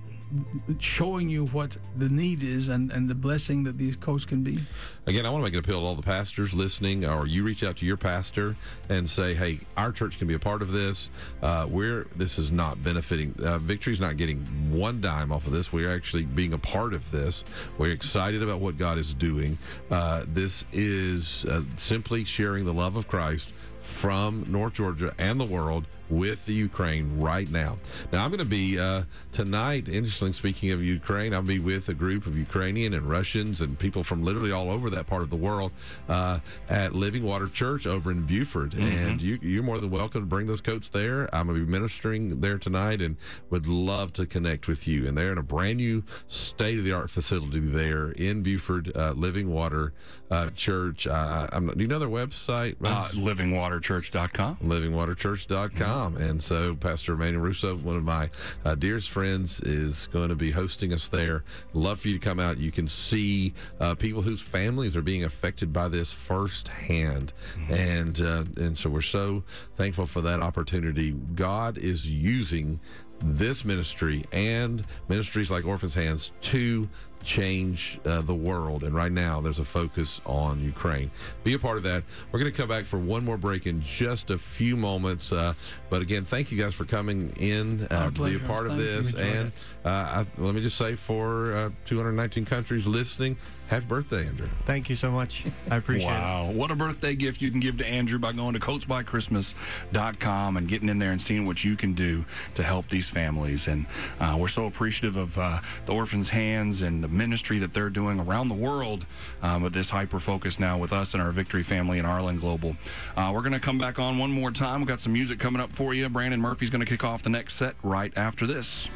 showing 0.79 1.29
you 1.29 1.47
what 1.47 1.77
the 1.97 2.09
need 2.09 2.43
is 2.43 2.69
and, 2.69 2.91
and 2.91 3.09
the 3.09 3.15
blessing 3.15 3.65
that 3.65 3.79
these 3.79 3.97
coats 3.97 4.25
can 4.25 4.43
be. 4.43 4.59
Again, 5.07 5.27
I 5.27 5.31
want 5.31 5.43
to 5.43 5.45
make 5.45 5.55
an 5.55 5.61
appeal 5.61 5.81
to 5.81 5.87
all 5.87 5.95
the 5.95 6.03
pastors 6.03 6.55
listening, 6.55 7.05
or 7.05 7.27
you 7.27 7.43
reach 7.43 7.65
out 7.65 7.77
to 7.79 7.87
your 7.87 7.97
pastor 7.97 8.57
and 8.89 9.09
say, 9.09 9.35
"Hey, 9.35 9.61
our 9.77 9.93
church 9.93 10.19
can 10.19 10.29
be 10.29 10.35
a 10.35 10.39
part 10.39 10.63
of 10.63 10.73
this. 10.73 11.11
Uh, 11.43 11.67
we're 11.69 12.07
this 12.17 12.39
is 12.39 12.53
not 12.53 12.83
benefiting. 12.83 13.35
Uh, 13.43 13.59
Victory's 13.59 14.01
not 14.01 14.17
getting 14.17 14.39
one 14.71 15.01
dime 15.01 15.33
off 15.33 15.47
of 15.47 15.53
this. 15.53 15.73
We're 15.73 15.91
actually 15.91 16.25
being 16.25 16.53
a 16.53 16.59
part 16.59 16.95
of 16.95 17.11
this. 17.11 17.45
We're 17.79 17.93
excited 17.93 18.43
about 18.43 18.61
what 18.61 18.79
God 18.79 18.99
is 18.99 19.15
doing. 19.15 19.59
Uh, 19.91 20.25
this 20.29 20.65
is 20.73 21.45
uh, 21.47 21.63
simply 21.77 22.25
sharing 22.25 22.65
the 22.65 22.75
love 22.75 22.97
of 22.97 23.09
Christ." 23.09 23.51
From 23.81 24.45
North 24.47 24.75
Georgia 24.75 25.13
and 25.19 25.41
the 25.41 25.45
world 25.45 25.85
with 26.11 26.45
the 26.47 26.53
Ukraine 26.53 27.19
right 27.19 27.51
now. 27.51 27.79
Now, 28.13 28.25
I'm 28.25 28.31
going 28.31 28.39
to 28.41 28.45
be 28.45 28.79
uh, 28.79 29.05
tonight, 29.33 29.89
interesting, 29.89 30.33
speaking 30.33 30.71
of 30.73 30.83
Ukraine, 30.83 31.33
I'll 31.33 31.43
be 31.43 31.59
with 31.59 31.89
a 31.89 31.95
group 31.95 32.27
of 32.27 32.37
Ukrainian 32.37 32.95
and 32.95 33.09
Russians 33.09 33.61
and 33.61 33.79
people 33.79 34.03
from 34.03 34.23
literally 34.23 34.53
all 34.53 34.71
over 34.71 34.91
that 34.91 35.07
part 35.07 35.23
of 35.23 35.31
the 35.31 35.37
world 35.37 35.73
uh, 36.09 36.41
at 36.69 36.95
Living 36.95 37.23
Water 37.23 37.47
Church 37.47 37.87
over 37.87 38.11
in 38.11 38.23
Buford. 38.23 38.75
And 38.75 39.23
you, 39.23 39.39
you're 39.41 39.63
more 39.63 39.79
than 39.79 39.91
welcome 39.91 40.23
to 40.23 40.27
bring 40.27 40.47
those 40.47 40.61
coats 40.61 40.89
there. 40.89 41.33
I'm 41.35 41.47
going 41.47 41.59
to 41.59 41.65
be 41.65 41.71
ministering 41.71 42.41
there 42.41 42.59
tonight 42.59 43.01
and 43.01 43.17
would 43.51 43.67
love 43.67 44.13
to 44.15 44.27
connect 44.27 44.69
with 44.69 44.89
you. 44.89 45.07
And 45.07 45.17
they're 45.17 45.33
in 45.33 45.39
a 45.39 45.43
brand 45.43 45.79
new 45.79 46.03
state 46.29 46.79
of 46.79 46.85
the 46.85 46.93
art 46.93 47.11
facility 47.11 47.61
there 47.61 48.11
in 48.13 48.43
Buford, 48.43 48.93
uh, 48.97 49.13
Living 49.13 49.51
Water 49.51 49.93
uh, 50.31 50.51
Church. 50.51 51.07
Uh, 51.07 51.47
I'm, 51.53 51.69
do 51.69 51.81
you 51.81 51.89
know 51.89 51.99
their 51.99 52.09
website? 52.09 52.77
Uh, 52.83 53.09
livingwaterchurch.com. 53.09 54.57
livingwaterchurch.com. 54.57 56.17
And 56.17 56.43
so 56.43 56.75
Pastor 56.75 57.15
Emmanuel 57.15 57.43
Russo, 57.43 57.77
one 57.77 57.97
of 57.97 58.05
my 58.05 58.31
uh, 58.65 58.75
dearest 58.75 59.11
friends, 59.11 59.61
is 59.61 60.07
going 60.09 60.29
to 60.29 60.35
be 60.35 60.51
hosting 60.51 60.93
us 60.93 61.09
there. 61.09 61.45
Love 61.73 62.01
for 62.01 62.09
you 62.09 62.19
to 62.19 62.25
come 62.25 62.39
out. 62.39 62.59
You 62.59 62.71
can 62.71 62.87
see 62.89 63.53
uh, 63.81 63.95
people 63.95 64.23
whose 64.23 64.41
families 64.41 64.97
are 64.97 65.03
being 65.03 65.25
affected 65.25 65.73
by 65.73 65.89
this 65.89 66.13
firsthand. 66.13 67.33
And, 67.71 68.21
uh, 68.21 68.45
and 68.57 68.77
so 68.77 68.91
we're 68.91 69.01
so 69.03 69.43
thankful 69.77 70.07
for 70.07 70.21
that 70.23 70.41
opportunity. 70.41 71.13
God 71.35 71.79
is 71.79 72.07
using 72.07 72.81
this 73.23 73.65
ministry 73.65 74.25
and 74.33 74.85
ministries 75.09 75.51
like 75.51 75.67
Orphan's 75.67 75.95
Hands 75.95 76.33
to 76.41 76.89
change 77.23 77.99
uh, 78.05 78.23
the 78.23 78.35
world. 78.35 78.85
And 78.85 78.95
right 78.95 79.13
now, 79.13 79.41
there's 79.41 79.59
a 79.59 79.65
focus 79.65 80.21
on 80.27 80.61
Ukraine. 80.63 81.11
Be 81.45 81.55
a 81.55 81.59
part 81.59 81.77
of 81.77 81.83
that. 81.85 82.03
We're 82.31 82.41
going 82.41 82.53
to 82.53 82.57
come 82.57 82.69
back 82.69 82.85
for 82.85 82.99
one 82.99 83.25
more 83.25 83.37
break 83.37 83.67
in 83.67 83.81
just 83.83 84.31
a 84.31 84.39
few 84.39 84.77
moments. 84.77 85.33
Uh, 85.33 85.55
but 85.89 86.03
again, 86.03 86.25
thank 86.25 86.51
you 86.51 86.59
guys 86.59 86.75
for 86.75 86.85
coming 86.85 87.33
in 87.37 87.87
uh, 87.91 88.11
to 88.11 88.25
be 88.25 88.37
a 88.37 88.39
part 88.39 88.67
of 88.67 88.73
Thank 88.73 88.83
you. 88.83 89.03
this. 89.03 89.15
And 89.15 89.53
uh, 89.85 89.89
I, 89.89 90.27
let 90.39 90.55
me 90.55 90.61
just 90.61 90.77
say, 90.77 90.95
for 90.95 91.55
uh, 91.55 91.71
219 91.87 92.45
countries 92.45 92.87
listening, 92.87 93.37
happy 93.69 93.87
birthday, 93.87 94.27
Andrew. 94.27 94.49
Thank 94.67 94.89
you 94.89 94.95
so 94.95 95.11
much. 95.11 95.45
I 95.71 95.77
appreciate 95.77 96.11
it. 96.11 96.13
Wow. 96.13 96.51
What 96.51 96.71
a 96.71 96.77
birthday 96.77 97.15
gift 97.15 97.41
you 97.41 97.51
can 97.51 97.61
give 97.61 97.79
to 97.79 97.87
Andrew 97.87 98.19
by 98.19 98.33
going 98.33 98.55
to 98.55 98.61
coatsbychristmas.com 98.61 100.57
and 100.57 100.69
getting 100.69 100.89
in 100.89 100.99
there 100.99 101.13
and 101.13 101.21
seeing 101.21 101.47
what 101.47 101.65
you 101.65 101.77
can 101.77 101.95
do 101.95 102.25
to 102.55 102.63
help 102.63 102.89
these 102.89 103.09
families. 103.09 103.69
And 103.69 103.87
uh, 104.21 104.37
we're 104.39 104.49
so 104.49 104.67
appreciative 104.67 105.17
of 105.17 105.39
uh, 105.39 105.61
the 105.87 105.93
Orphan's 105.93 106.29
Hands 106.29 106.83
and 106.83 107.03
the 107.03 107.09
ministry 107.13 107.59
that 107.59 107.73
they're 107.73 107.91
doing 107.91 108.21
around 108.21 108.49
the 108.49 108.55
world 108.55 109.07
um, 109.43 109.63
with 109.63 109.73
this 109.73 109.91
hyper 109.91 110.19
focus 110.19 110.59
now 110.59 110.79
with 110.79 110.93
us 110.93 111.15
and 111.15 111.23
our 111.23 111.31
Victory 111.31 111.63
family 111.63 111.99
in 111.99 112.05
RLN 112.05 112.41
Global. 112.41 112.77
Uh, 113.17 113.31
we're 113.35 113.43
going 113.43 113.53
to 113.53 113.61
come 113.61 113.79
back 113.79 113.99
on 113.99 114.19
one 114.19 114.31
more 114.31 114.51
time. 114.51 114.81
We've 114.81 114.89
got 114.89 115.01
some 115.01 115.13
music 115.13 115.39
coming 115.39 115.61
up 115.61 115.73
for 115.73 115.95
you. 115.95 116.09
Brandon 116.09 116.41
Murphy's 116.41 116.71
going 116.71 116.85
to 116.85 116.87
kick 116.87 117.05
off 117.05 117.23
the 117.23 117.31
next 117.31 117.55
set 117.55 117.75
right 117.83 118.13
after 118.17 118.47
this. 118.47 118.89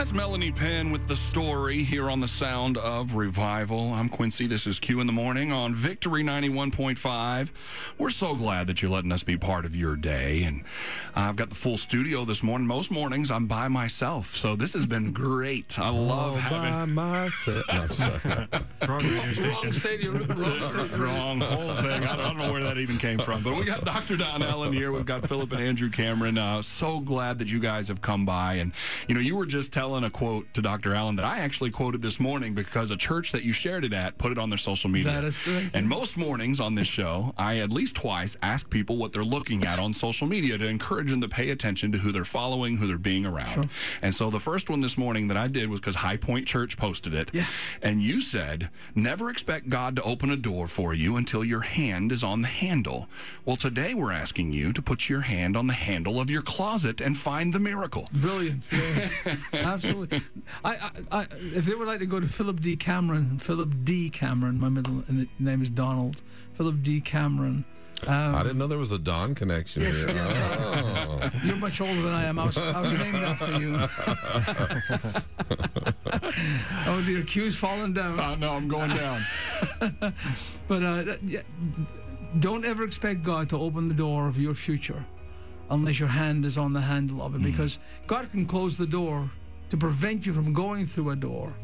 That's 0.00 0.14
Melanie 0.14 0.50
Penn 0.50 0.90
with 0.90 1.06
the 1.08 1.14
story 1.14 1.82
here 1.82 2.08
on 2.08 2.20
the 2.20 2.26
Sound 2.26 2.78
of 2.78 3.16
Revival. 3.16 3.92
I'm 3.92 4.08
Quincy. 4.08 4.46
This 4.46 4.66
is 4.66 4.80
Q 4.80 5.00
in 5.00 5.06
the 5.06 5.12
Morning 5.12 5.52
on 5.52 5.74
Victory 5.74 6.24
91.5. 6.24 7.50
We're 7.98 8.08
so 8.08 8.34
glad 8.34 8.66
that 8.68 8.80
you're 8.80 8.90
letting 8.90 9.12
us 9.12 9.22
be 9.22 9.36
part 9.36 9.66
of 9.66 9.76
your 9.76 9.96
day. 9.96 10.44
And 10.44 10.64
I've 11.14 11.36
got 11.36 11.50
the 11.50 11.54
full 11.54 11.76
studio 11.76 12.24
this 12.24 12.42
morning. 12.42 12.66
Most 12.66 12.90
mornings 12.90 13.30
I'm 13.30 13.46
by 13.46 13.68
myself. 13.68 14.34
So 14.34 14.56
this 14.56 14.72
has 14.72 14.86
been 14.86 15.12
great. 15.12 15.78
I 15.78 15.90
love 15.90 16.40
having. 16.40 16.94
myself. 16.94 17.66
No, 17.70 17.82
I'm 17.82 17.90
sorry. 17.90 18.48
Wrong 18.88 19.04
Wrong 19.04 19.72
stadium. 19.72 20.26
Wrong 20.28 20.70
stadium. 20.70 21.02
Wrong 21.02 21.40
whole 21.40 21.74
thing. 21.76 22.04
I 22.04 22.16
don't, 22.16 22.20
I 22.20 22.28
don't 22.28 22.38
know 22.38 22.50
where 22.50 22.62
that 22.62 22.78
even 22.78 22.96
came 22.96 23.18
from. 23.18 23.42
But 23.42 23.54
we 23.54 23.64
got 23.64 23.84
Dr. 23.84 24.16
Don 24.16 24.42
Allen 24.42 24.72
here. 24.72 24.92
We've 24.92 25.04
got 25.04 25.28
Philip 25.28 25.52
and 25.52 25.60
Andrew 25.60 25.90
Cameron. 25.90 26.38
Uh, 26.38 26.62
so 26.62 27.00
glad 27.00 27.38
that 27.40 27.50
you 27.50 27.60
guys 27.60 27.88
have 27.88 28.00
come 28.00 28.24
by. 28.24 28.54
And, 28.54 28.72
you 29.06 29.14
know, 29.14 29.20
you 29.20 29.36
were 29.36 29.44
just 29.44 29.74
telling 29.74 29.89
a 29.96 30.10
quote 30.10 30.52
to 30.54 30.62
Dr. 30.62 30.94
Allen 30.94 31.16
that 31.16 31.24
I 31.24 31.38
actually 31.38 31.70
quoted 31.70 32.02
this 32.02 32.18
morning 32.18 32.54
because 32.54 32.90
a 32.90 32.96
church 32.96 33.32
that 33.32 33.42
you 33.42 33.52
shared 33.52 33.84
it 33.84 33.92
at 33.92 34.16
put 34.18 34.32
it 34.32 34.38
on 34.38 34.48
their 34.50 34.58
social 34.58 34.88
media. 34.88 35.12
That 35.12 35.24
is 35.24 35.36
correct. 35.36 35.70
And 35.74 35.88
most 35.88 36.16
mornings 36.16 36.60
on 36.60 36.74
this 36.74 36.88
show, 36.88 37.34
I 37.36 37.58
at 37.58 37.70
least 37.70 37.96
twice 37.96 38.36
ask 38.42 38.70
people 38.70 38.96
what 38.96 39.12
they're 39.12 39.24
looking 39.24 39.64
at 39.64 39.78
on 39.78 39.92
social 39.94 40.26
media 40.26 40.56
to 40.58 40.66
encourage 40.66 41.10
them 41.10 41.20
to 41.20 41.28
pay 41.28 41.50
attention 41.50 41.92
to 41.92 41.98
who 41.98 42.12
they're 42.12 42.24
following, 42.24 42.76
who 42.76 42.86
they're 42.86 42.98
being 42.98 43.26
around. 43.26 43.68
And 44.02 44.14
so 44.14 44.30
the 44.30 44.40
first 44.40 44.70
one 44.70 44.80
this 44.80 44.96
morning 44.96 45.28
that 45.28 45.36
I 45.36 45.48
did 45.48 45.68
was 45.68 45.80
because 45.80 45.96
High 45.96 46.16
Point 46.16 46.46
Church 46.46 46.76
posted 46.76 47.12
it. 47.14 47.30
Yeah. 47.32 47.46
And 47.82 48.00
you 48.00 48.20
said, 48.20 48.70
never 48.94 49.28
expect 49.30 49.68
God 49.68 49.96
to 49.96 50.02
open 50.02 50.30
a 50.30 50.36
door 50.36 50.66
for 50.66 50.94
you 50.94 51.16
until 51.16 51.44
your 51.44 51.60
hand 51.62 52.12
is 52.12 52.22
on 52.24 52.42
the 52.42 52.48
handle. 52.48 53.08
Well, 53.44 53.56
today 53.56 53.94
we're 53.94 54.12
asking 54.12 54.52
you 54.52 54.72
to 54.72 54.82
put 54.82 55.08
your 55.08 55.22
hand 55.22 55.56
on 55.56 55.66
the 55.66 55.72
handle 55.74 56.20
of 56.20 56.30
your 56.30 56.42
closet 56.42 57.00
and 57.00 57.16
find 57.16 57.52
the 57.52 57.60
miracle. 57.60 58.08
Brilliant. 58.12 58.64
Yeah. 59.52 59.72
Absolutely. 59.84 60.20
I, 60.64 60.76
I, 60.76 60.90
I, 61.20 61.26
if 61.40 61.64
they 61.64 61.74
would 61.74 61.88
like 61.88 62.00
to 62.00 62.06
go 62.06 62.20
to 62.20 62.28
Philip 62.28 62.60
D. 62.60 62.76
Cameron, 62.76 63.38
Philip 63.38 63.72
D. 63.84 64.10
Cameron, 64.10 64.60
my 64.60 64.68
middle 64.68 65.02
name 65.38 65.62
is 65.62 65.70
Donald. 65.70 66.20
Philip 66.54 66.82
D. 66.82 67.00
Cameron. 67.00 67.64
Um, 68.06 68.34
I 68.34 68.42
didn't 68.42 68.56
know 68.58 68.66
there 68.66 68.78
was 68.78 68.92
a 68.92 68.98
Don 68.98 69.34
connection 69.34 69.82
Yes, 69.82 69.96
here. 69.96 70.08
yes. 70.14 70.56
Oh. 71.02 71.30
You're 71.44 71.56
much 71.56 71.80
older 71.82 72.00
than 72.00 72.12
I 72.14 72.24
am. 72.24 72.38
I 72.38 72.44
was, 72.46 72.56
I 72.56 72.80
was 72.80 72.92
named 72.92 73.16
after 73.16 73.60
you. 73.60 73.76
oh 76.86 77.02
dear, 77.04 77.22
Q's 77.24 77.56
falling 77.56 77.92
down. 77.92 78.18
Uh, 78.18 78.36
no, 78.36 78.54
I'm 78.54 78.68
going 78.68 78.90
down. 78.90 79.22
But 80.68 80.82
uh, 80.82 81.16
yeah, 81.24 81.42
don't 82.38 82.64
ever 82.64 82.84
expect 82.84 83.22
God 83.22 83.50
to 83.50 83.58
open 83.58 83.88
the 83.88 83.94
door 83.94 84.28
of 84.28 84.38
your 84.38 84.54
future 84.54 85.04
unless 85.68 85.98
your 86.00 86.08
hand 86.08 86.44
is 86.46 86.56
on 86.56 86.72
the 86.72 86.80
handle 86.80 87.20
of 87.22 87.34
it, 87.34 87.42
because 87.42 87.78
God 88.06 88.30
can 88.30 88.46
close 88.46 88.78
the 88.78 88.86
door 88.86 89.30
to 89.70 89.76
prevent 89.76 90.26
you 90.26 90.32
from 90.32 90.52
going 90.52 90.86
through 90.86 91.10
a 91.10 91.16
door. 91.16 91.54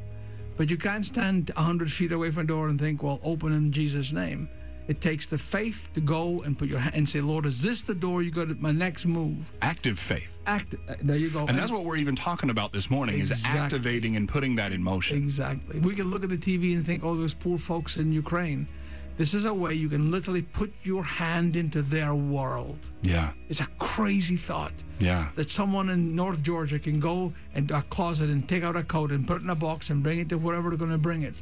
But 0.56 0.70
you 0.70 0.78
can't 0.78 1.04
stand 1.04 1.50
100 1.54 1.92
feet 1.92 2.12
away 2.12 2.30
from 2.30 2.44
a 2.44 2.46
door 2.46 2.68
and 2.68 2.80
think, 2.80 3.02
well, 3.02 3.20
open 3.22 3.52
in 3.52 3.72
Jesus' 3.72 4.12
name. 4.12 4.48
It 4.88 5.00
takes 5.00 5.26
the 5.26 5.36
faith 5.36 5.90
to 5.94 6.00
go 6.00 6.42
and 6.42 6.56
put 6.56 6.68
your 6.68 6.78
hand 6.78 6.94
and 6.94 7.08
say, 7.08 7.20
Lord, 7.20 7.44
is 7.44 7.60
this 7.60 7.82
the 7.82 7.94
door 7.94 8.22
you 8.22 8.30
got? 8.30 8.48
My 8.60 8.70
next 8.70 9.04
move. 9.04 9.52
Active 9.60 9.98
faith. 9.98 10.38
Act. 10.46 10.76
uh, 10.88 10.94
There 11.02 11.16
you 11.16 11.28
go. 11.28 11.44
And 11.46 11.58
that's 11.58 11.72
what 11.72 11.84
we're 11.84 11.96
even 11.96 12.14
talking 12.14 12.50
about 12.50 12.72
this 12.72 12.88
morning 12.88 13.18
is 13.18 13.32
activating 13.44 14.14
and 14.14 14.28
putting 14.28 14.54
that 14.56 14.72
in 14.72 14.80
motion. 14.82 15.16
Exactly. 15.18 15.80
We 15.80 15.96
can 15.96 16.08
look 16.08 16.22
at 16.22 16.30
the 16.30 16.38
TV 16.38 16.74
and 16.76 16.86
think, 16.86 17.02
oh, 17.02 17.16
those 17.16 17.34
poor 17.34 17.58
folks 17.58 17.96
in 17.96 18.12
Ukraine. 18.12 18.68
This 19.16 19.32
is 19.32 19.46
a 19.46 19.54
way 19.54 19.72
you 19.72 19.88
can 19.88 20.10
literally 20.10 20.42
put 20.42 20.72
your 20.82 21.02
hand 21.02 21.56
into 21.56 21.80
their 21.80 22.14
world. 22.14 22.78
Yeah. 23.02 23.30
It's 23.48 23.60
a 23.60 23.68
crazy 23.78 24.36
thought 24.36 24.74
Yeah. 24.98 25.28
that 25.36 25.48
someone 25.48 25.88
in 25.88 26.14
North 26.14 26.42
Georgia 26.42 26.78
can 26.78 27.00
go 27.00 27.32
into 27.54 27.76
a 27.76 27.82
closet 27.82 28.28
and 28.28 28.46
take 28.46 28.62
out 28.62 28.76
a 28.76 28.82
coat 28.82 29.12
and 29.12 29.26
put 29.26 29.38
it 29.38 29.44
in 29.44 29.50
a 29.50 29.54
box 29.54 29.88
and 29.88 30.02
bring 30.02 30.18
it 30.18 30.28
to 30.28 30.38
wherever 30.38 30.68
they're 30.68 30.78
going 30.78 30.90
to 30.90 30.98
bring 30.98 31.22
it. 31.22 31.34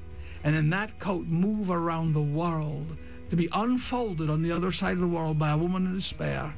And 0.45 0.55
in 0.55 0.71
that 0.71 0.99
coat, 1.01 1.27
move 1.27 1.71
around 1.71 2.13
the 2.13 2.23
world 2.23 2.97
to 3.31 3.37
be 3.37 3.49
unfolded 3.53 4.31
on 4.31 4.43
the 4.43 4.53
other 4.53 4.71
side 4.71 4.93
of 4.93 5.01
the 5.01 5.09
world 5.09 5.39
by 5.39 5.51
a 5.51 5.57
woman 5.57 5.87
in 5.87 5.95
despair 5.95 6.55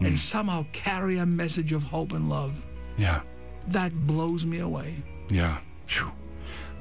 and 0.00 0.10
hmm. 0.10 0.16
somehow 0.16 0.66
carry 0.72 1.18
a 1.18 1.26
message 1.26 1.72
of 1.72 1.82
hope 1.82 2.12
and 2.12 2.28
love. 2.28 2.66
Yeah. 2.98 3.22
That 3.68 4.06
blows 4.06 4.44
me 4.44 4.58
away. 4.58 5.02
Yeah. 5.30 5.58
Phew. 5.86 6.12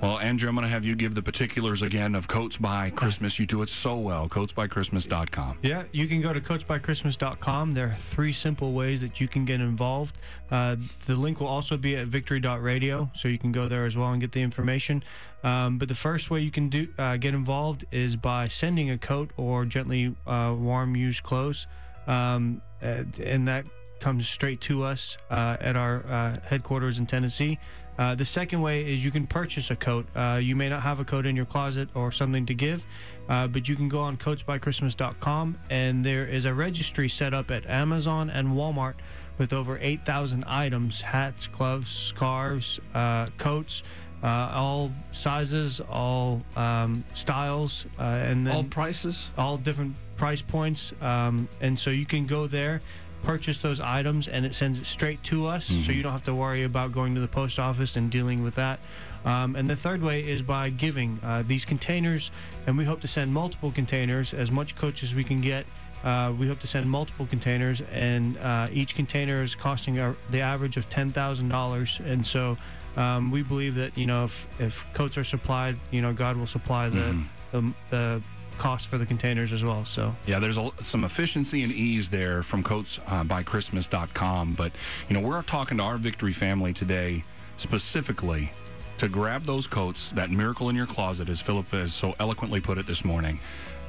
Well, 0.01 0.19
Andrew, 0.19 0.47
I'm 0.47 0.53
going 0.53 0.63
to 0.63 0.69
have 0.69 0.85
you 0.85 0.95
give 0.95 1.15
the 1.15 1.23
particulars 1.23 1.81
again 1.81 2.13
of 2.13 2.27
Coats 2.27 2.57
by 2.57 2.91
Christmas. 2.91 3.39
You 3.39 3.47
do 3.47 3.63
it 3.63 3.69
so 3.69 3.95
well. 3.95 4.29
CoatsByChristmas.com. 4.29 5.57
Yeah, 5.63 5.85
you 5.91 6.07
can 6.07 6.21
go 6.21 6.33
to 6.33 6.39
coatsbychristmas.com. 6.39 7.73
There 7.73 7.87
are 7.87 7.95
three 7.95 8.31
simple 8.31 8.73
ways 8.73 9.01
that 9.01 9.19
you 9.19 9.27
can 9.27 9.43
get 9.43 9.59
involved. 9.59 10.19
Uh, 10.51 10.75
the 11.07 11.15
link 11.15 11.39
will 11.39 11.47
also 11.47 11.77
be 11.77 11.95
at 11.95 12.05
victory.radio, 12.05 13.09
so 13.15 13.27
you 13.27 13.39
can 13.39 13.51
go 13.51 13.67
there 13.67 13.85
as 13.85 13.97
well 13.97 14.11
and 14.11 14.21
get 14.21 14.33
the 14.33 14.41
information. 14.41 15.03
Um, 15.43 15.79
but 15.79 15.87
the 15.87 15.95
first 15.95 16.29
way 16.29 16.41
you 16.41 16.51
can 16.51 16.69
do 16.69 16.87
uh, 16.99 17.17
get 17.17 17.33
involved 17.33 17.85
is 17.91 18.15
by 18.15 18.49
sending 18.49 18.91
a 18.91 18.99
coat 18.99 19.31
or 19.35 19.65
gently 19.65 20.15
uh, 20.27 20.53
warm 20.55 20.95
used 20.95 21.23
clothes, 21.23 21.65
um, 22.05 22.61
and 22.81 23.17
and 23.19 23.47
that 23.47 23.65
comes 23.99 24.27
straight 24.27 24.61
to 24.61 24.83
us 24.83 25.17
uh, 25.29 25.57
at 25.59 25.75
our 25.75 26.05
uh, 26.07 26.37
headquarters 26.45 26.99
in 26.99 27.05
Tennessee. 27.05 27.57
Uh, 27.97 28.13
the 28.13 28.25
second 28.25 28.61
way 28.61 28.85
is 28.93 29.03
you 29.03 29.09
can 29.09 29.25
purchase 29.25 29.71
a 29.71 29.75
coat. 29.75 30.05
Uh, 30.15 30.39
you 30.41 30.55
may 30.55 30.69
not 30.69 30.83
have 30.83 30.99
a 30.99 31.05
coat 31.05 31.25
in 31.25 31.35
your 31.35 31.45
closet 31.45 31.89
or 31.95 32.11
something 32.11 32.45
to 32.45 32.53
give, 32.53 32.85
uh, 33.27 33.47
but 33.47 33.67
you 33.67 33.75
can 33.75 33.89
go 33.89 33.99
on 33.99 34.15
coatsbychristmas.com 34.17 35.57
and 35.71 36.05
there 36.05 36.25
is 36.27 36.45
a 36.45 36.53
registry 36.53 37.09
set 37.09 37.33
up 37.33 37.49
at 37.49 37.65
Amazon 37.65 38.29
and 38.29 38.49
Walmart 38.49 38.95
with 39.39 39.51
over 39.51 39.79
8,000 39.81 40.43
items 40.45 41.01
hats, 41.01 41.47
gloves, 41.47 41.89
scarves, 41.89 42.79
uh, 42.93 43.27
coats. 43.37 43.83
Uh, 44.23 44.49
all 44.51 44.91
sizes, 45.11 45.79
all 45.91 46.41
um, 46.55 47.05
styles, 47.13 47.85
uh, 47.99 48.01
and 48.01 48.47
then 48.47 48.55
All 48.55 48.63
prices. 48.63 49.29
all 49.37 49.57
different 49.57 49.95
price 50.15 50.41
points. 50.41 50.91
Um, 51.01 51.47
and 51.61 51.77
so 51.77 51.91
you 51.91 52.07
can 52.07 52.25
go 52.25 52.47
there, 52.47 52.81
purchase 53.23 53.57
those 53.57 53.79
items, 53.79 54.27
and 54.27 54.45
it 54.45 54.55
sends 54.55 54.79
it 54.79 54.85
straight 54.85 55.21
to 55.23 55.47
us. 55.47 55.65
So 55.65 55.91
you 55.91 56.03
don't 56.03 56.11
have 56.11 56.23
to 56.23 56.33
worry 56.35 56.63
about 56.63 56.91
going 56.91 57.15
to 57.15 57.21
the 57.21 57.27
post 57.27 57.59
office 57.59 57.95
and 57.95 58.09
dealing 58.09 58.43
with 58.43 58.55
that. 58.55 58.79
Um, 59.25 59.55
and 59.55 59.69
the 59.69 59.75
third 59.75 60.01
way 60.01 60.21
is 60.21 60.41
by 60.41 60.69
giving 60.69 61.19
uh, 61.23 61.43
these 61.45 61.65
containers, 61.65 62.31
and 62.65 62.77
we 62.77 62.85
hope 62.85 63.01
to 63.01 63.07
send 63.07 63.33
multiple 63.33 63.71
containers, 63.71 64.33
as 64.33 64.51
much 64.51 64.75
coach 64.75 65.03
as 65.03 65.13
we 65.13 65.23
can 65.23 65.41
get. 65.41 65.65
Uh, 66.03 66.31
we 66.37 66.47
hope 66.47 66.59
to 66.59 66.67
send 66.67 66.89
multiple 66.89 67.25
containers, 67.25 67.81
and 67.91 68.37
uh, 68.37 68.67
each 68.71 68.95
container 68.95 69.41
is 69.41 69.55
costing 69.55 69.99
our, 69.99 70.15
the 70.29 70.39
average 70.39 70.77
of 70.77 70.87
ten 70.89 71.11
thousand 71.11 71.49
dollars. 71.49 71.99
And 72.05 72.25
so, 72.25 72.55
um, 72.95 73.31
we 73.31 73.41
believe 73.41 73.75
that 73.75 73.97
you 73.97 74.05
know 74.05 74.25
if 74.25 74.47
if 74.59 74.85
coats 74.93 75.17
are 75.17 75.23
supplied, 75.23 75.77
you 75.91 76.01
know 76.01 76.13
God 76.13 76.37
will 76.37 76.47
supply 76.47 76.87
the 76.87 77.23
the, 77.51 77.73
the 77.89 78.21
cost 78.57 78.87
for 78.87 78.97
the 78.97 79.05
containers 79.05 79.53
as 79.53 79.63
well. 79.63 79.85
So 79.85 80.15
Yeah, 80.25 80.39
there's 80.39 80.57
a, 80.57 80.69
some 80.81 81.03
efficiency 81.03 81.63
and 81.63 81.71
ease 81.71 82.09
there 82.09 82.43
from 82.43 82.63
Coats 82.63 82.99
uh, 83.07 83.23
by 83.23 83.43
Christmas.com. 83.43 84.53
But, 84.53 84.71
you 85.09 85.13
know, 85.15 85.21
we're 85.27 85.41
talking 85.43 85.77
to 85.77 85.83
our 85.83 85.97
Victory 85.97 86.33
family 86.33 86.73
today 86.73 87.23
specifically 87.55 88.51
to 88.97 89.07
grab 89.07 89.43
those 89.45 89.67
coats, 89.67 90.09
that 90.09 90.31
miracle 90.31 90.69
in 90.69 90.75
your 90.75 90.87
closet, 90.87 91.29
as 91.29 91.39
Philip 91.39 91.69
has 91.71 91.93
so 91.93 92.15
eloquently 92.19 92.59
put 92.59 92.77
it 92.79 92.87
this 92.87 93.05
morning, 93.05 93.39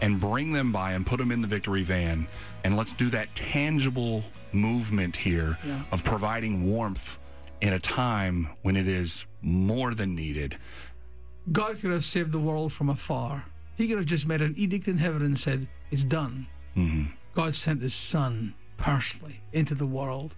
and 0.02 0.20
bring 0.20 0.52
them 0.52 0.70
by 0.72 0.92
and 0.92 1.06
put 1.06 1.16
them 1.18 1.32
in 1.32 1.40
the 1.40 1.48
Victory 1.48 1.82
van. 1.82 2.26
And 2.64 2.76
let's 2.76 2.92
do 2.92 3.08
that 3.10 3.34
tangible 3.34 4.22
movement 4.52 5.16
here 5.16 5.58
Yeah. 5.64 5.82
of 5.92 6.04
providing 6.04 6.64
warmth 6.70 7.18
in 7.60 7.72
a 7.72 7.78
time 7.78 8.48
when 8.62 8.76
it 8.76 8.86
is 8.86 9.24
more 9.40 9.94
than 9.94 10.14
needed. 10.14 10.58
God 11.50 11.78
could 11.80 11.90
have 11.90 12.04
saved 12.04 12.32
the 12.32 12.38
world 12.38 12.72
from 12.72 12.90
afar. 12.90 13.46
He 13.78 13.86
could 13.88 13.96
have 13.96 14.06
just 14.06 14.26
made 14.26 14.42
an 14.42 14.54
edict 14.58 14.88
in 14.88 14.98
heaven 14.98 15.22
and 15.22 15.38
said, 15.38 15.68
It's 15.90 16.04
done. 16.04 16.48
Mm-hmm. 16.76 17.12
God 17.34 17.54
sent 17.54 17.80
his 17.80 17.94
son 17.94 18.54
personally 18.76 19.40
into 19.52 19.74
the 19.74 19.86
world 19.86 20.34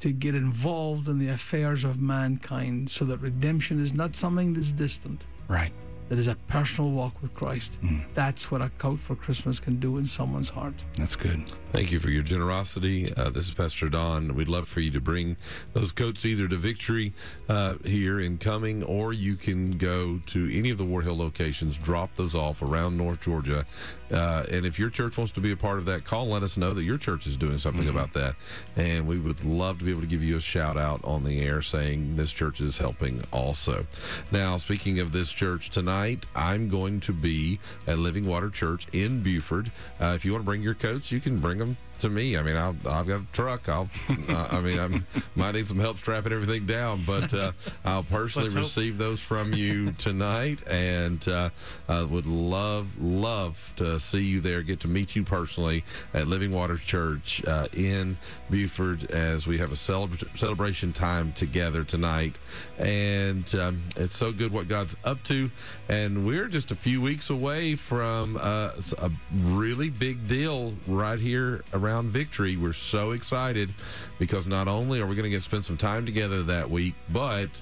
to 0.00 0.12
get 0.12 0.34
involved 0.34 1.06
in 1.08 1.18
the 1.20 1.28
affairs 1.28 1.84
of 1.84 2.00
mankind 2.00 2.90
so 2.90 3.04
that 3.04 3.18
redemption 3.18 3.80
is 3.80 3.94
not 3.94 4.16
something 4.16 4.52
that's 4.52 4.72
distant, 4.72 5.26
Right. 5.46 5.72
that 6.08 6.18
is 6.18 6.26
a 6.26 6.34
personal 6.48 6.90
walk 6.90 7.22
with 7.22 7.32
Christ. 7.34 7.78
Mm. 7.82 8.04
That's 8.14 8.50
what 8.50 8.60
a 8.60 8.68
coat 8.78 8.98
for 8.98 9.14
Christmas 9.14 9.60
can 9.60 9.78
do 9.78 9.98
in 9.98 10.04
someone's 10.06 10.48
heart. 10.50 10.74
That's 10.96 11.14
good. 11.14 11.44
Thank 11.72 11.90
you 11.90 12.00
for 12.00 12.10
your 12.10 12.22
generosity. 12.22 13.14
Uh, 13.16 13.30
this 13.30 13.48
is 13.48 13.54
Pastor 13.54 13.88
Don. 13.88 14.34
We'd 14.34 14.50
love 14.50 14.68
for 14.68 14.80
you 14.80 14.90
to 14.90 15.00
bring 15.00 15.38
those 15.72 15.90
coats 15.90 16.26
either 16.26 16.46
to 16.46 16.56
Victory 16.58 17.14
uh, 17.48 17.76
here 17.82 18.20
in 18.20 18.36
Cumming, 18.36 18.82
or 18.82 19.14
you 19.14 19.36
can 19.36 19.78
go 19.78 20.20
to 20.26 20.50
any 20.52 20.68
of 20.68 20.76
the 20.76 20.84
War 20.84 21.00
Hill 21.00 21.16
locations, 21.16 21.78
drop 21.78 22.14
those 22.16 22.34
off 22.34 22.60
around 22.60 22.98
North 22.98 23.22
Georgia. 23.22 23.64
Uh, 24.12 24.44
and 24.50 24.66
if 24.66 24.78
your 24.78 24.90
church 24.90 25.16
wants 25.16 25.32
to 25.32 25.40
be 25.40 25.50
a 25.50 25.56
part 25.56 25.78
of 25.78 25.86
that, 25.86 26.04
call 26.04 26.24
and 26.24 26.32
let 26.32 26.42
us 26.42 26.58
know 26.58 26.74
that 26.74 26.82
your 26.82 26.98
church 26.98 27.26
is 27.26 27.38
doing 27.38 27.56
something 27.56 27.88
about 27.88 28.12
that. 28.12 28.34
And 28.76 29.06
we 29.06 29.18
would 29.18 29.42
love 29.42 29.78
to 29.78 29.86
be 29.86 29.90
able 29.90 30.02
to 30.02 30.06
give 30.06 30.22
you 30.22 30.36
a 30.36 30.40
shout 30.40 30.76
out 30.76 31.00
on 31.04 31.24
the 31.24 31.40
air 31.40 31.62
saying 31.62 32.16
this 32.16 32.32
church 32.32 32.60
is 32.60 32.76
helping 32.76 33.24
also. 33.32 33.86
Now, 34.30 34.58
speaking 34.58 35.00
of 35.00 35.12
this 35.12 35.30
church 35.30 35.70
tonight, 35.70 36.26
I'm 36.34 36.68
going 36.68 37.00
to 37.00 37.14
be 37.14 37.58
at 37.86 37.98
Living 37.98 38.26
Water 38.26 38.50
Church 38.50 38.86
in 38.92 39.22
Buford. 39.22 39.72
Uh, 39.98 40.12
if 40.14 40.26
you 40.26 40.32
want 40.32 40.42
to 40.42 40.46
bring 40.46 40.62
your 40.62 40.74
coats, 40.74 41.10
you 41.10 41.18
can 41.18 41.38
bring 41.38 41.61
them 41.62 41.91
to 42.02 42.08
me. 42.10 42.36
I 42.36 42.42
mean, 42.42 42.56
I'll, 42.56 42.76
I've 42.86 43.06
got 43.06 43.20
a 43.20 43.26
truck. 43.32 43.68
I'll, 43.68 43.88
uh, 44.28 44.48
I 44.50 44.60
mean, 44.60 44.78
I 44.78 45.02
might 45.34 45.54
need 45.54 45.66
some 45.66 45.78
help 45.78 45.98
strapping 45.98 46.32
everything 46.32 46.66
down, 46.66 47.04
but 47.06 47.32
uh, 47.32 47.52
I'll 47.84 48.02
personally 48.02 48.48
Let's 48.48 48.54
hope. 48.54 48.62
receive 48.64 48.98
those 48.98 49.20
from 49.20 49.54
you 49.54 49.92
tonight, 49.92 50.62
and 50.68 51.26
uh, 51.28 51.50
uh, 51.88 52.06
would 52.10 52.26
love, 52.26 53.00
love 53.00 53.72
to 53.76 53.98
see 54.00 54.22
you 54.22 54.40
there. 54.40 54.62
Get 54.62 54.80
to 54.80 54.88
meet 54.88 55.16
you 55.16 55.22
personally 55.24 55.84
at 56.12 56.26
Living 56.26 56.52
Water 56.52 56.76
Church 56.76 57.42
uh, 57.46 57.68
in 57.72 58.18
Buford 58.50 59.10
as 59.12 59.46
we 59.46 59.58
have 59.58 59.70
a 59.70 59.76
celebra- 59.76 60.36
celebration 60.38 60.92
time 60.92 61.32
together 61.32 61.84
tonight, 61.84 62.38
and 62.78 63.54
um, 63.54 63.82
it's 63.96 64.16
so 64.16 64.32
good 64.32 64.52
what 64.52 64.66
God's 64.68 64.96
up 65.04 65.22
to, 65.24 65.50
and 65.88 66.26
we're 66.26 66.48
just 66.48 66.72
a 66.72 66.76
few 66.76 67.00
weeks 67.00 67.30
away 67.30 67.76
from 67.76 68.36
uh, 68.40 68.70
a 68.98 69.10
really 69.40 69.88
big 69.88 70.26
deal 70.26 70.74
right 70.88 71.18
here 71.20 71.62
around 71.72 71.91
Victory. 72.00 72.56
We're 72.56 72.72
so 72.72 73.10
excited 73.12 73.70
because 74.18 74.46
not 74.46 74.68
only 74.68 75.00
are 75.00 75.06
we 75.06 75.14
going 75.14 75.24
to 75.24 75.30
get 75.30 75.42
spend 75.42 75.64
some 75.64 75.76
time 75.76 76.06
together 76.06 76.42
that 76.44 76.68
week, 76.70 76.94
but 77.10 77.60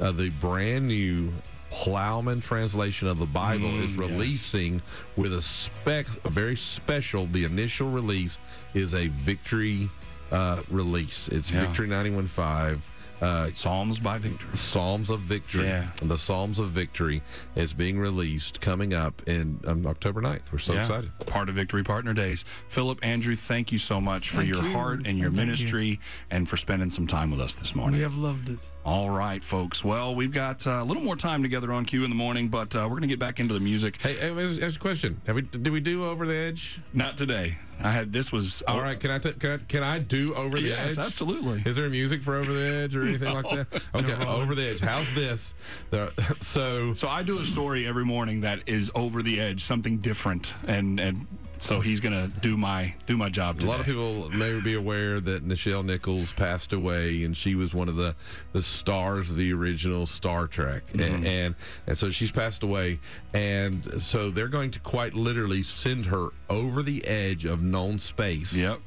uh, 0.00 0.12
the 0.12 0.30
brand 0.30 0.86
new 0.88 1.32
Plowman 1.70 2.40
translation 2.40 3.06
of 3.06 3.18
the 3.18 3.26
Bible 3.26 3.68
Mm, 3.68 3.84
is 3.84 3.90
yes. 3.92 3.98
releasing 3.98 4.82
with 5.16 5.32
a 5.32 5.40
spec, 5.42 6.06
a 6.24 6.30
very 6.30 6.56
special. 6.56 7.26
The 7.26 7.44
initial 7.44 7.88
release 7.90 8.38
is 8.74 8.92
a 8.92 9.06
Victory 9.06 9.88
uh, 10.32 10.62
release. 10.68 11.28
It's 11.28 11.50
Yeah. 11.52 11.66
Victory 11.66 11.86
91.5. 11.88 12.80
Uh, 13.20 13.50
Psalms 13.52 14.00
by 14.00 14.16
Victory. 14.18 14.56
Psalms 14.56 15.10
of 15.10 15.20
Victory. 15.20 15.64
Yeah. 15.64 15.88
The 16.02 16.16
Psalms 16.16 16.58
of 16.58 16.70
Victory 16.70 17.22
is 17.54 17.74
being 17.74 17.98
released 17.98 18.60
coming 18.62 18.94
up 18.94 19.20
in 19.28 19.60
um, 19.66 19.86
October 19.86 20.22
9th. 20.22 20.50
We're 20.50 20.58
so 20.58 20.72
Yeah. 20.72 20.80
excited. 20.80 21.10
Part 21.26 21.48
of 21.50 21.54
Victory 21.54 21.82
Partner 21.84 22.14
Days. 22.14 22.44
Philip, 22.68 22.98
Andrew, 23.02 23.36
thank 23.36 23.72
you 23.72 23.78
so 23.78 24.00
much 24.00 24.30
for 24.30 24.36
Thank 24.38 24.48
your 24.48 24.62
you. 24.64 24.72
heart 24.72 25.02
and 25.04 25.18
your 25.18 25.28
Thank 25.30 25.40
you. 25.40 25.46
ministry 25.46 26.00
and 26.30 26.48
for 26.48 26.56
spending 26.56 26.88
some 26.88 27.06
time 27.06 27.30
with 27.30 27.40
us 27.40 27.54
this 27.54 27.74
morning. 27.74 27.96
We 27.98 28.02
have 28.02 28.14
loved 28.14 28.48
it. 28.48 28.58
All 28.82 29.10
right, 29.10 29.44
folks. 29.44 29.84
Well, 29.84 30.14
we've 30.14 30.32
got 30.32 30.66
uh, 30.66 30.80
a 30.80 30.84
little 30.84 31.02
more 31.02 31.16
time 31.16 31.42
together 31.42 31.70
on 31.70 31.84
Q 31.84 32.02
in 32.04 32.10
the 32.10 32.16
morning, 32.16 32.48
but 32.48 32.74
uh, 32.74 32.80
we're 32.84 32.90
going 32.96 33.02
to 33.02 33.08
get 33.08 33.18
back 33.18 33.38
into 33.38 33.52
the 33.52 33.60
music. 33.60 34.00
Hey, 34.00 34.14
hey 34.14 34.32
there's, 34.32 34.76
a 34.76 34.78
question. 34.78 35.20
Have 35.26 35.36
we, 35.36 35.42
did 35.42 35.68
we 35.68 35.80
do 35.80 36.06
Over 36.06 36.26
the 36.26 36.34
Edge? 36.34 36.80
Not 36.94 37.18
today. 37.18 37.58
I 37.82 37.90
had 37.92 38.12
this 38.12 38.32
was 38.32 38.62
All 38.62 38.80
right. 38.80 38.98
Can 38.98 39.10
I, 39.10 39.18
t- 39.18 39.32
can 39.32 39.50
I 39.52 39.56
can 39.56 39.82
I 39.82 39.98
do 39.98 40.34
Over 40.34 40.58
the 40.60 40.68
Yes, 40.68 40.92
Edge? 40.92 40.96
Yes, 40.96 41.06
absolutely. 41.06 41.62
Is 41.64 41.76
there 41.76 41.88
music 41.88 42.22
for 42.22 42.36
Over 42.36 42.52
the 42.52 42.60
Edge 42.60 42.96
or 42.96 43.02
anything 43.02 43.32
like 43.34 43.48
that? 43.70 43.82
Okay, 43.94 44.24
Over 44.26 44.54
the 44.54 44.66
Edge. 44.66 44.80
How's 44.80 45.14
this? 45.14 45.54
There- 45.90 46.10
so 46.40 46.92
So 46.94 47.08
I 47.08 47.22
do 47.22 47.38
a 47.38 47.44
story 47.44 47.86
every 47.86 48.04
morning 48.04 48.40
that 48.42 48.60
is 48.66 48.90
over 48.94 49.22
the 49.22 49.40
edge, 49.40 49.62
something 49.62 49.98
different, 49.98 50.54
and 50.66 50.98
and 51.00 51.26
so 51.60 51.80
he's 51.80 52.00
going 52.00 52.14
to 52.14 52.28
do 52.40 52.56
my 52.56 52.94
do 53.06 53.16
my 53.16 53.28
job 53.28 53.60
A 53.62 53.66
lot 53.66 53.78
of 53.80 53.86
people 53.86 54.28
may 54.30 54.60
be 54.64 54.74
aware 54.74 55.20
that 55.20 55.46
Nichelle 55.46 55.84
Nichols 55.84 56.32
passed 56.32 56.72
away, 56.72 57.22
and 57.22 57.36
she 57.36 57.54
was 57.54 57.72
one 57.74 57.88
of 57.88 57.96
the, 57.96 58.14
the 58.52 58.62
stars 58.62 59.30
of 59.30 59.36
the 59.36 59.52
original 59.52 60.06
Star 60.06 60.46
Trek, 60.46 60.82
Mm-hmm. 60.88 61.00
and, 61.14 61.26
and 61.26 61.54
and 61.86 61.98
so 61.98 62.10
she's 62.10 62.30
passed 62.32 62.62
away, 62.62 62.98
and 63.34 64.02
so 64.02 64.30
they're 64.30 64.48
going 64.48 64.70
to 64.72 64.80
quite 64.80 65.14
literally 65.14 65.62
send 65.62 66.06
her 66.06 66.28
over 66.48 66.82
the 66.82 67.04
edge 67.06 67.44
of 67.44 67.62
known 67.62 67.98
space. 67.98 68.52
Yep. 68.54 68.80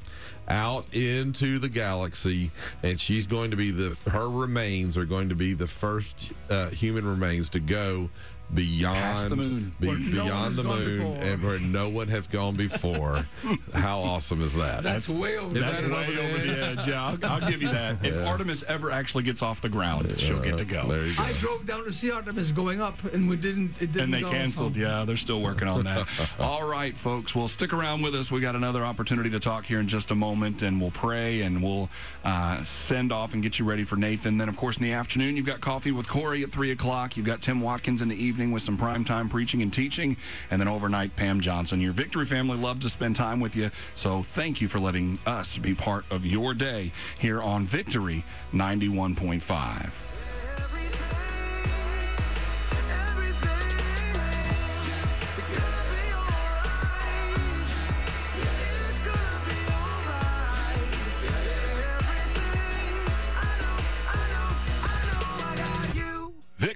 Out 0.46 0.92
into 0.92 1.58
the 1.58 1.70
galaxy, 1.70 2.50
and 2.82 3.00
she's 3.00 3.26
going 3.26 3.50
to 3.52 3.56
be 3.56 3.70
the 3.70 3.96
her 4.10 4.28
remains 4.28 4.98
are 4.98 5.06
going 5.06 5.30
to 5.30 5.34
be 5.34 5.54
the 5.54 5.66
first 5.66 6.32
uh, 6.50 6.68
human 6.68 7.06
remains 7.06 7.48
to 7.50 7.60
go 7.60 8.10
beyond 8.54 8.96
Past 8.96 9.28
the 9.30 9.36
moon. 9.36 9.72
be- 9.80 9.88
Where 9.88 9.98
no 9.98 10.02
one 10.02 10.10
beyond 10.26 10.44
has 10.44 10.56
the 10.56 10.62
gone 10.64 10.78
moon, 10.84 10.98
before. 10.98 11.24
and 11.24 11.42
where 11.42 11.58
no 11.60 11.88
one 11.88 12.08
has 12.08 12.26
gone 12.26 12.56
before. 12.56 13.26
How 13.74 14.00
awesome 14.00 14.42
is 14.42 14.54
that? 14.54 14.82
That's, 14.82 15.08
way 15.08 15.38
over. 15.38 15.58
That's 15.58 15.80
that 15.80 15.90
way 15.90 16.18
over 16.18 16.46
the 16.46 16.64
edge. 16.66 16.86
Yeah, 16.88 17.04
I'll, 17.06 17.18
I'll 17.42 17.50
give 17.50 17.62
you 17.62 17.68
that. 17.68 18.04
If 18.04 18.18
Artemis 18.18 18.62
ever 18.64 18.90
actually 18.90 19.22
gets 19.24 19.40
off 19.42 19.60
the 19.60 19.68
ground, 19.68 20.12
she'll 20.12 20.40
get 20.42 20.58
to 20.58 20.64
go. 20.64 20.88
There 20.88 21.06
you 21.06 21.14
go. 21.16 21.22
I 21.22 21.32
drove 21.34 21.66
down 21.66 21.84
to 21.84 21.92
see 21.92 22.10
Artemis 22.10 22.52
going 22.52 22.80
up, 22.80 23.02
and 23.12 23.28
we 23.28 23.36
didn't. 23.36 23.74
It 23.80 23.92
didn't 23.92 24.02
and 24.02 24.14
they 24.14 24.20
go, 24.22 24.30
canceled. 24.30 24.74
so- 24.74 24.80
Yeah, 24.80 25.04
they're 25.04 25.16
still 25.16 25.40
working 25.40 25.68
on 25.68 25.84
that. 25.84 26.06
All 26.38 26.66
right, 26.66 26.96
folks. 26.96 27.34
Well, 27.34 27.48
stick 27.48 27.72
around 27.72 28.02
with 28.02 28.14
us. 28.14 28.30
We 28.30 28.40
got 28.40 28.56
another 28.56 28.84
opportunity 28.84 29.30
to 29.30 29.40
talk 29.40 29.64
here 29.64 29.78
in 29.80 29.86
just 29.88 30.10
a 30.10 30.14
moment. 30.14 30.24
moment 30.34 30.62
and 30.62 30.80
we'll 30.80 30.90
pray 30.90 31.42
and 31.42 31.62
we'll 31.62 31.88
uh, 32.24 32.60
send 32.64 33.12
off 33.12 33.34
and 33.34 33.42
get 33.42 33.58
you 33.58 33.64
ready 33.64 33.84
for 33.84 33.94
Nathan. 33.94 34.36
Then, 34.38 34.48
of 34.48 34.56
course, 34.56 34.78
in 34.78 34.82
the 34.82 34.90
afternoon, 34.92 35.36
you've 35.36 35.46
got 35.46 35.60
coffee 35.60 35.92
with 35.92 36.08
Corey 36.08 36.42
at 36.42 36.50
3 36.50 36.72
o'clock. 36.72 37.16
You've 37.16 37.26
got 37.26 37.40
Tim 37.40 37.60
Watkins 37.60 38.02
in 38.02 38.08
the 38.08 38.16
evening 38.16 38.43
with 38.52 38.62
some 38.62 38.78
primetime 38.78 39.30
preaching 39.30 39.62
and 39.62 39.72
teaching. 39.72 40.16
And 40.50 40.60
then 40.60 40.68
overnight, 40.68 41.16
Pam 41.16 41.40
Johnson. 41.40 41.80
Your 41.80 41.92
Victory 41.92 42.26
family 42.26 42.56
love 42.56 42.80
to 42.80 42.88
spend 42.88 43.16
time 43.16 43.40
with 43.40 43.56
you. 43.56 43.70
So 43.94 44.22
thank 44.22 44.60
you 44.60 44.68
for 44.68 44.80
letting 44.80 45.18
us 45.26 45.58
be 45.58 45.74
part 45.74 46.04
of 46.10 46.24
your 46.24 46.54
day 46.54 46.92
here 47.18 47.42
on 47.42 47.64
Victory 47.64 48.24
91.5. 48.52 50.13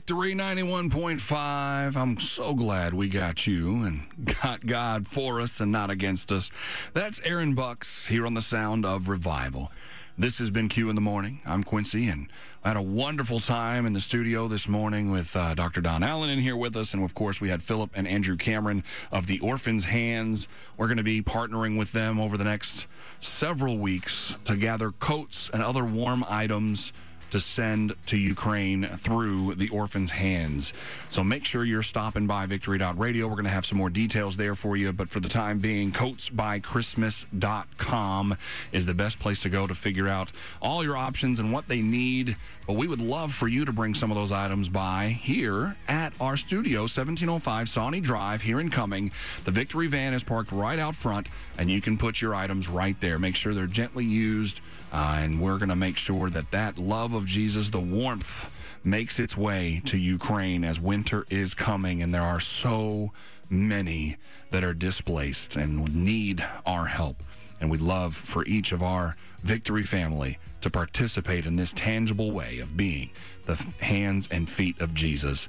Victory 0.09 0.35
91.5. 0.35 1.95
I'm 1.95 2.19
so 2.19 2.55
glad 2.55 2.95
we 2.95 3.11
got 3.11 3.47
you 3.47 3.83
and 3.83 4.05
got 4.43 4.65
God 4.65 5.07
for 5.07 5.39
us 5.39 5.61
and 5.61 5.71
not 5.71 5.91
against 5.91 6.33
us. 6.33 6.51
That's 6.95 7.21
Aaron 7.25 7.55
Bucks 7.55 8.07
here 8.07 8.25
on 8.25 8.33
the 8.33 8.41
sound 8.41 8.87
of 8.87 9.11
revival. 9.11 9.71
This 10.17 10.39
has 10.39 10.49
been 10.49 10.71
Q 10.71 10.89
in 10.89 10.95
the 10.95 11.03
morning. 11.03 11.43
I'm 11.45 11.63
Quincy, 11.63 12.09
and 12.09 12.29
I 12.65 12.69
had 12.69 12.79
a 12.79 12.83
wonderful 12.83 13.39
time 13.39 13.85
in 13.85 13.93
the 13.93 14.01
studio 14.01 14.49
this 14.49 14.67
morning 14.67 15.11
with 15.11 15.37
uh, 15.37 15.53
Dr. 15.53 15.83
Don 15.83 16.03
Allen 16.03 16.31
in 16.31 16.39
here 16.39 16.57
with 16.57 16.75
us. 16.75 16.95
And 16.95 17.05
of 17.05 17.15
course, 17.15 17.43
we 17.43 17.51
had 17.51 17.63
Philip 17.63 17.91
and 17.93 18.09
Andrew 18.09 18.39
Cameron 18.39 18.85
of 19.13 19.27
the 19.27 19.39
Orphan's 19.41 19.85
Hands. 19.85 20.49
We're 20.79 20.87
going 20.87 20.97
to 20.97 21.03
be 21.03 21.21
partnering 21.21 21.79
with 21.79 21.93
them 21.93 22.19
over 22.19 22.39
the 22.39 22.45
next 22.45 22.87
several 23.21 23.77
weeks 23.77 24.39
to 24.47 24.57
gather 24.57 24.91
coats 24.91 25.51
and 25.53 25.63
other 25.63 25.85
warm 25.85 26.25
items 26.31 26.95
to 27.31 27.41
send 27.41 27.95
to 28.07 28.17
Ukraine 28.17 28.85
through 28.85 29.57
the 29.57 29.69
orphans' 29.69 30.11
hands. 30.11 30.73
So 31.09 31.25
make 31.25 31.45
sure 31.45 31.65
you're 31.65 31.83
stopping 31.83 32.27
by 32.27 32.47
victory.radio. 32.47 33.27
We're 33.27 33.35
going 33.35 33.45
to 33.45 33.51
have 33.51 33.67
some 33.67 33.79
more 33.79 33.91
details 33.91 34.37
there 34.37 34.55
for 34.55 34.77
you. 34.77 34.93
But 34.93 35.11
for 35.11 35.21
the 35.21 35.29
time 35.29 35.59
being, 35.59 35.93
coatsbychristmas.com 35.93 38.37
is 38.73 38.87
the 38.87 38.95
best 38.95 39.19
place 39.19 39.43
to 39.43 39.49
go 39.49 39.67
to 39.67 39.75
figure 39.75 40.09
out 40.09 40.33
all 40.61 40.85
your 40.85 40.97
options 40.97 41.39
and 41.39 41.53
what 41.53 41.69
they 41.69 41.83
need. 41.83 42.37
But 42.67 42.75
we 42.75 42.87
would 42.87 43.01
love 43.01 43.33
for 43.33 43.49
you 43.49 43.65
to 43.65 43.73
bring 43.73 43.95
some 43.95 44.11
of 44.11 44.17
those 44.17 44.31
items 44.31 44.69
by 44.69 45.09
here 45.09 45.77
at 45.89 46.13
our 46.21 46.37
studio, 46.37 46.81
1705 46.81 47.69
Sawnee 47.69 48.01
Drive 48.01 48.43
here 48.43 48.61
in 48.61 48.69
Cumming. 48.69 49.11
The 49.45 49.51
Victory 49.51 49.87
van 49.87 50.13
is 50.13 50.23
parked 50.23 50.53
right 50.53 50.79
out 50.79 50.95
front, 50.95 51.29
and 51.57 51.71
you 51.71 51.81
can 51.81 51.97
put 51.97 52.21
your 52.21 52.35
items 52.35 52.69
right 52.69 53.01
there. 53.01 53.19
Make 53.19 53.37
sure 53.37 53.55
they're 53.55 53.67
gently 53.67 54.05
used. 54.05 54.61
Uh, 54.93 55.19
and 55.21 55.41
we're 55.41 55.59
going 55.59 55.69
to 55.69 55.77
make 55.77 55.97
sure 55.97 56.31
that 56.31 56.51
that 56.51 56.79
love 56.79 57.13
of 57.13 57.27
Jesus, 57.27 57.71
the 57.71 57.81
warmth, 57.81 58.51
makes 58.85 59.19
its 59.19 59.37
way 59.37 59.83
to 59.85 59.99
Ukraine 59.99 60.65
as 60.65 60.81
winter 60.81 61.27
is 61.29 61.55
coming. 61.55 62.03
And 62.03 62.15
there 62.15 62.23
are 62.23 62.41
so 62.41 63.13
many 63.51 64.17
that 64.51 64.65
are 64.65 64.75
displaced 64.75 65.57
and 65.57 65.95
need 65.95 66.45
our 66.67 66.87
help. 66.87 67.23
And 67.61 67.71
we'd 67.71 67.81
love 67.81 68.15
for 68.15 68.45
each 68.47 68.73
of 68.73 68.83
our 68.83 69.17
victory 69.43 69.83
family 69.83 70.39
to 70.61 70.71
participate 70.71 71.45
in 71.45 71.57
this 71.57 71.73
tangible 71.73 72.31
way 72.31 72.59
of 72.59 72.77
being 72.77 73.11
the 73.47 73.55
hands 73.81 74.29
and 74.31 74.49
feet 74.49 74.81
of 74.81 74.95
Jesus 74.95 75.49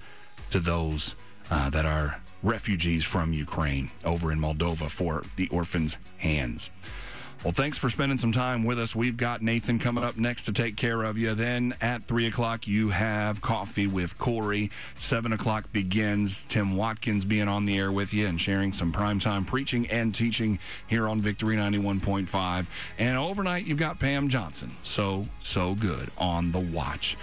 to 0.50 0.60
those 0.60 1.16
uh, 1.52 1.70
that 1.70 1.86
are 1.86 2.22
refugees 2.42 3.04
from 3.04 3.34
Ukraine 3.34 3.92
over 4.06 4.32
in 4.32 4.40
Moldova 4.40 4.90
for 4.90 5.24
the 5.36 5.48
orphans' 5.50 5.98
hands. 6.18 6.72
Well, 7.42 7.54
thanks 7.54 7.78
for 7.78 7.90
spending 7.90 8.18
some 8.18 8.34
time 8.34 8.66
with 8.66 8.78
us. 8.78 8.94
We've 8.94 9.16
got 9.16 9.42
Nathan 9.42 9.80
coming 9.80 10.04
up 10.04 10.18
next 10.18 10.44
to 10.44 10.52
take 10.52 10.76
care 10.76 11.04
of 11.04 11.18
you. 11.18 11.34
Then 11.36 11.74
at 11.80 12.04
3 12.04 12.28
o'clock, 12.28 12.68
you 12.68 12.90
have 12.90 13.40
coffee 13.40 13.88
with 13.88 14.18
Corey. 14.18 14.72
7 14.98 15.32
o'clock 15.32 15.72
begins 15.72 16.44
Tim 16.44 16.76
Watkins 16.76 17.24
being 17.24 17.48
on 17.48 17.66
the 17.66 17.78
air 17.78 17.94
with 17.94 18.14
you 18.14 18.28
and 18.28 18.42
sharing 18.42 18.74
some 18.74 18.92
primetime 18.92 19.48
preaching 19.48 19.88
and 19.88 20.14
teaching 20.14 20.60
here 20.88 21.08
on 21.08 21.22
Victory 21.22 21.56
91.5. 21.56 22.66
And 22.98 23.18
overnight, 23.18 23.66
you've 23.66 23.78
got 23.78 24.00
Pam 24.00 24.28
Johnson. 24.28 24.72
So, 24.82 25.26
so 25.40 25.76
good 25.76 26.12
on 26.18 26.52
the 26.52 26.60
watch. 26.60 27.16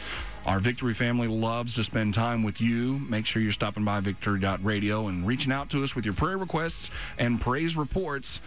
Our 0.47 0.61
Victory 0.61 0.95
family 0.95 1.29
loves 1.29 1.75
to 1.75 1.85
spend 1.85 2.15
time 2.15 2.43
with 2.43 2.59
you. 2.59 3.01
Make 3.01 3.27
sure 3.27 3.43
you're 3.43 3.53
stopping 3.53 3.85
by 3.85 4.01
victory.radio 4.01 5.09
and 5.09 5.27
reaching 5.27 5.53
out 5.53 5.69
to 5.71 5.85
us 5.85 5.95
with 5.95 6.07
your 6.07 6.15
prayer 6.15 6.39
requests 6.39 6.91
and 7.19 7.39
praise 7.39 7.77
reports. 7.77 8.41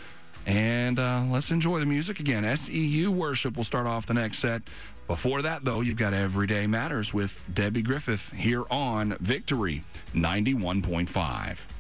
And 0.46 1.00
uh, 1.00 1.24
let's 1.30 1.52
enjoy 1.52 1.80
the 1.80 1.86
music 1.86 2.20
again. 2.20 2.58
SEU 2.58 3.12
Worship 3.12 3.58
will 3.58 3.64
start 3.64 3.88
off 3.88 4.06
the 4.06 4.14
next 4.14 4.40
set. 4.40 4.62
Before 5.08 5.42
that, 5.42 5.66
though, 5.66 5.82
you've 5.82 5.98
got 5.98 6.14
Everyday 6.14 6.68
Matters 6.68 7.14
with 7.14 7.42
Debbie 7.54 7.82
Griffith 7.82 8.32
here 8.34 8.64
on 8.70 9.18
Victory 9.20 9.84
91.5. 10.14 11.79